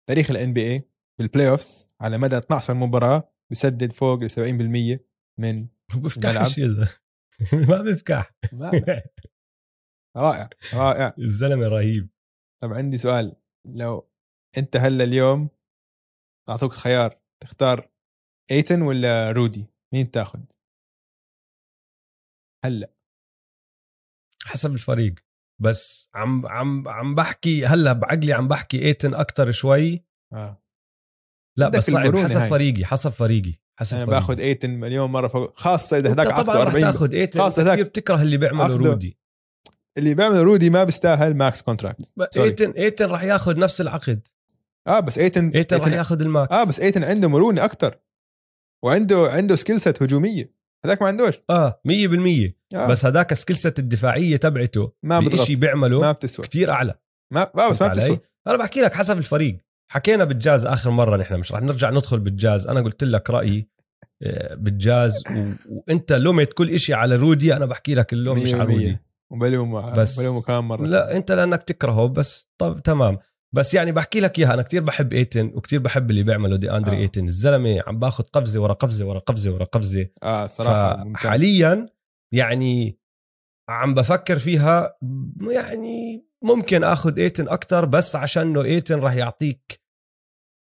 [0.09, 4.99] تاريخ ال NBA بال playoffs على مدى 12 مباراة بيسدد فوق ال 70%
[5.39, 5.67] من
[6.23, 6.89] زلمة.
[7.69, 8.31] ما بفكح.
[10.17, 11.13] رائع رائع.
[11.19, 12.09] الزلمة رهيب.
[12.61, 13.35] طب عندي سؤال.
[13.67, 14.09] لو
[14.57, 15.49] أنت هلا اليوم
[16.49, 17.89] أعطوك خيار تختار
[18.51, 20.39] إيتن ولا رودي؟ مين تاخذ
[22.65, 22.93] هلا.
[24.45, 25.15] حسب الفريق.
[25.61, 30.05] بس عم عم عم بحكي هلأ بعقلي عم بحكي إيتن أكثر شوي.
[30.33, 30.63] آه.
[31.57, 32.17] لا بس صعب.
[32.17, 32.49] حسب هاي.
[32.49, 34.19] فريقي حسب فريقي حسب أنا فريقي.
[34.19, 37.41] باخذ إيتن مليون مرة فوق خاصة إذا هداك طبعا رح 40 تاخذ إيتن.
[37.41, 37.73] هداك.
[37.73, 39.17] كثير بتكره اللي بيعمله رودي.
[39.97, 42.13] اللي بيعمل رودي ما بيستاهل max contract.
[42.37, 44.27] إيتن إيتن رح ياخذ نفس العقد.
[44.87, 46.51] آه بس إيتن إيتن رح ياخذ ال max.
[46.51, 47.95] آه بس إيتن عنده مرونة أكثر
[48.83, 50.58] وعنده عنده skill set هجومية.
[50.85, 51.39] هذاك ما عندوش.
[51.49, 52.87] آه 100% آه.
[52.87, 56.45] بس هداك ال skill set الدفاعية تبعته ما بضغط بشيء بيعمله ما بتسوى.
[56.45, 56.93] كثير أعلى.
[57.33, 58.19] ما آه بس ما؟ بتسوى.
[58.47, 59.57] أنا بحكي لك حسب الفريق.
[59.91, 62.67] حكينا بالجاز آخر مرة نحن مش رح نرجع ندخل بالجاز.
[62.67, 63.67] أنا قلت لك رأيي
[64.23, 65.51] آه، بالجاز و...
[65.69, 68.97] وأنت لومت كل إشي على رودي أنا بحكي لك اللوم مش على رودي.
[69.31, 70.85] وبلومه بس- بلومه كمان مرة.
[70.85, 73.17] لا أنت لأنك تكرهه بس طب تمام.
[73.55, 76.97] بس يعني بحكي لك إياها أنا كتير بحب إيتن وكتير بحب اللي بيعمله دي أندري
[76.97, 76.99] آه.
[76.99, 80.45] إيتن الزلمة عم باخذ قفزة ورا قفزة ورا قفزة ورا قفزة آه
[81.03, 81.85] ممتاز حاليا
[82.33, 82.99] يعني
[83.69, 84.97] عم بفكر فيها
[85.51, 89.81] يعني ممكن آخذ إيتن أكتر بس عشان انه إيتن راح يعطيك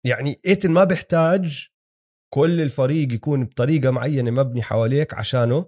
[0.07, 1.69] يعني إيتن ما بيحتاج
[2.35, 5.67] كل الفريق يكون بطريقة معينة مبني حواليك عشانه.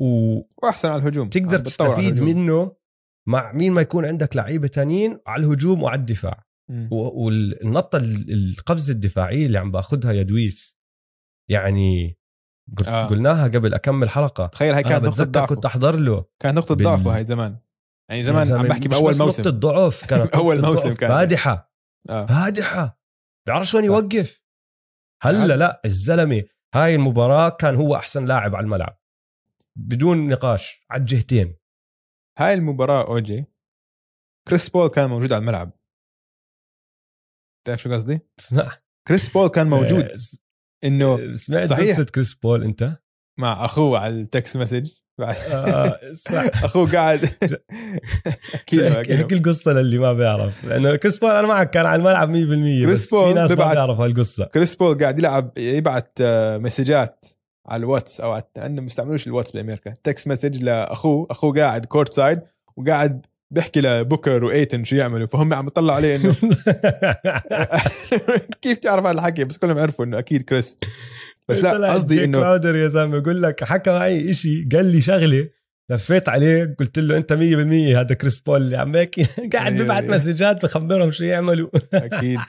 [0.00, 2.28] وتقدر وأحسن على الهجوم على تستفيد الهجوم.
[2.28, 2.76] منه
[3.28, 6.44] مع مين ما يكون عندك لعيبة تانيين على الهجوم وعلى الدفاع
[6.90, 10.80] والنطة ال- القفزه الدفاعيه اللي عم باخذها يا دويس
[11.50, 12.18] يعني
[12.86, 12.90] آه.
[12.90, 13.06] آه.
[13.06, 16.84] قلناها قبل أكمل حلقة تخيل هاي كانت نقطة ضعفه كنت أحضر له كانت نقطة بال-
[16.84, 17.58] ضعفه هاي زمان
[18.10, 20.98] يعني زمان زلمة عم بحكي بأول موسم نقطة ضعف كانت نقطة موسم ضعف.
[21.00, 21.12] كانت.
[21.12, 21.72] فادحه
[22.10, 22.26] آه.
[22.26, 23.00] فادحه
[23.46, 23.86] بيعرفش وين آه.
[23.86, 24.42] يوقف
[25.22, 25.50] هلا عاد.
[25.50, 26.42] لا الزلمة
[26.74, 28.98] هاي المباراة كان هو أحسن لاعب على الملعب
[29.76, 31.54] بدون نقاش على الجهتين
[32.46, 33.44] هاي المباراة اوجي
[34.48, 35.72] كريس بول كان موجود على الملعب.
[37.66, 38.72] تعرف شو قصدي؟ اسمع.
[39.08, 40.04] كريس بول كان موجود.
[40.10, 40.12] آه،
[40.84, 41.90] إنه سمعت صحيح.
[41.90, 42.98] قصة كريس بول أنت؟
[43.38, 44.90] مع أخوه على ال text message.
[45.18, 45.36] بعد.
[45.36, 46.50] آه، اسمع.
[46.66, 47.24] أخوه قاعد.
[48.54, 50.64] احكي القصة للي ما بيعرف.
[50.64, 53.72] لأنه كريس بول أنا معك كان على الملعب 100% كريس بس في بول ناس ما
[53.72, 54.44] بيعرفوا هالقصة.
[54.44, 57.24] كريس بول قاعد يلعب يبعت آه، مسجات.
[57.66, 59.94] على الواتس أو على عندهم بيستعملوش الواتس بأمريكا.
[60.04, 62.40] text message لأخوه أخوه قاعد court side
[62.76, 66.32] وقاعد بيحكي لبوكر وإيتن شو يعملوا فهم عم يطلعوا عليه إنه
[68.62, 70.76] كيف تعرف هذا الحكي؟ بس كلهم عرفوا إنه أكيد كريس
[71.48, 75.48] بس لا قصدي إنه كراودر يا زلمة يقول لك حكى معي إشي قال لي شغلة
[75.90, 77.36] لفيت عليه قلت له أنت 100%
[77.98, 78.92] هذا كريس بول اللي عم
[79.52, 80.14] قاعد أيوة، ببعث أيوة.
[80.14, 81.68] مسجات بخبرهم شو يعملوا.
[81.94, 82.40] أكيد.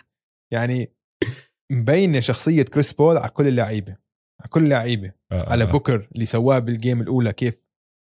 [0.51, 0.91] يعني
[1.71, 4.02] مبينة شخصية كريس بول على كل اللعيبة.
[4.43, 7.57] على كل اللعيبه على بوكر اللي سواه بال game الأولى كيف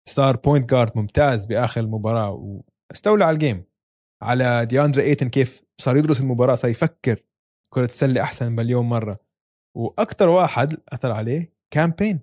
[0.10, 2.32] صار point guard ممتاز بآخر المباراة
[2.92, 3.64] واستولى على ال game
[4.22, 7.24] على دياندرا ايتن كيف صار يدرس المباراة صار يفكر
[7.74, 9.16] كرة السلة أحسن مليون مرة.
[9.78, 12.20] وأكثر واحد أثر عليه كامبين.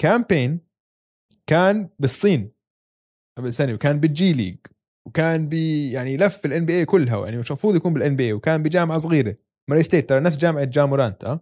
[0.00, 0.60] كامبين
[1.46, 2.50] كان بالصين.
[3.38, 4.56] قبل سنة وكان بالجي ليج
[5.08, 8.98] وكان بي يعني لف ال NBA كلها يعني مش المفروض يكون بال NBA وكان بجامعة
[8.98, 9.36] صغيرة.
[9.70, 11.40] موري ستيت ترى نفس جامعة جا مورانت آه؟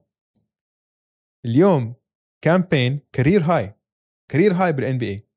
[1.47, 1.95] اليوم
[2.45, 3.75] كامبين career هاي
[4.31, 5.29] career هاي بال NBA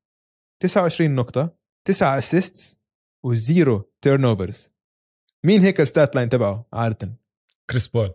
[0.62, 1.56] 29 نقطة
[1.86, 2.80] 9 assists
[3.24, 4.76] و zero turnovers
[5.46, 7.16] مين هيك ال stat line تبعه؟ عادة.
[7.70, 8.14] كريس بول.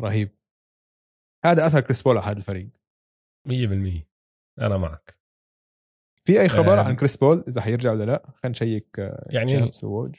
[0.00, 0.36] رهيب.
[1.44, 2.70] هذا أثر كريس بول على هذا الفريق.
[3.48, 4.06] 100%
[4.60, 5.18] أنا معك.
[6.24, 6.86] في أي خبر آم.
[6.86, 10.16] عن كريس بول؟ إذا حيرجع ولا لا؟ خلينا نشيك آه، يعني شامس ووج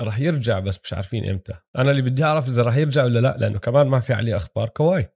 [0.00, 1.54] رح يرجع بس مش عارفين إمتى.
[1.76, 4.68] أنا اللي بدي أعرف إذا رح يرجع ولا لا لأنه كمان ما في عليه أخبار.
[4.68, 5.12] كواي.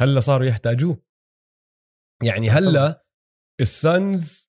[0.00, 1.02] هلا صاروا يحتاجوه.
[2.24, 3.04] يعني هلا
[3.60, 4.48] السنز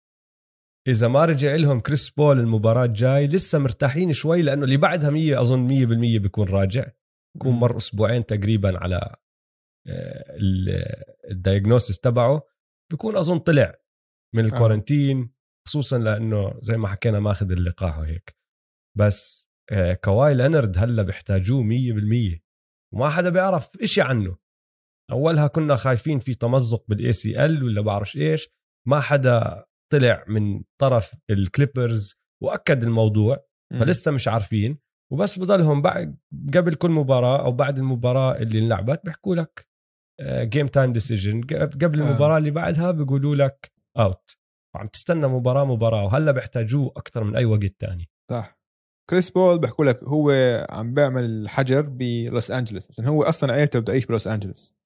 [0.87, 5.41] إذا ما رجع لهم كريس بول المباراة الجاي لسه مرتاحين شوي لأنه اللي بعدها 100
[5.41, 6.91] أظن 100% بيكون راجع.
[7.37, 9.15] بكون مر أسبوعين تقريبا على
[11.31, 12.41] ال diagnosis تبعه.
[12.93, 13.75] بكون أظن طلع
[14.35, 15.33] من ال quarantine
[15.67, 18.37] خصوصا لأنه زي ما حكينا ماخذ اللقاح وهيك.
[18.97, 22.39] بس آه، كواي لينارد هلا بيحتاجوه 100%
[22.93, 24.37] وما حدا بيعرف إشي عنه.
[25.11, 28.49] أولها كنا خايفين في تمزق بال ACL ولا بعرفش إيش.
[28.87, 33.45] ما حدا طلع من طرف الكليبرز وأكد الموضوع.
[33.79, 34.77] فلسه مش عارفين.
[35.13, 36.17] وبس بضلهم بعد
[36.55, 39.67] قبل كل مباراة أو بعد المباراة اللي انلعبت بيحكوا لك
[40.21, 42.07] game time decision قبل آه.
[42.07, 44.37] المباراة اللي بعدها بيقولوا لك out
[44.75, 48.09] عم تستنى مباراة مباراة وهلا بيحتاجوه أكثر من أي وقت تاني.
[48.31, 48.59] صح.
[49.09, 50.31] كريس بول بحكوا لك هو
[50.69, 54.78] عم بيعمل حجر بلوس أنجلوس عشان هو أصلا عيلته بده يعيش بلوس أنجلوس.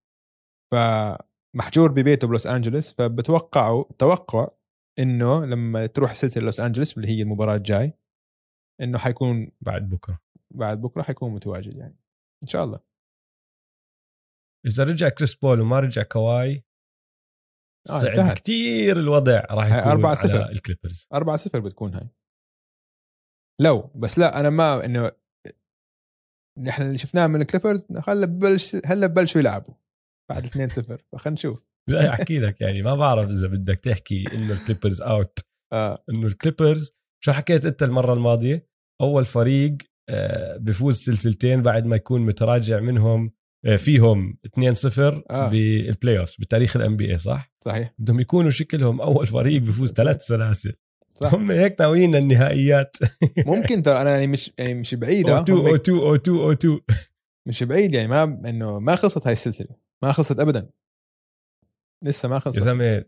[0.73, 4.47] فمحجور ببيته بلوس أنجلوس فبتوقعوا توقع
[4.99, 7.93] إنه لما تروح سلسلة لوس أنجلوس اللي هي المباراة الجاي
[8.81, 10.19] إنه حيكون بعد بكرة.
[10.51, 11.99] بعد بكرة حيكون متواجد يعني.
[12.43, 12.79] إن شاء الله.
[14.65, 16.63] إذا رجع كريس بول وما رجع كواي
[17.89, 18.37] آه، صعب انتهت.
[18.37, 20.35] كتير الوضع راح يكون 4-0.
[20.35, 21.07] على الكليبرز.
[21.13, 22.09] 4 0 بتكون هاي.
[23.61, 25.11] لو بس لا أنا ما إنه
[26.59, 29.73] نحن اللي شفناه من الكليبرز هلا ببلش هلا ببلشوا يلعبوا.
[30.33, 31.59] بعد 2 0 فخلينا نشوف.
[31.89, 35.39] لا أحكي لك يعني ما بعرف إذا بدك تحكي إنه الكليبرز out
[35.73, 36.03] آه.
[36.09, 36.91] إنه الكليبرز
[37.23, 38.67] شو حكيت أنت المرة الماضية؟
[39.01, 39.77] أول فريق
[40.09, 43.31] آه، بفوز سلسلتين بعد ما يكون متراجع منهم
[43.65, 45.49] آه، فيهم 2-0 آه.
[45.49, 47.93] بال playoff بتاريخ ال NBA صح؟ صحيح.
[47.99, 50.73] بدهم يكونوا شكلهم أول فريق بفوز ثلاث سلاسل.
[51.15, 51.33] صح.
[51.33, 52.97] هم هيك ناويين النهائيات.
[53.45, 55.41] ممكن ترى أنا يعني مش يعني مش بعيد أو آه.
[55.41, 56.79] 2 أو هم 2 أو 2 أو 2
[57.47, 59.82] مش بعيد يعني ما إنه ما خلصت هاي السلسلة.
[60.03, 60.69] ما خلصت ابدا.
[62.03, 63.05] لسه ما يا خلصت زلمة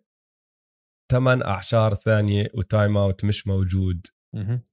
[1.11, 4.07] ثمان أعشار ثانية و time out مش موجود.
[4.35, 4.63] مهم.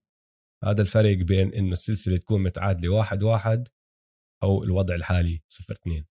[0.64, 3.68] هذا الفرق بين إنه السلسلة تكون متعادلة واحد واحد
[4.42, 6.06] أو الوضع الحالي صفر اثنين.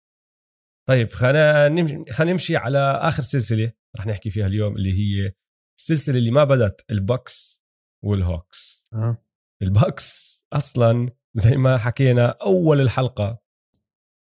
[0.89, 5.33] طيب خلينا نمشي خلينا نمشي على آخر سلسلة رح نحكي فيها اليوم اللي هي
[5.79, 7.65] السلسلة اللي ما بدت البوكس
[8.05, 8.89] والهوكس.
[8.93, 9.25] آه.
[9.63, 13.48] البوكس أصلا زي ما حكينا أول الحلقة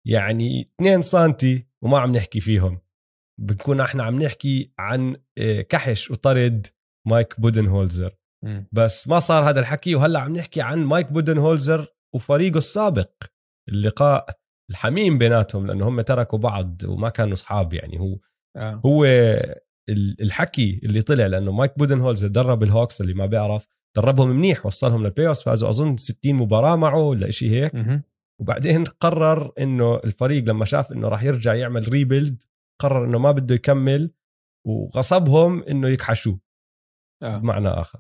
[0.08, 2.80] يعني 2 سنتي وما عم نحكي فيهم
[3.40, 6.68] بنكون إحنا عم نحكي عن آه، كحش وطرد
[7.08, 8.16] مايك بودنهولزر
[8.46, 8.68] مم.
[8.72, 13.12] بس ما صار هذا الحكي وهلأ عم نحكي عن مايك بودنهولزر وفريقه السابق
[13.70, 14.26] اللقاء
[14.72, 18.18] الحميم بيناتهم لأنه هم تركوا بعض وما كانوا أصحاب يعني هو
[18.58, 18.82] آه.
[18.86, 19.06] هو
[19.90, 23.68] ال- الحكي اللي طلع لأنه مايك بودنهولزر درب الهوكس اللي ما بيعرف
[23.98, 28.04] دربهم منيح وصلهم لل playoff فازوا أظن 60 مباراة معه ولا شيء هيك مهم.
[28.44, 32.44] وبعدين قرر إنه الفريق لما شاف إنه راح يرجع يعمل rebuild
[32.82, 34.12] قرر إنه ما بده يكمل
[34.68, 36.40] وغصبهم إنه يكحشوه
[37.24, 37.38] آه.
[37.38, 38.00] بمعنى آخر.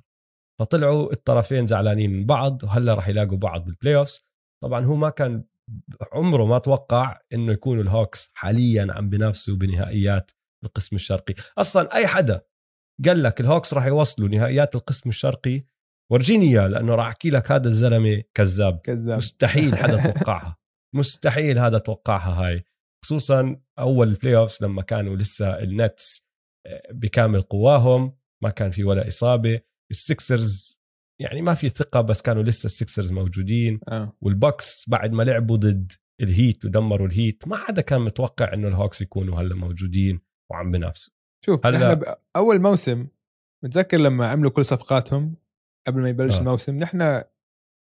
[0.59, 4.19] فطلعوا الطرفين زعلانين من بعض وهلا راح يلاقوا بعض بال playoff
[4.63, 5.43] طبعا هو ما كان
[6.13, 10.31] عمره ما توقع إنه يكونوا الهوكس حاليا عم بينافسوا بنهائيات
[10.65, 11.33] القسم الشرقي.
[11.57, 12.41] أصلا أي حدا
[13.05, 15.65] قال لك الهوكس راح يوصلوا نهائيات القسم الشرقي
[16.13, 18.77] ورجيني إياه لأنه راح أحكي لك هذا الزلمة كذاب.
[18.83, 19.17] كذاب.
[19.17, 20.57] مستحيل حدا توقعها.
[20.95, 22.61] مستحيل هذا توقعها هاي.
[23.05, 26.25] خصوصا أول ال playoffs لما كانوا لسه النتس
[26.67, 29.59] آه، بكامل قواهم ما كان في ولا إصابة.
[29.91, 30.79] السكسرز
[31.21, 33.79] يعني ما في ثقة بس كانوا لسه السكسرز موجودين.
[33.87, 34.13] آه.
[34.21, 35.91] والبوكس بعد ما لعبوا ضد
[36.21, 40.19] الهيت ودمروا الهيت ما حدا كان متوقع إنه الهوكس يكونوا هلا موجودين
[40.51, 41.13] وعم بنافسوا
[41.45, 43.07] شوف هلا- أول موسم
[43.63, 45.35] متذكر لما عملوا كل صفقاتهم؟
[45.87, 46.39] قبل ما يبلش آه.
[46.39, 47.23] الموسم نحن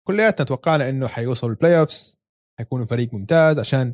[0.07, 2.19] كلياتنا توقعنا إنه حيوصلوا ال playoffs
[2.59, 3.93] حيكونوا فريق ممتاز عشان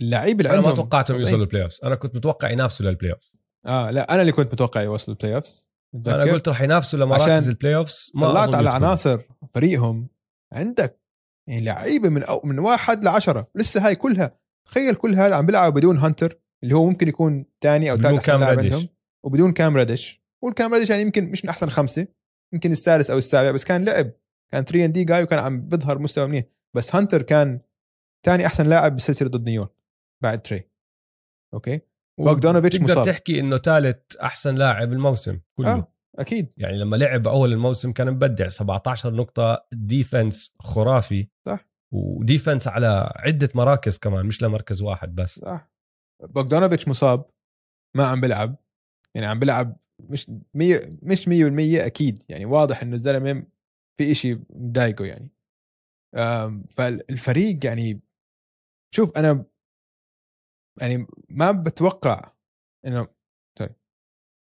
[0.00, 1.18] اللعيبه اللي أنا ما عندهم توقعتهم.
[1.20, 3.32] يوصلوا ال playoffs أنا كنت متوقع ينافسوا لل playoffs
[3.66, 5.68] آه لا أنا اللي كنت متوقع يوصلوا ال playoffs
[6.08, 8.86] أنا قلت رح ينافسوا لمراكز ال playoffs ما طلعت على يدخلوا.
[8.86, 9.20] عناصر
[9.54, 10.08] فريقهم.
[10.52, 11.00] عندك
[11.48, 13.50] يعني لعيبة من أو من واحد لعشرة.
[13.54, 14.30] لسه هاي كلها.
[14.68, 18.40] تخيل كل هذا عم بيلعبوا بدون هانتر اللي هو ممكن يكون ثاني أو ثالث أحسن
[18.40, 18.58] لاعب.
[18.58, 18.88] عندهم
[19.24, 22.06] وبدون كام ريدش والكام ريدش يعني يمكن مش من أحسن خمسة.
[22.54, 24.12] يمكن السادس أو السابع بس كان لعب.
[24.52, 26.44] كان 3 and D جاي وكان عم بيظهر مستوى منيح.
[26.76, 27.60] بس هانتر كان
[28.26, 29.70] ثاني أحسن لاعب بالسلسله ضد نيويورك
[30.22, 30.70] بعد تري
[31.54, 31.80] okay؟
[32.20, 33.04] بوغدانوفيتش تقدر مصاب.
[33.04, 35.72] تحكي إنه ثالث أحسن لاعب الموسم كله.
[35.74, 36.54] آه أكيد.
[36.56, 38.46] يعني لما لعب أول الموسم كان مبدع.
[38.46, 41.28] 17 نقطة defense خرافي.
[41.46, 41.68] صح.
[41.94, 45.38] و defense على عدة مراكز كمان مش لمركز واحد بس.
[45.38, 45.70] صح.
[46.22, 47.30] بوغدانوفيتش مصاب
[47.96, 48.56] ما عم بيلعب.
[49.14, 49.76] يعني عم بيلعب
[50.10, 53.46] مش مية مش 100% أكيد يعني واضح إنه الزلمة
[53.96, 55.30] في إشي مضايقه يعني.
[56.70, 58.00] فالفريق يعني
[58.94, 59.44] شوف أنا
[60.80, 62.32] يعني ما بتوقع
[62.86, 63.08] إنه
[63.58, 63.74] sorry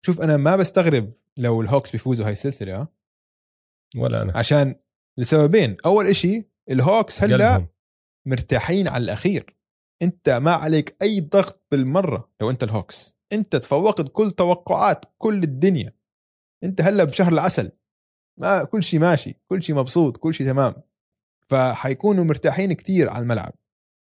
[0.06, 2.88] شوف أنا ما بستغرب لو الهوكس بيفوزوا هاي السلسلة ها؟
[3.96, 4.38] ولا أنا.
[4.38, 4.76] عشان
[5.20, 7.68] لسببين أول إشي الهوكس هلأ قلبهم.
[8.28, 9.58] مرتاحين على الأخير.
[10.02, 13.18] أنت ما عليك أي ضغط بالمرة لو أنت الهوكس.
[13.34, 15.94] أنت تفوقت كل توقعات كل الدنيا.
[16.64, 17.72] أنت هلأ بشهر العسل.
[18.38, 20.76] ما كل شيء ماشي كل شيء مبسوط كل شيء تمام.
[21.50, 23.54] فحيكونوا مرتاحين كتير على الملعب.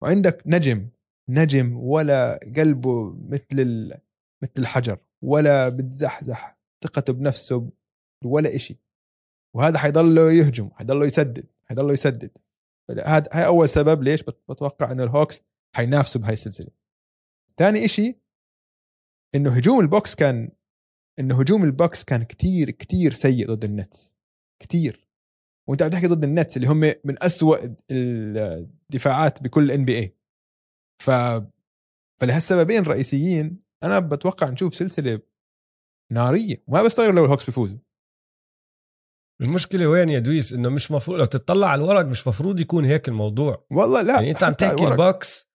[0.02, 0.90] وعندك نجم
[1.30, 4.00] نجم ولا قلبه مثل ال...
[4.44, 7.70] مثل الحجر ولا بتزحزح ثقته بنفسه
[8.26, 8.80] ولا إشي.
[9.56, 12.38] وهذا حيضله يهجم حيضله يسدد حيضله يسدد.
[13.06, 15.42] هذا هاي أول سبب ليش بت- بتوقع إنه الهوكس
[15.76, 16.72] حينافسوا بهاي السلسلة.
[17.58, 18.20] ثاني إشي
[19.36, 20.52] إنه هجوم البوكس كان
[21.20, 24.18] إنه هجوم البوكس كان كتير كتير سيء ضد النتس.
[24.62, 25.07] كتير.
[25.68, 27.57] وأنت عم تحكي ضد النتس اللي هم من أسوأ
[27.91, 30.16] الدفاعات بكل NBA
[31.03, 31.12] ف
[32.22, 35.20] فلهالسببين الرئيسيين أنا بتوقع نشوف سلسلة
[36.12, 36.64] نارية.
[36.68, 37.78] وما بستغرب لو الهوكس بيفوزوا.
[39.41, 43.07] المشكلة وين يا دويس؟ إنه مش مفروض لو تطلع على الورق مش مفروض يكون هيك
[43.07, 43.66] الموضوع.
[43.72, 44.88] والله لا يعني أنت عم تحكي.
[44.88, 45.49] البوكس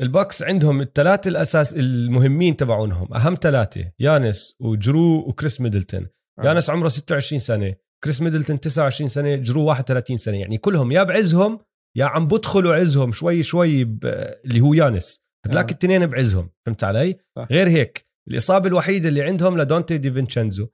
[0.00, 6.06] البوكس عندهم الثلاثه الأساس المهمين تبعونهم أهم ثلاثة يانس وجرو وكريس ميدلتون
[6.38, 6.44] آه.
[6.44, 11.58] يانس عمره 26 سنة كريس ميدلتون 29 سنة جرو 31 سنة يعني كلهم يا بعزهم
[11.96, 14.06] يا عم بدخلوا عزهم شوي شوي ب...
[14.44, 15.72] اللي هو يانس هذلاك آه.
[15.72, 17.46] التنين بعزهم فهمت علي صح.
[17.50, 20.68] غير هيك الإصابة الوحيدة اللي عندهم لدونتي دي فينشينزو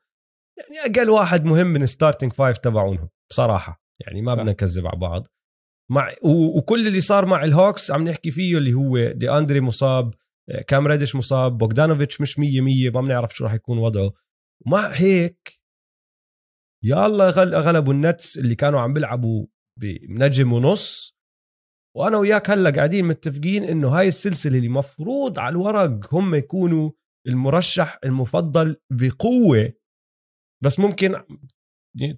[0.59, 4.35] يعني أقل واحد مهم من starting five تبعونهم بصراحة يعني ما.
[4.35, 5.27] بدنا نكذب على بعض
[5.91, 6.15] مع.
[6.57, 10.15] وكل اللي صار مع الهوكس عم نحكي فيه اللي هو دي أندري مصاب
[10.67, 14.13] كام ريدش مصاب بوغدانوفيتش مش مية مية ما بنعرف شو راح يكون وضعه
[14.67, 15.61] ومع هيك
[16.85, 17.55] يلا غل...
[17.55, 19.47] غلبوا النتس اللي كانوا عم بيلعبوا
[19.81, 21.17] بنجم ونص
[21.97, 26.91] وأنا وياك هلأ قاعدين متفقين إنه هاي السلسلة اللي مفروض على الورق هم يكونوا
[27.27, 29.73] المرشح المفضل بقوة
[30.65, 31.23] بس ممكن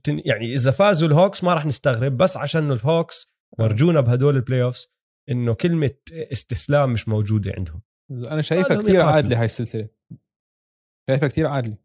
[0.08, 4.94] يعني إذا فازوا الهوكس ما راح نستغرب بس عشان الهوكس ورجونا بهدول ال playoffs
[5.28, 7.82] إنه كلمة استسلام مش موجودة عندهم.
[8.10, 9.00] أنا شايفها كثير.
[9.00, 9.88] عادلة هاي السلسلة.
[11.10, 11.76] شايفها كثير عادلة.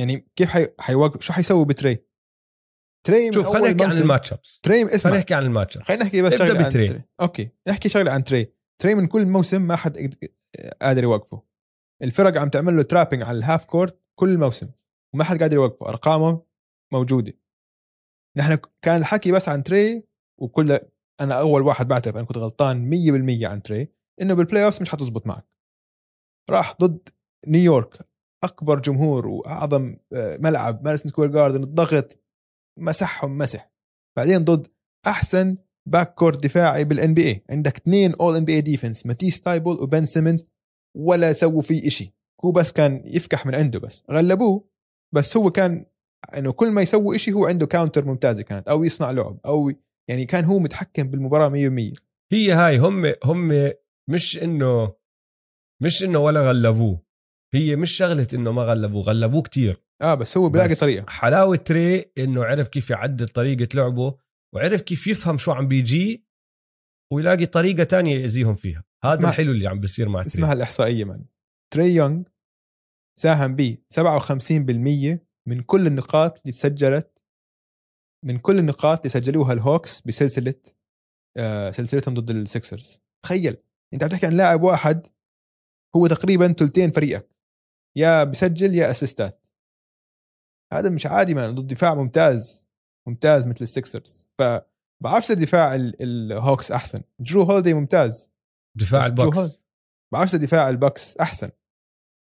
[0.00, 0.68] يعني كيف حي...
[0.80, 2.06] حيوقف شو حيسوي بتري؟
[3.06, 5.16] تري man شوف خلينا نحكي عن الماتش بس تري خلينا اسمع.
[5.16, 6.70] نحكي عن الماتش خلينا نحكي بس شغلة عن.
[6.70, 7.02] تري.
[7.20, 8.52] أوكي نحكي شغلة عن تري.
[8.82, 10.14] تري man كل موسم ما حد
[10.82, 11.42] قادر يوقفه.
[12.02, 14.70] الفرق عم تعمل له trapping على ال half court كل موسم
[15.14, 15.88] وما حد قادر يوقفه.
[15.88, 16.42] أرقامه
[16.92, 17.32] موجودة.
[18.36, 20.05] نحن كان الحكي بس عن تري
[20.38, 20.78] وكل
[21.20, 22.90] أنا أول واحد بعترف أنا كنت غلطان
[23.42, 23.88] 100% عن تري
[24.22, 25.46] إنه بال playoffs مش حتزبط معك.
[26.50, 27.08] راح ضد
[27.46, 28.08] نيويورك
[28.44, 32.18] أكبر جمهور وأعظم آه، ملعب ماديسون سكوير جاردن الضغط
[32.78, 33.70] مسحهم مسح.
[34.16, 34.66] بعدين ضد
[35.06, 35.56] أحسن
[35.88, 40.44] backcourt دفاعي بال NBA عندك اثنين all NBA defense ماتيس تايبل وبن سيمنز
[40.96, 42.14] ولا سووا فيه إشي.
[42.44, 44.02] هو بس كان يفكح من عنده بس.
[44.10, 44.68] غلبوه
[45.14, 45.86] بس هو كان
[46.36, 49.72] إنه كل ما يسوي إشي هو عنده counter ممتازة كانت أو يصنع لعب أو
[50.10, 51.92] يعني كان هو متحكم بالمباراة 100%
[52.32, 53.72] هي هاي هم هم
[54.10, 54.94] مش إنه
[55.82, 57.06] مش إنه ولا غلبوه.
[57.54, 59.82] هي مش شغلة إنه ما غلبوه غلبوه كتير.
[60.02, 61.10] آه بس هو بلاقي بس طريقة.
[61.10, 64.18] حلاوة تري إنه عرف كيف يعدل طريقة لعبه
[64.54, 66.26] وعرف كيف يفهم شو عم بيجي
[67.12, 68.84] ويلاقي طريقة تانية يأذيهم فيها.
[69.04, 71.24] هذا الحلو اللي عم بيصير مع اسمها تري الإحصائية man
[71.72, 72.22] تري يونغ
[73.18, 75.18] ساهم ب 57%
[75.48, 77.15] من كل النقاط اللي سجلت
[78.26, 80.54] من كل النقاط اللي سجلوها الهوكس بسلسلة
[81.36, 83.56] آه سلسلتهم ضد السكسرز تخيل
[83.94, 85.06] أنت عم تحكي عن لاعب واحد
[85.96, 87.30] هو تقريبا ثلثين فريقك
[87.96, 89.46] يا بسجل يا assist ات
[90.72, 92.68] هذا مش عادي man ضد دفاع ممتاز
[93.08, 94.42] ممتاز مثل السكسرز ف
[95.02, 97.02] بعرفش دفاع ال- الهوكس أحسن.
[97.20, 98.32] جرو هوليدي ممتاز
[98.78, 99.64] دفاع البوكس.
[100.12, 101.50] بعرفش دفاع البكس أحسن.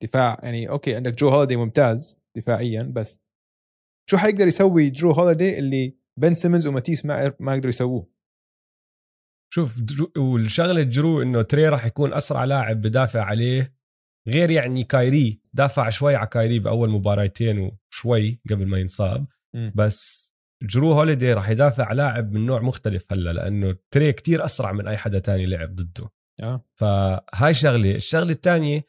[0.03, 3.21] دفاع يعني أوكي عندك جرو هوليدي ممتاز دفاعيا بس
[4.11, 8.11] شو حيقدر يسوي جرو هوليدي اللي بن سيمنز وماتيس ما ما يقدروا يسووه؟
[9.55, 13.75] شوف جرو والشغلة جرو إنه تري راح يكون أسرع لاعب بدافع عليه
[14.29, 19.27] غير يعني كايري دافع شوي على كايري بأول مباراتين وشوي قبل ما ينصاب.
[19.75, 20.33] بس
[20.63, 24.89] جرو هوليدي راح يدافع على لاعب من نوع مختلف هلا لأنه تري كتير أسرع من
[24.89, 26.11] أي حدا تاني لعب ضده.
[26.43, 26.65] آه.
[26.75, 27.95] فهاي شغلة.
[27.95, 28.85] الشغلة الثانية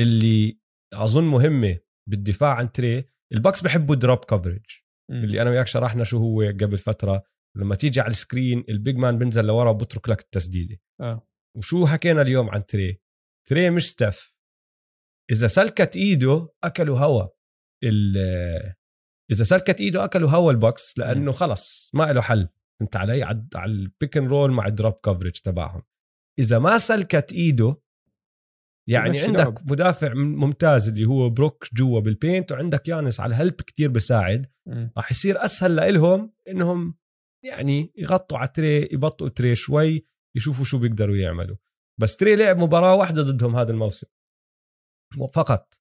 [0.00, 0.58] اللي
[0.94, 1.78] أظن مهمة
[2.08, 4.64] بالدفاع عن تري البكس بحبوا drop coverage.
[5.10, 7.22] اللي أنا وياك شرحنا شو هو قبل فترة.
[7.56, 10.80] لما تيجي على ال screen ال big man بنزل لورا وبترك لك التسديدة.
[11.00, 11.28] آه.
[11.56, 13.00] وشو حكينا اليوم عن تري
[13.48, 14.34] تري مش ستيف
[15.30, 17.28] إذا سلكت إيده أكلوا هوا
[17.84, 18.74] ال-
[19.32, 22.48] إذا سلكت إيده أكلوا هوا البوكس لأنه خلص ما له حل.
[22.82, 25.82] أنت علي على ال pick roll مع ال drop coverage تبعهم.
[26.38, 27.76] إذا ما سلكت إيده
[28.88, 29.58] يعني عندك لعب.
[29.70, 34.46] مدافع ممتاز اللي هو بروك جوا بال paint وعندك يانس على ال help كتير بساعد.
[34.96, 36.98] راح يصير أسهل لإلهم إنهم
[37.44, 40.06] يعني يغطوا على تري يبطئوا تري شوي
[40.36, 41.56] يشوفوا شو بيقدروا يعملوا
[42.00, 44.06] بس تري لعب مباراة واحدة ضدهم هذا الموسم
[45.34, 45.80] فقط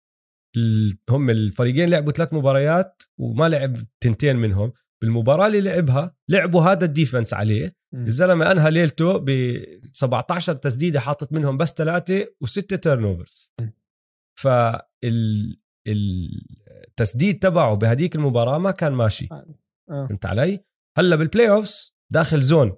[1.09, 6.91] هم الفريقين لعبوا ثلاث مباريات وما لعب تنتين منهم بالمباراة اللي لعبها لعبوا هذا ال
[6.91, 7.75] defense عليه.
[7.93, 9.31] الزلمة انهى ليلته ب
[9.93, 13.53] 17 تسديدة حاطط منهم بس ثلاثة وستة turnovers.
[14.39, 19.45] فال التسديد تبعه بهديك المباراة ما كان ماشي آه.
[19.89, 20.63] فهمت علي؟
[20.97, 22.77] هلأ بال playoffs داخل زون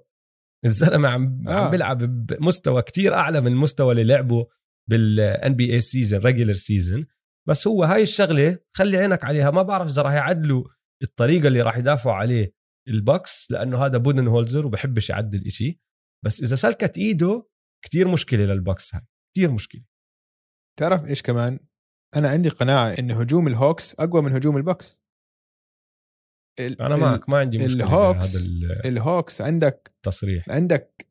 [0.64, 1.52] الزلمة عم آه.
[1.52, 4.46] عم بيلعب بمستوى كتير أعلى من المستوى اللي لعبه
[4.90, 7.06] بال NBA season regular season
[7.48, 10.64] بس هو هاي الشغلة خلي عينك عليها ما بعرف إذا راح يعدلوا
[11.02, 12.54] الطريقة اللي راح يدافعوا عليه
[12.88, 15.80] البكس لأنه هذا بودنهولزر وبحبش يعدل إشي.
[16.24, 17.46] بس إذا سلكت إيده
[17.84, 19.02] كتير مشكلة للبكس هاي.
[19.34, 19.84] كتير مشكلة.
[20.78, 21.60] تعرف إيش كمان؟
[22.16, 25.02] أنا عندي قناعة إن هجوم الهوكس أقوى من هجوم البكس
[26.60, 30.50] ال- أنا معك ما عندي مشكلة الهوكس- بهذا الهوكس عندك التصريح.
[30.50, 31.06] عندك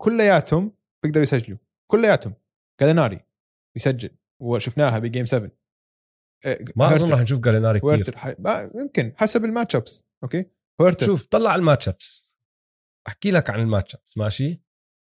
[0.00, 0.72] كلياتهم
[1.02, 1.58] بيقدروا يسجلوا.
[1.90, 2.34] كلياتهم
[2.80, 3.20] جاليناري
[3.76, 4.10] يسجل
[4.42, 5.50] وشفناها ب game 7
[6.46, 8.14] إيه، ما أظن رح نشوف جاليناري كثير
[8.74, 10.50] يمكن حسب ال matchups okay؟
[10.80, 12.36] هيرتر شوف طلع على ال match ups
[13.08, 14.62] أحكي لك عن ال matchups ماشي؟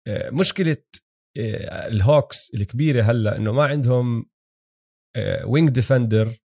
[0.06, 0.76] آه، مشكلة
[1.38, 4.26] آه، الهوكس الكبيرة هلأ إنه ما عندهم
[5.44, 6.38] wing defender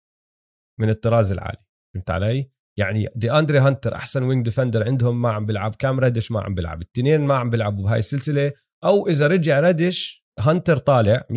[0.80, 1.64] من الطراز العالي
[1.94, 6.32] فهمت علي؟ يعني دي أندري هانتر أحسن wing defender عندهم ما عم بيلعب كام ريدش
[6.32, 8.52] ما عم بيلعب الاثنين ما عم بيلعبوا بهاي السلسلة
[8.84, 11.34] أو إذا رجع ريدش هانتر طالع 100%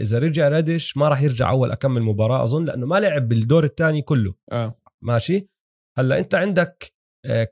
[0.00, 4.02] إذا رجع ريدش ما راح يرجع أول كم مباراة أظن لأنه ما لعب بالدور الثاني
[4.02, 4.80] كله آه.
[5.02, 5.48] ماشي؟
[5.98, 6.99] هلأ أنت عندك آه،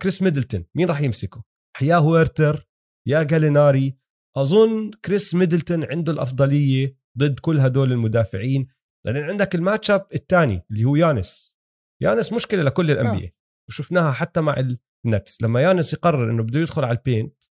[0.03, 0.65] كريس ميدلتون.
[0.75, 1.45] مين راح يمسكه؟
[1.83, 2.69] يا هويرتر
[3.09, 3.97] يا جاليناري
[4.37, 8.69] أظن كريس ميدلتون عنده الأفضلية ضد كل هدول المدافعين.
[9.07, 11.57] لأن عندك ال matchup الثاني اللي هو يانس.
[12.03, 13.31] يانس مشكلة لكل ال NBA
[13.69, 14.77] وشفناها حتى مع
[15.07, 17.45] النتس لما يانس يقرر إنه بده يدخل على ال paint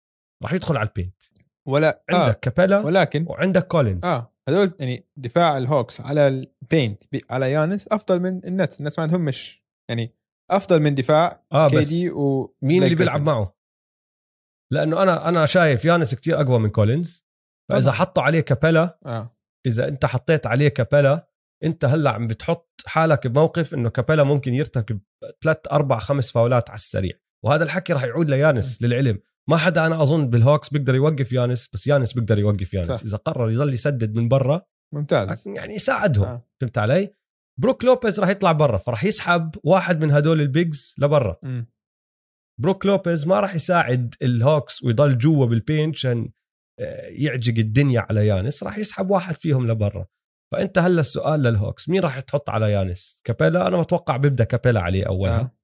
[0.43, 1.23] راح يدخل على ال paint.
[1.69, 2.51] ولا عندك آه.
[2.51, 4.05] كابيلا ولكن وعندك كولينز.
[4.05, 8.81] آه هذول يعني دفاع الهوكس على ال paint بي- على يانس أفضل من النتس.
[8.81, 10.15] النتس ما عندهم مش يعني
[10.51, 13.23] أفضل من دفاع آه بس دي و مين اللي بيلعب.
[13.23, 13.57] معه؟
[14.73, 17.27] لأنه أنا أنا شايف يانس كتير أقوى من كولينز.
[17.71, 17.93] فإذا.
[17.93, 19.37] حطوا عليه كابيلا آه.
[19.67, 21.29] إذا أنت حطيت عليه كابيلا
[21.65, 25.01] أنت هلأ عم بتحط حالك بموقف إنه كابيلا ممكن يرتكب
[25.43, 27.13] ثلاث أربع خمس فاولات على السريع.
[27.45, 29.21] وهذا الحكي راح يعود ليانس للعلم.
[29.49, 32.87] ما حدا أنا أظن بالهوكس بيقدر يوقف يانس بس يانس بيقدر يوقف يانس.
[32.87, 33.05] صح.
[33.05, 34.63] إذا قرر يضل يسدد من برا
[34.95, 35.49] ممتاز.
[35.49, 36.29] يعني يساعدهم.
[36.29, 36.49] آه.
[36.61, 37.15] فهمت علي؟
[37.61, 41.37] بروك لوبيز راح يطلع برا فراح يسحب واحد من هدول ال bigs لبرا.
[42.61, 46.31] بروك لوبيز ما راح يساعد الهوكس ويضل جوا بال paint عشان
[46.81, 50.07] آه، يعجق الدنيا على يانس راح يسحب واحد فيهم لبرا.
[50.53, 55.05] فأنت هلا السؤال للهوكس مين راح تحط على يانس؟ كابيلا؟ أنا متوقع بيبدأ كابيلا عليه
[55.05, 55.41] أولها.
[55.41, 55.57] آه.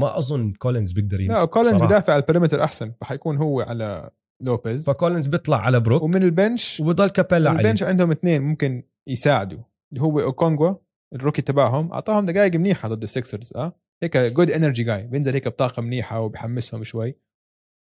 [0.00, 1.82] ما أظن كولينز بيقدر يمسك لا كولينز.
[1.82, 4.10] بدافع على ال perimeter أحسن فحيكون هو على
[4.42, 4.90] لوبيز.
[4.90, 6.02] فكولينز بيطلع على بروك.
[6.02, 9.62] ومن ال bench وبضل كابيلا عليه ال bench عندهم اثنين ممكن يساعدوا
[9.92, 10.74] اللي هو أوكونغوا
[11.14, 15.48] ال rookie تبعهم أعطاهم دقائق منيحة ضد السكسرز آه؟ هيك good energy guy بينزل هيك
[15.48, 17.14] بطاقة منيحة وبحمسهم شوي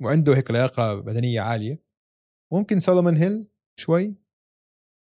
[0.02, 1.82] وعنده هيك لياقة بدنية عالية.
[2.52, 3.46] ممكن سولومون هيل
[3.80, 4.14] شوي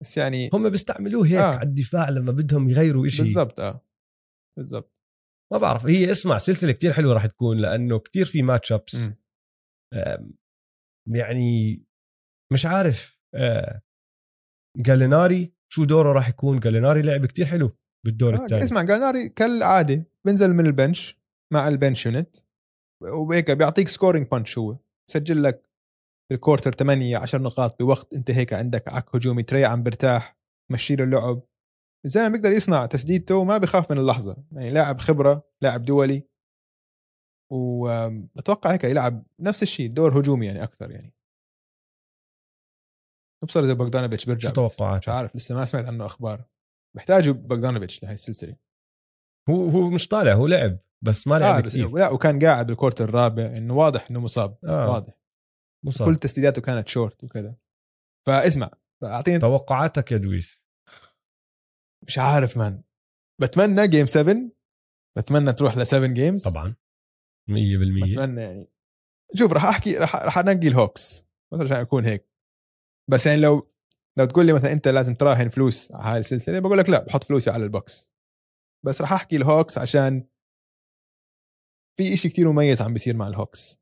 [0.02, 1.54] بس يعني هم بيستعملوه هيك آه.
[1.54, 3.84] على الدفاع لما بدهم يغيروا شيء بالضبط آه.
[4.56, 4.94] بالضبط.
[5.52, 9.10] ما بعرف هي اسمع سلسلة كتير حلوة راح تكون لأنه كتير في matchups
[11.14, 11.82] يعني
[12.52, 13.82] مش عارف آه،
[14.76, 17.70] جاليناري شو دوره راح يكون؟ جاليناري لعب كتير حلو.
[18.06, 21.18] بالدور آه الثاني اسمع جاليناري كالعادة بنزل من ال bench
[21.52, 22.36] مع ال bench unit
[23.02, 24.78] وهيك بيعطيك scoring punch هو.
[25.10, 25.70] سجل لك
[26.30, 30.38] بال quarter 8 10 نقاط بوقت انت هيك عندك عك هجومي تري عم برتاح
[30.72, 31.42] مشي له اللعب.
[32.04, 34.36] الزلمه بيقدر يصنع تسديدته وما بخاف من اللحظة.
[34.52, 36.28] يعني لاعب خبرة لاعب دولي
[37.52, 41.14] واتوقع هيك يلعب نفس الشيء دور هجومي يعني أكثر يعني.
[43.44, 44.54] نبصر إذا Bogdanovic بيرجع شو.
[44.54, 46.44] توقعاتك؟ مش عارف لسه ما سمعت عنه أخبار.
[46.98, 48.56] بيحتاجوا Bogdanovic لهي السلسلة.
[49.48, 51.90] هو هو مش طالع هو لعب بس ما لعب آه كثير.
[51.90, 54.90] لا وكان قاعد بال quarter الرابع إنه واضح إنه مصاب آه.
[54.90, 55.14] واضح.
[55.84, 56.08] مصاب.
[56.08, 57.54] كل تسديداته كانت شورت وكذا.
[58.26, 58.70] فاسمع
[59.04, 60.66] أعطيني توقعاتك يا دويس؟
[62.06, 62.82] مش عارف man
[63.40, 64.36] بتمنى game 7
[65.18, 66.74] بتمنى تروح ل 7 games طبعا.
[67.50, 68.70] 100% بتمنى يعني.
[69.34, 72.28] شوف راح أحكي راح راح أنقي الهوكس عشان اكون هيك.
[73.10, 73.72] بس يعني لو
[74.18, 77.24] لو تقول لي مثلا أنت لازم تراهن فلوس على هاي السلسلة بقول لك لا بحط
[77.24, 78.12] فلوسي على البكس.
[78.86, 80.28] بس راح أحكي الهوكس عشان
[81.98, 83.78] في إشي كتير مميز عم بيصير مع الهوكس.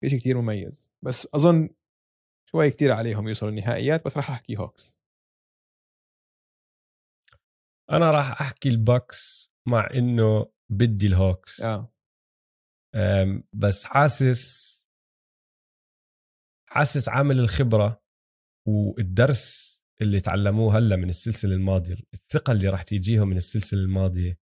[0.00, 0.92] في إشي كتير مميز.
[1.02, 1.68] بس أظن
[2.50, 5.00] شوي كتير عليهم يوصلوا النهائيات بس راح أحكي هوكس.
[7.90, 11.62] أنا راح أحكي البكس مع إنه بدي الهوكس.
[12.94, 14.76] أم، بس حاسس
[16.66, 18.05] حاسس عامل الخبرة
[18.66, 24.38] والدرس اللي تعلموه هلا من السلسلة الماضية الثقة اللي راح تيجيهم من السلسلة الماضية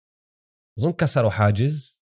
[0.78, 2.02] أظن كسروا حاجز.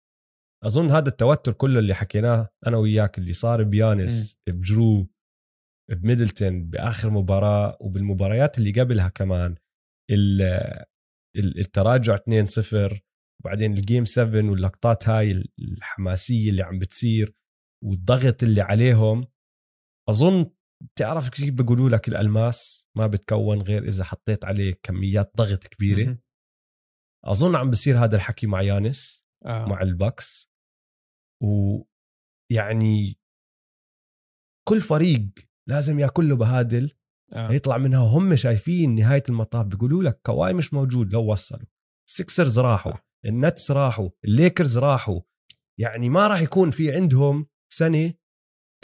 [0.64, 5.08] أظن هذا التوتر كله اللي حكيناه أنا وياك اللي صار بيانس بجرو
[5.92, 9.56] بميدلتون بآخر مباراة وبالمباريات اللي قبلها كمان
[10.12, 10.42] ال-
[11.38, 13.00] ال- التراجع 2-0
[13.42, 17.34] وبعدين ال game 7 واللقطات هاي الحماسية اللي عم بتصير
[17.84, 19.28] والضغط اللي عليهم.
[20.10, 20.52] أظن
[20.94, 26.20] بتعرف كيف بيقولوا لك الألماس ما بتكون غير إذا حطيت عليه كميات ضغط كبيرة مهم.
[27.26, 29.66] أظن عم بصير هذا الحكي مع يانس آه.
[29.66, 30.52] مع البكس
[31.44, 33.20] ويعني
[34.68, 35.30] كل فريق
[35.70, 36.92] لازم ياكل له بهادل
[37.34, 37.52] آه.
[37.52, 41.68] يطلع منها هم شايفين نهاية المطاف بيقولوا لك كواي مش موجود لو وصلوا
[42.10, 43.06] السكسرز راحوا صح.
[43.26, 45.22] النتس راحوا الليكرز راحوا
[45.80, 48.14] يعني ما راح يكون في عندهم سنة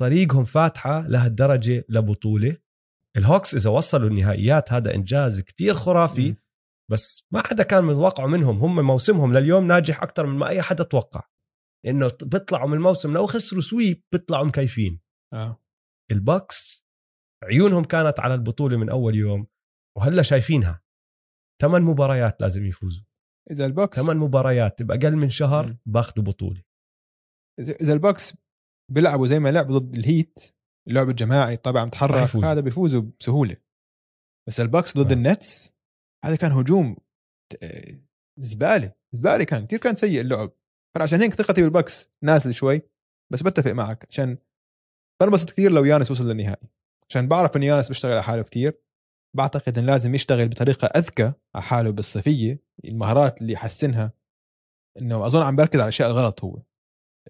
[0.02, 2.58] طريقهم فاتحة لهالدرجة لبطولة.
[3.18, 6.36] الهوكس إذا وصلوا النهائيات هذا إنجاز كتير خرافي مم.
[6.92, 8.58] بس ما حدا كان متوقعه منهم.
[8.58, 11.22] هم موسمهم لليوم ناجح أكثر من ما أي حدا توقع.
[11.88, 15.00] إنه بيطلعوا من الموسم لو خسروا sweep بيطلعوا مكيفين.
[15.34, 15.64] آه.
[16.12, 16.86] البكس
[17.44, 19.48] عيونهم كانت على البطولة من أول يوم
[19.98, 20.82] وهلا شايفينها.
[21.62, 23.04] ثمان مباريات لازم يفوزوا.
[23.52, 25.78] إذا البوكس ثمان مباريات باقل من شهر.
[25.86, 26.64] باخذوا بطولة.
[27.60, 28.38] اذا إذا البوكس
[28.92, 30.40] بيلعبوا زي ما لعبوا ضد الهيت
[30.88, 32.36] اللعب الجماعي طبعا متحرك.
[32.36, 33.58] هذا بيفوزوا بسهولة.
[34.48, 35.16] بس البوكس ضد آه.
[35.16, 35.74] النتس
[36.26, 36.98] هذا كان هجوم
[38.40, 40.52] زبالة زبالة كان كثير كان سيء اللعب.
[40.96, 42.82] فعشان هيك ثقتي بالبوكس نازلة شوي
[43.34, 44.38] بس بتفق معك عشان
[45.22, 46.68] بنبسط كثير لو يانس وصل للنهائي.
[47.10, 48.82] عشان بعرف انه يانس بيشتغل على حاله كثير
[49.36, 54.14] بعتقد انه لازم يشتغل بطريقة أذكى على حاله بالصيفية المهارات اللي يحسنها.
[55.02, 56.62] إنه أظن عم بركز على اشياء غلط هو.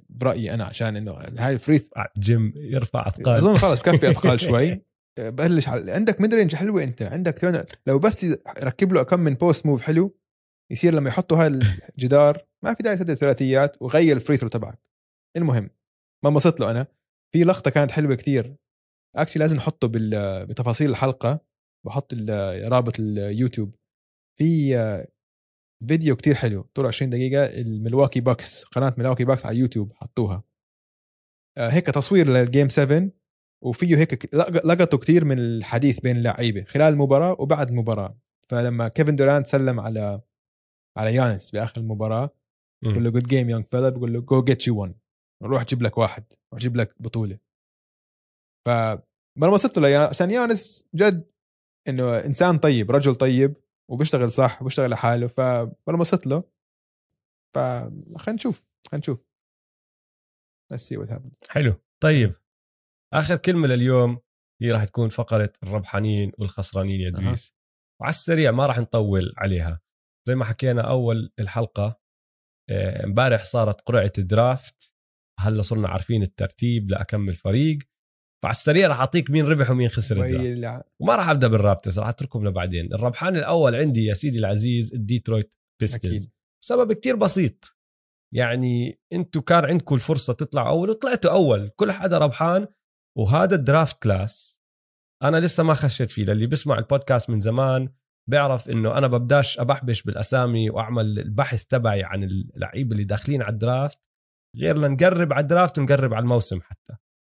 [0.09, 3.35] برأيي أنا عشان إنه هاي ال pre-game يرفع أثقال.
[3.35, 4.81] أظن خلص بكفي أثقال شوي.
[5.19, 7.01] بلش على عندك mid range حلوة أنت.
[7.01, 8.25] عندك turnaround لو بس
[8.63, 10.17] ركب له كم من post move حلو
[10.71, 11.47] يصير لما يحطوا هاي
[11.97, 14.79] الجدار ما في داعي تسدد ثلاثيات وغير ال free throw تبعك.
[15.37, 15.69] المهم
[16.23, 16.87] ما انبسطت له أنا.
[17.33, 18.55] في لقطة كانت حلوة كتير.
[19.15, 21.39] actually لازم نحطه بال- بتفاصيل الحلقة.
[21.85, 23.75] بحط ال- رابط اليوتيوب
[24.39, 25.07] في آه،
[25.87, 26.61] فيديو كتير حلو.
[26.61, 30.41] طول 20 دقيقة الملواكي باكس قناة ملواكي باكس على يوتيوب حطوها.
[31.57, 33.09] آه، هيك تصوير لل game 7
[33.63, 34.35] وفيه هيك
[34.65, 38.17] لقطوا كتير من الحديث بين اللعيبة خلال المباراة وبعد المباراة.
[38.49, 40.21] فلما كيفن دورانت سلم على
[40.97, 42.29] على يانس بآخر المباراة.
[42.91, 44.95] بقول له good game young fella بقول له جو جيت يو 1
[45.43, 47.37] روح جيب لك واحد روح جيب لك بطولة.
[48.65, 48.69] ف
[49.37, 51.31] ما انبسطت له يا- عشان يانس جد
[51.87, 53.53] إنه إنسان طيب رجل طيب.
[53.91, 56.43] وبيشتغل صح وبيشتغل لحاله فما انبسطت له.
[57.55, 57.57] ف
[58.17, 59.25] خلينا نشوف خلينا نشوف.
[60.73, 61.49] Let's see what happens.
[61.49, 61.75] حلو.
[62.03, 62.33] طيب.
[63.13, 64.19] آخر كلمة لليوم
[64.61, 67.09] هي راح تكون فقرة الربحانين والخسرانين يا.
[67.09, 67.55] دويس.
[68.01, 69.81] وعلى السريع ما راح نطول عليها.
[70.27, 72.01] زي ما حكينا أول الحلقة
[72.69, 74.93] آه، امبارح صارت قرعة ال draft.
[75.39, 77.77] هلأ صرنا عارفين الترتيب لأكمل فريق.
[78.43, 80.19] فعلى السريع راح أعطيك مين ربح ومين خسر
[80.99, 82.93] وما راح أبدأ بالرابترز راح اتركهم لبعدين.
[82.93, 86.29] الربحان الأول عندي يا سيدي العزيز الديترويت بيستنز
[86.63, 87.77] سبب كتير بسيط.
[88.33, 91.69] يعني أنتوا كان عندكم الفرصة تطلعوا أول وطلعتوا أول.
[91.75, 92.67] كل حدا ربحان
[93.17, 94.61] وهذا ال draft class
[95.23, 97.89] أنا لسه ما خشيت فيه للي بيسمع البودكاست من زمان
[98.29, 103.61] بيعرف إنه أنا ببداش أبحبش بالأسامي وأعمل البحث تبعي عن اللعيبه اللي داخلين على ال
[103.61, 103.99] draft
[104.57, 106.97] غير لنقرب على الدرافت ونقرب على الموسم حتى.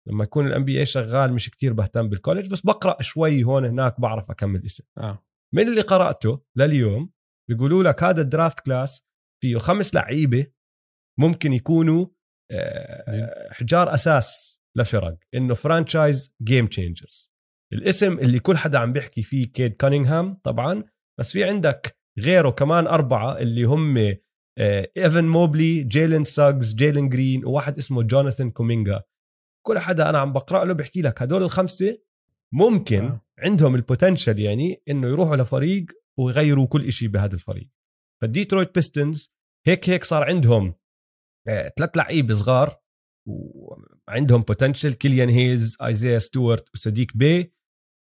[0.10, 4.02] لما يكون ال NBA شغال مش كتير بهتم بال college بس بقرأ شوي هون هناك
[4.02, 4.84] بعرف أكمل اسم.
[4.98, 5.26] آه.
[5.56, 7.12] من اللي قرأته لليوم
[7.50, 9.08] بيقولوا لك هذا ال draft class
[9.42, 10.48] فيه خمس لعيبة
[11.20, 12.08] ممكن يكونوا
[12.52, 17.34] آه، حجار أساس لفرق إنه franchise game changers
[17.74, 20.84] الاسم اللي كل حدا عم بيحكي فيه كيد كانينغهام طبعا
[21.20, 23.98] بس في عندك غيره كمان أربعة اللي هم
[24.58, 29.04] آه، ايفان موبلي جيلين ساجز جيلين جرين وواحد اسمه جوناثان كومينجا
[29.66, 31.22] كل حدا أنا عم بقرأ له بحكي لك.
[31.22, 31.98] هدول الخمسة
[32.54, 33.22] ممكن آه.
[33.40, 35.86] عندهم ال potential يعني إنه يروحوا لفريق
[36.20, 37.70] ويغيروا كل شيء بهذا الفريق.
[38.22, 39.36] فالديترويت بيستنز
[39.68, 40.74] هيك هيك صار عندهم
[41.48, 42.80] آه، ثلاث لعيبة صغار
[43.28, 47.54] وعندهم potential كيليان هيز آيزيا ستوارت وصديق بي.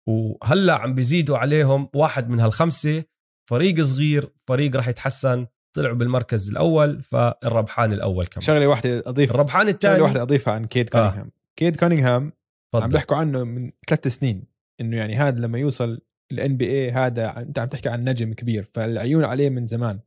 [0.07, 3.03] وهلأ عم بيزيدوا عليهم واحد من هالخمسة.
[3.49, 5.47] فريق صغير فريق راح يتحسن.
[5.75, 8.41] طلعوا بالمركز الأول فالربحان الأول كمان.
[8.41, 11.29] شغلة واحدة اضيف الربحان شغلة الثاني واحدة أضيفها عن كيد آه.
[11.59, 12.31] كيد كانينغهام
[12.75, 12.89] عم.
[12.89, 14.47] بيحكوا عنه من ثلاث سنين
[14.81, 16.01] إنه يعني هذا لما يوصل
[16.31, 19.99] ال NBA هذا أنت عم تحكي عن نجم كبير فالعيون عليه من زمان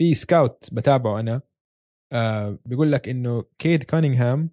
[0.00, 1.42] في scout بتابعه أنا
[2.12, 4.50] آه بيقول لك إنه كيد كانينغهام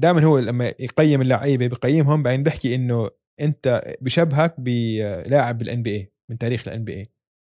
[0.00, 3.10] دائما هو لما يقيم اللعيبة بقيمهم بعدين بيحكي إنه
[3.40, 7.06] أنت بشبهك بلاعب بال NBA من تاريخ ال NBA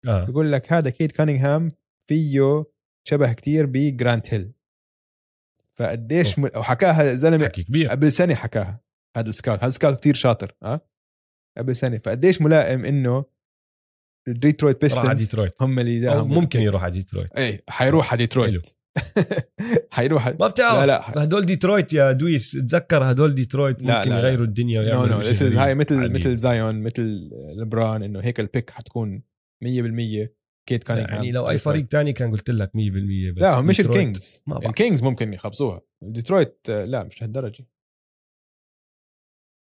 [0.07, 0.25] آه.
[0.25, 1.69] بيقول لك هذا كيد كانينغهام
[2.09, 2.65] فيه
[3.07, 4.53] شبه كتير بجرانت هيل
[5.79, 6.43] فقديش م...
[6.55, 7.89] وحكاها زلمة حكي كبير.
[7.89, 8.83] قبل سنة حكاها
[9.17, 10.81] هذا السكاوت هذا السكاوت كتير شاطر ها؟
[11.57, 11.97] قبل سنة.
[11.97, 13.25] فقديش ملائم إنه
[14.27, 15.61] الديترويت راح على بيستنز ديترويت.
[15.61, 17.31] هم اللي أو ممكن يروح على ديترويت.
[17.37, 18.67] اي حيروح على ديترويت.
[19.91, 20.27] حيروح.
[20.27, 21.23] ما بتعرف لا، لا.
[21.23, 24.19] هدول ديترويت يا دويس تذكر هدول ديترويت ممكن لا، لا.
[24.19, 25.53] يغيروا الدنيا نو ويعملوا نو غريب.
[25.57, 26.11] هاي مثل.
[26.11, 29.23] مثل زايون مثل لبران إنه هيك البيك حتكون
[29.65, 29.67] 100%
[30.69, 32.71] كيت كانينغهام يعني لو أي فريق تاني كان قلت لك 100%
[33.35, 34.43] بس لا هم مش الكينجز.
[34.65, 35.81] الكينجز ممكن يخبصوها.
[36.03, 37.65] ديترويت آه، لا مش هالدرجه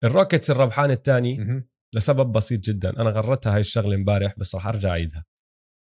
[0.04, 1.64] الروكيتس الربحان الثاني.
[1.94, 2.90] لسبب بسيط جدا.
[2.90, 5.24] أنا ذكرتها هاي الشغلة امبارح بس راح أرجع أعيدها.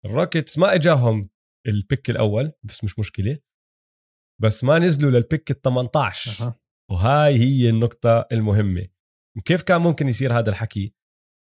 [0.05, 1.29] الروكيتس ما إجاهم
[1.67, 3.39] ال pick الأول بس مش مشكلة.
[4.41, 6.59] بس ما نزلوا لل pick ال 18 أها.
[6.91, 8.87] وهاي هي النقطة المهمة.
[9.45, 10.93] كيف كان ممكن يصير هذا الحكي؟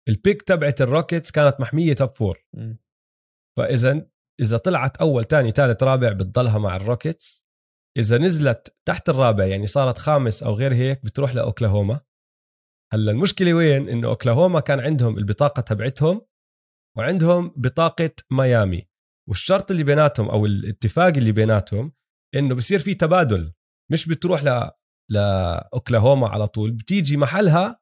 [0.08, 2.78] ال pick تبعت الروكيتس كانت محمية top four مم.
[3.58, 4.06] فإذا
[4.40, 7.46] إذا طلعت أول ثاني ثالث رابع بتضلها مع الروكيتس.
[7.98, 12.00] إذا نزلت تحت الرابع يعني صارت خامس أو غير هيك بتروح لأوكلاهوما.
[12.92, 16.20] هلأ المشكلة وين؟ إنه أوكلاهوما كان عندهم البطاقة تبعتهم
[16.98, 18.88] وعندهم بطاقة ميامي.
[19.28, 21.92] والشرط اللي بيناتهم أو الاتفاق اللي بيناتهم
[22.34, 23.52] إنه بصير في تبادل.
[23.92, 24.70] مش بتروح ل
[25.10, 27.80] لأوكلاهوما على طول بتيجي محلها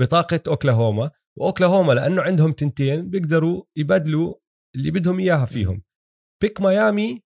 [0.00, 1.10] بطاقة أوكلاهوما.
[1.38, 4.34] وأوكلاهوما لأنه عندهم تنتين بيقدروا يبدلوا
[4.76, 5.82] اللي بدهم إياها فيهم.
[6.42, 7.22] pick ميامي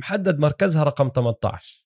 [0.00, 1.82] محدد مركزها رقم 18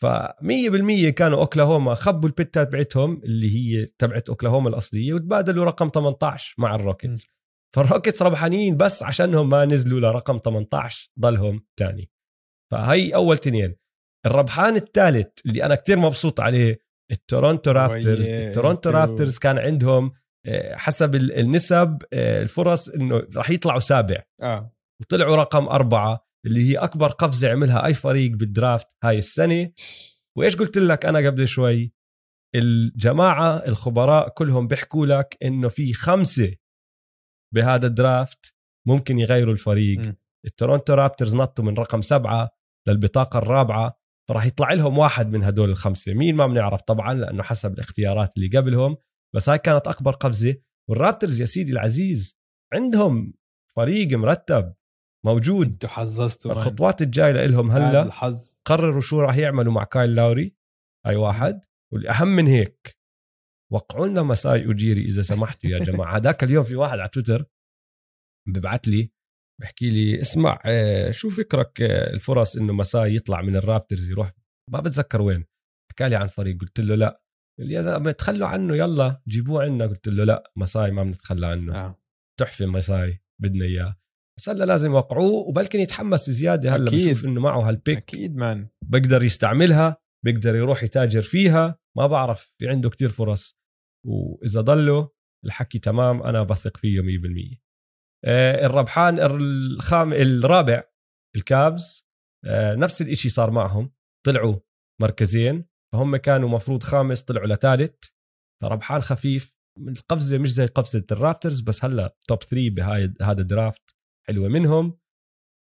[0.00, 5.90] ف 100% كانوا أوكلاهوما خبوا ال pick تبعتهم اللي هي تبعت أوكلاهوما الأصلية وتبادلوا رقم
[5.94, 7.28] 18 مع الروكيتس.
[7.76, 12.10] فالروكيتس ربحانين بس عشانهم ما نزلوا لرقم 18 ضلهم تاني.
[12.72, 13.76] فهي أول تنين.
[14.26, 16.78] الربحان الثالث اللي أنا كتير مبسوط عليه
[17.10, 18.34] التورونتو رابترز.
[18.34, 20.12] التورونتو رابترز كان عندهم
[20.74, 24.22] حسب ال- النسب آه، الفرص إنه راح يطلعوا سابع.
[24.42, 24.72] آه.
[25.00, 29.72] وطلعوا رقم أربعة اللي هي أكبر قفزة عملها أي فريق بالدرافت هاي السنة.
[30.38, 31.92] وإيش قلت لك أنا قبل شوي؟
[32.54, 36.54] الجماعة الخبراء كلهم بيحكوا لك إنه في خمسة
[37.54, 38.54] بهذا الدرافت
[38.88, 40.00] ممكن يغيروا الفريق.
[40.00, 40.14] م.
[40.46, 42.50] التورونتو رابترز نطوا من رقم سبعة
[42.88, 43.98] للبطاقة الرابعة
[44.28, 46.14] فراح يطلع لهم واحد من هدول الخمسة.
[46.14, 48.96] مين ما بنعرف طبعا لأنه حسب الاختيارات اللي قبلهم.
[49.34, 50.56] بس هاي كانت أكبر قفزة.
[50.90, 52.38] والرابترز يا سيدي العزيز
[52.74, 53.34] عندهم
[53.76, 54.74] فريق مرتب
[55.26, 55.66] موجود.
[55.66, 55.88] أنتوا
[56.54, 56.56] مان.
[56.56, 60.56] الخطوات الجاية لهم هلأ الحظ قرروا شو راح يعملوا مع كايل لاوري.
[61.06, 61.60] هاي واحد.
[61.92, 62.98] والأهم من هيك
[63.72, 66.16] وقعوا لنا مساي اجيري إذا سمحتوا يا جماعة.
[66.16, 67.46] هذاك اليوم في واحد على تويتر
[68.48, 69.12] ببعث لي
[69.60, 74.32] بحكي لي اسمع آه، شو فكرك آه، الفرص إنه مساي يطلع من الرابترز يروح؟
[74.70, 75.44] ما بتذكر وين.
[75.92, 77.21] حكى لي عن فريق قلت له لا.
[77.58, 81.74] يا زلمه تخلوا عنه يلا جيبوه عنا قلت له لا مساي ما بنتخلى عنه.
[81.74, 82.02] آه.
[82.40, 83.96] تحفة مساي بدنا إياه.
[84.38, 86.76] بس هلأ لازم يوقعوه وبلكن يتحمس زيادة.
[86.76, 87.08] هلأ أكيد.
[87.08, 87.98] بشوف إنه معه هالبيك.
[87.98, 88.68] أكيد مان.
[88.84, 91.78] بقدر يستعملها بقدر يروح يتاجر فيها.
[91.96, 93.60] ما بعرف في عنده كتير فرص.
[94.06, 95.10] وإذا ضله
[95.44, 97.62] الحكي تمام أنا بثق فيه 100%
[98.24, 100.82] آه، الربحان الخام الرابع
[101.36, 102.08] الكافز.
[102.44, 103.92] آه، نفس الإشي صار معهم.
[104.26, 104.56] طلعوا
[105.00, 105.71] مركزين.
[105.94, 108.08] فهم كانوا مفروض خامس طلعوا لثالث
[108.62, 113.96] فربحان خفيف القفزة مش زي قفزة الرابترز بس هلا top 3 بهاي هذا ال draft
[114.28, 114.98] حلوة منهم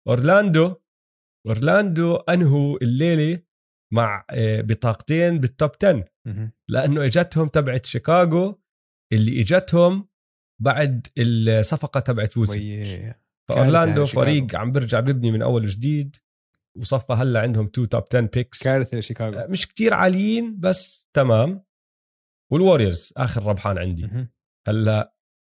[0.08, 0.76] أورلاندو
[1.48, 3.44] أورلاندو أنهوا الليلة
[3.94, 6.52] مع آه، بطاقتين بال top 10 مهم.
[6.70, 8.62] لأنه إجتهم تبعت شيكاغو
[9.14, 10.10] اللي إجتهم
[10.62, 13.14] بعد الصفقة تبعت فوزي.
[13.50, 14.26] فأورلاندو لشيكاغو.
[14.26, 16.16] فريق عم برجع ببني من أول وجديد
[16.80, 19.48] وصفى هلا عندهم two top 10 picks كارثة لشيكاغو.
[19.48, 21.64] مش كتير عاليين بس تمام.
[22.52, 24.28] والوريورز آخر ربحان عندي.
[24.68, 25.14] هلا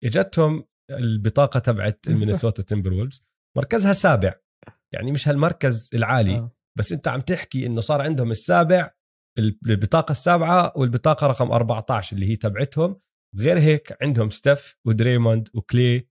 [0.05, 3.25] إجتهم البطاقة تبعت المينيسوتا تيمبر وولفز
[3.57, 4.35] مركزها سابع.
[4.95, 6.53] يعني مش هالمركز العالي آه.
[6.79, 8.91] بس أنت عم تحكي إنه صار عندهم السابع
[9.39, 13.01] البطاقة السابعة والبطاقة رقم 14 اللي هي تبعتهم.
[13.37, 16.09] غير هيك عندهم ستيف ودريموند وكلي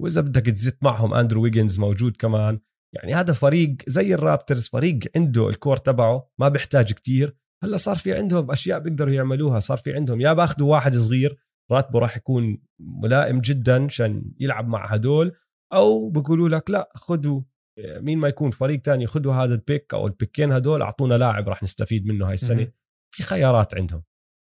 [0.00, 2.60] وإذا بدك تزت معهم اندرو ويجنز موجود كمان.
[2.94, 7.36] يعني هذا فريق زي الرابترز فريق عنده ال core تبعه ما بيحتاج كتير.
[7.64, 11.38] هلأ صار في عندهم أشياء بيقدروا يعملوها صار في عندهم يا بأخذوا واحد صغير
[11.70, 15.32] راتبه راح يكون ملائم جدا عشان يلعب مع هدول
[15.72, 17.42] أو بيقولوا لك لأ خذوا
[17.78, 21.14] مين ما يكون فريق تاني خذوا هذا ال pick أو ال pick ين هدول أعطونا
[21.14, 22.72] لاعب راح نستفيد منه هاي السنة.
[23.14, 24.02] في خيارات عندهم.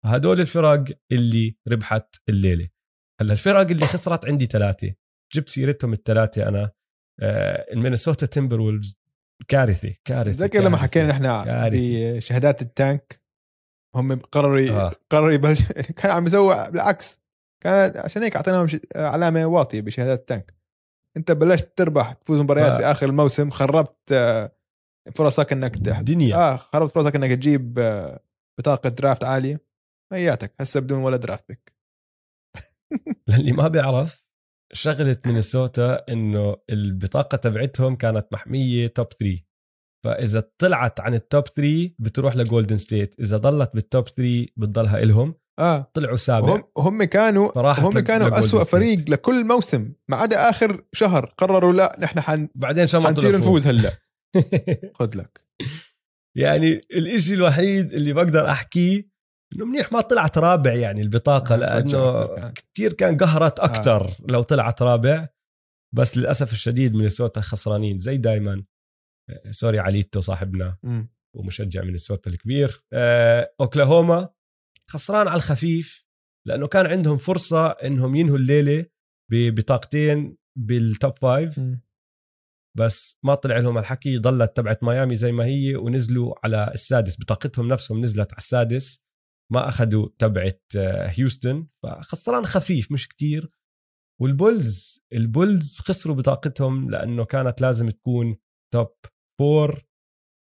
[0.06, 2.70] هدول الفرق اللي ربحت الليلة.
[3.22, 4.94] هلأ الفرق اللي خسرت عندي ثلاثة.
[5.34, 6.64] جبت سيرتهم الثلاثة أنا.
[6.64, 6.72] آه،
[7.74, 8.98] المينيسوتا تيمبر وولفز
[9.48, 10.78] كارثه كارثه تذكر لما.
[10.78, 12.16] حكينا كارثة.
[12.18, 13.22] بشهادات ال tank
[13.96, 14.94] هم قرروا آه.
[15.10, 15.62] قرروا يبلش
[15.98, 17.20] كان عم يسوي بالعكس
[17.64, 20.54] كان عشان هيك أعطيناهم علامة واطية بشهادات ال tank
[21.18, 24.52] أنت بلشت تربح تفوز مباريات ف- بآخر الموسم خربت آه،
[25.16, 28.20] فرصك إنك دنيا آه خربت فرصك إنك تجيب آه،
[28.60, 29.62] بطاقة draft عالية
[30.14, 31.74] هياتك هسه بدون ولا draft pick
[33.28, 34.24] للي ما بيعرف
[34.74, 39.38] شغلة مينيسوتا إنه البطاقة تبعتهم كانت محمية top 3
[40.06, 45.04] فإذا طلعت عن ال top 3 بتروح لجولدن ستيت إذا ضلت بال top 3 بتضلها
[45.04, 45.36] إلهم.
[45.60, 45.92] آه.
[45.94, 46.56] طلعوا سابع.
[46.56, 48.72] هم هم كانوا هم كانوا لجولدن أسوأ ستيت.
[48.72, 49.94] فريق لكل موسم.
[50.10, 52.50] ما عدا آخر شهر قرروا لا نحن حن...
[52.56, 53.38] بعدين شمطوا حنصير.
[53.38, 53.92] نفوز هلا.
[55.00, 55.42] خذ لك.
[56.38, 59.11] يعني الإشي الوحيد اللي بقدر أحكيه
[59.56, 63.18] إنه منيح ما طلعت رابع يعني البطاقة آه، لأنه أكثر كان.
[63.18, 64.16] قهرت أكثر آه.
[64.30, 65.28] لو طلعت رابع
[65.96, 68.64] بس للأسف الشديد مينيسوتا خسرانين زي دايما
[69.50, 71.10] sorry عليتو صاحبنا مم.
[71.36, 74.30] ومشجع مينيسوتا الكبير آه، أوكلاهوما
[74.90, 76.06] خسران على الخفيف
[76.48, 78.86] لأنه كان عندهم فرصة إنهم ينهوا الليلة
[79.32, 81.60] ببطاقتين بال top five
[82.78, 87.68] بس ما طلع لهم الحكي ضلت تبعت ميامي زي ما هي ونزلوا على السادس بطاقتهم
[87.68, 89.04] نفسهم نزلت على السادس
[89.54, 93.52] ما أخذوا تبعت آه، هيوستن فخسران خفيف مش كتير.
[94.22, 98.38] والبولز البولز خسروا بطاقتهم لأنه كانت لازم تكون
[98.74, 98.94] top
[99.40, 99.86] four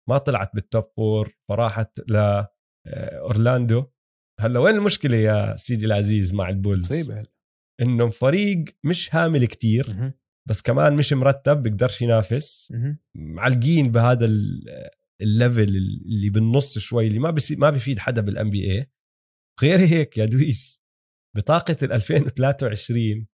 [0.09, 3.93] ما طلعت بال top four فراحت لاورلاندو آه،
[4.40, 7.22] هلأ وين المشكلة يا سيدي العزيز مع البولز؟ مصيبة
[7.81, 10.12] انه فريق مش هامل كتير
[10.48, 12.72] بس كمان مش مرتب بيقدرش ينافس.
[13.16, 14.27] معلقين بهذا
[15.23, 18.90] ال level اللي بالنص شوي اللي ما بسي ما بيفيد حدا بال NBA
[19.62, 20.82] غير هيك يا دويس
[21.36, 23.26] بطاقة ال 2023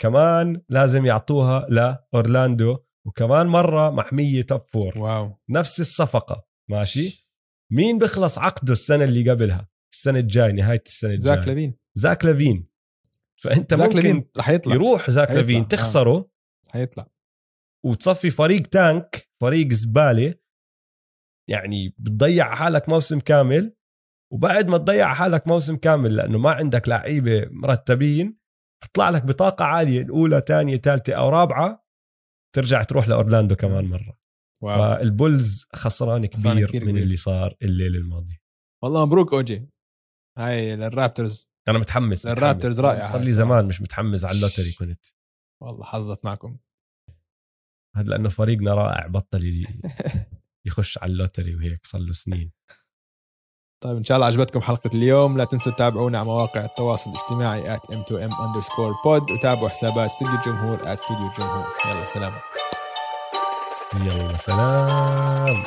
[0.00, 5.38] كمان لازم يعطوها لأورلاندو وكمان مرة محمية top four wow.
[5.50, 7.28] نفس الصفقة ماشي؟
[7.72, 11.34] مين بيخلص عقده السنة اللي قبلها؟ السنة الجاي نهاية السنة الجاية.
[11.34, 11.74] زاك لافين.
[11.94, 12.68] زاك لافين.
[13.42, 14.74] فأنت زاك ممكن لافين رح يطلع.
[14.74, 15.30] يروح زاك.
[15.30, 15.66] لافين آه.
[15.66, 16.30] تخسره.
[16.70, 17.06] حيطلع
[17.84, 20.34] وتصفي فريق tank فريق زبالة
[21.50, 23.74] يعني بتضيع حالك موسم كامل
[24.32, 28.38] وبعد ما تضيع حالك موسم كامل لأنه ما عندك لعيبة مرتبين
[28.82, 31.86] تطلع لك بطاقة عالية الأولى ثانية ثالثه أو رابعة
[32.54, 34.18] ترجع تروح لأورلاندو كمان مرة.
[34.62, 34.78] wow.
[34.78, 37.02] فالبولز خسران كبير, كتير من كبير.
[37.02, 38.42] اللي صار الليلة الماضية.
[38.84, 39.68] والله مبروك أوجي.
[40.38, 41.48] هاي للرابترز.
[41.68, 42.80] أنا متحمس الرابترز.
[42.80, 43.30] رائعة صار لي.
[43.30, 45.06] زمان مش متحمس على ال lottery كنت.
[45.62, 46.58] والله حظت معكم.
[47.96, 49.40] هذا لأنه فريقنا رائع بطل
[50.66, 52.52] يخش على ال lottery وهيك صار له سنين.
[53.82, 55.36] طيب إن شاء الله عجبتكم حلقة اليوم.
[55.36, 60.78] لا تنسوا تتابعونا على مواقع التواصل الاجتماعي at m2m underscore pod وتابعوا حسابات استوديو الجمهور
[60.82, 62.32] at استوديو الجمهور يلا سلام.
[63.94, 65.64] يلا سلام.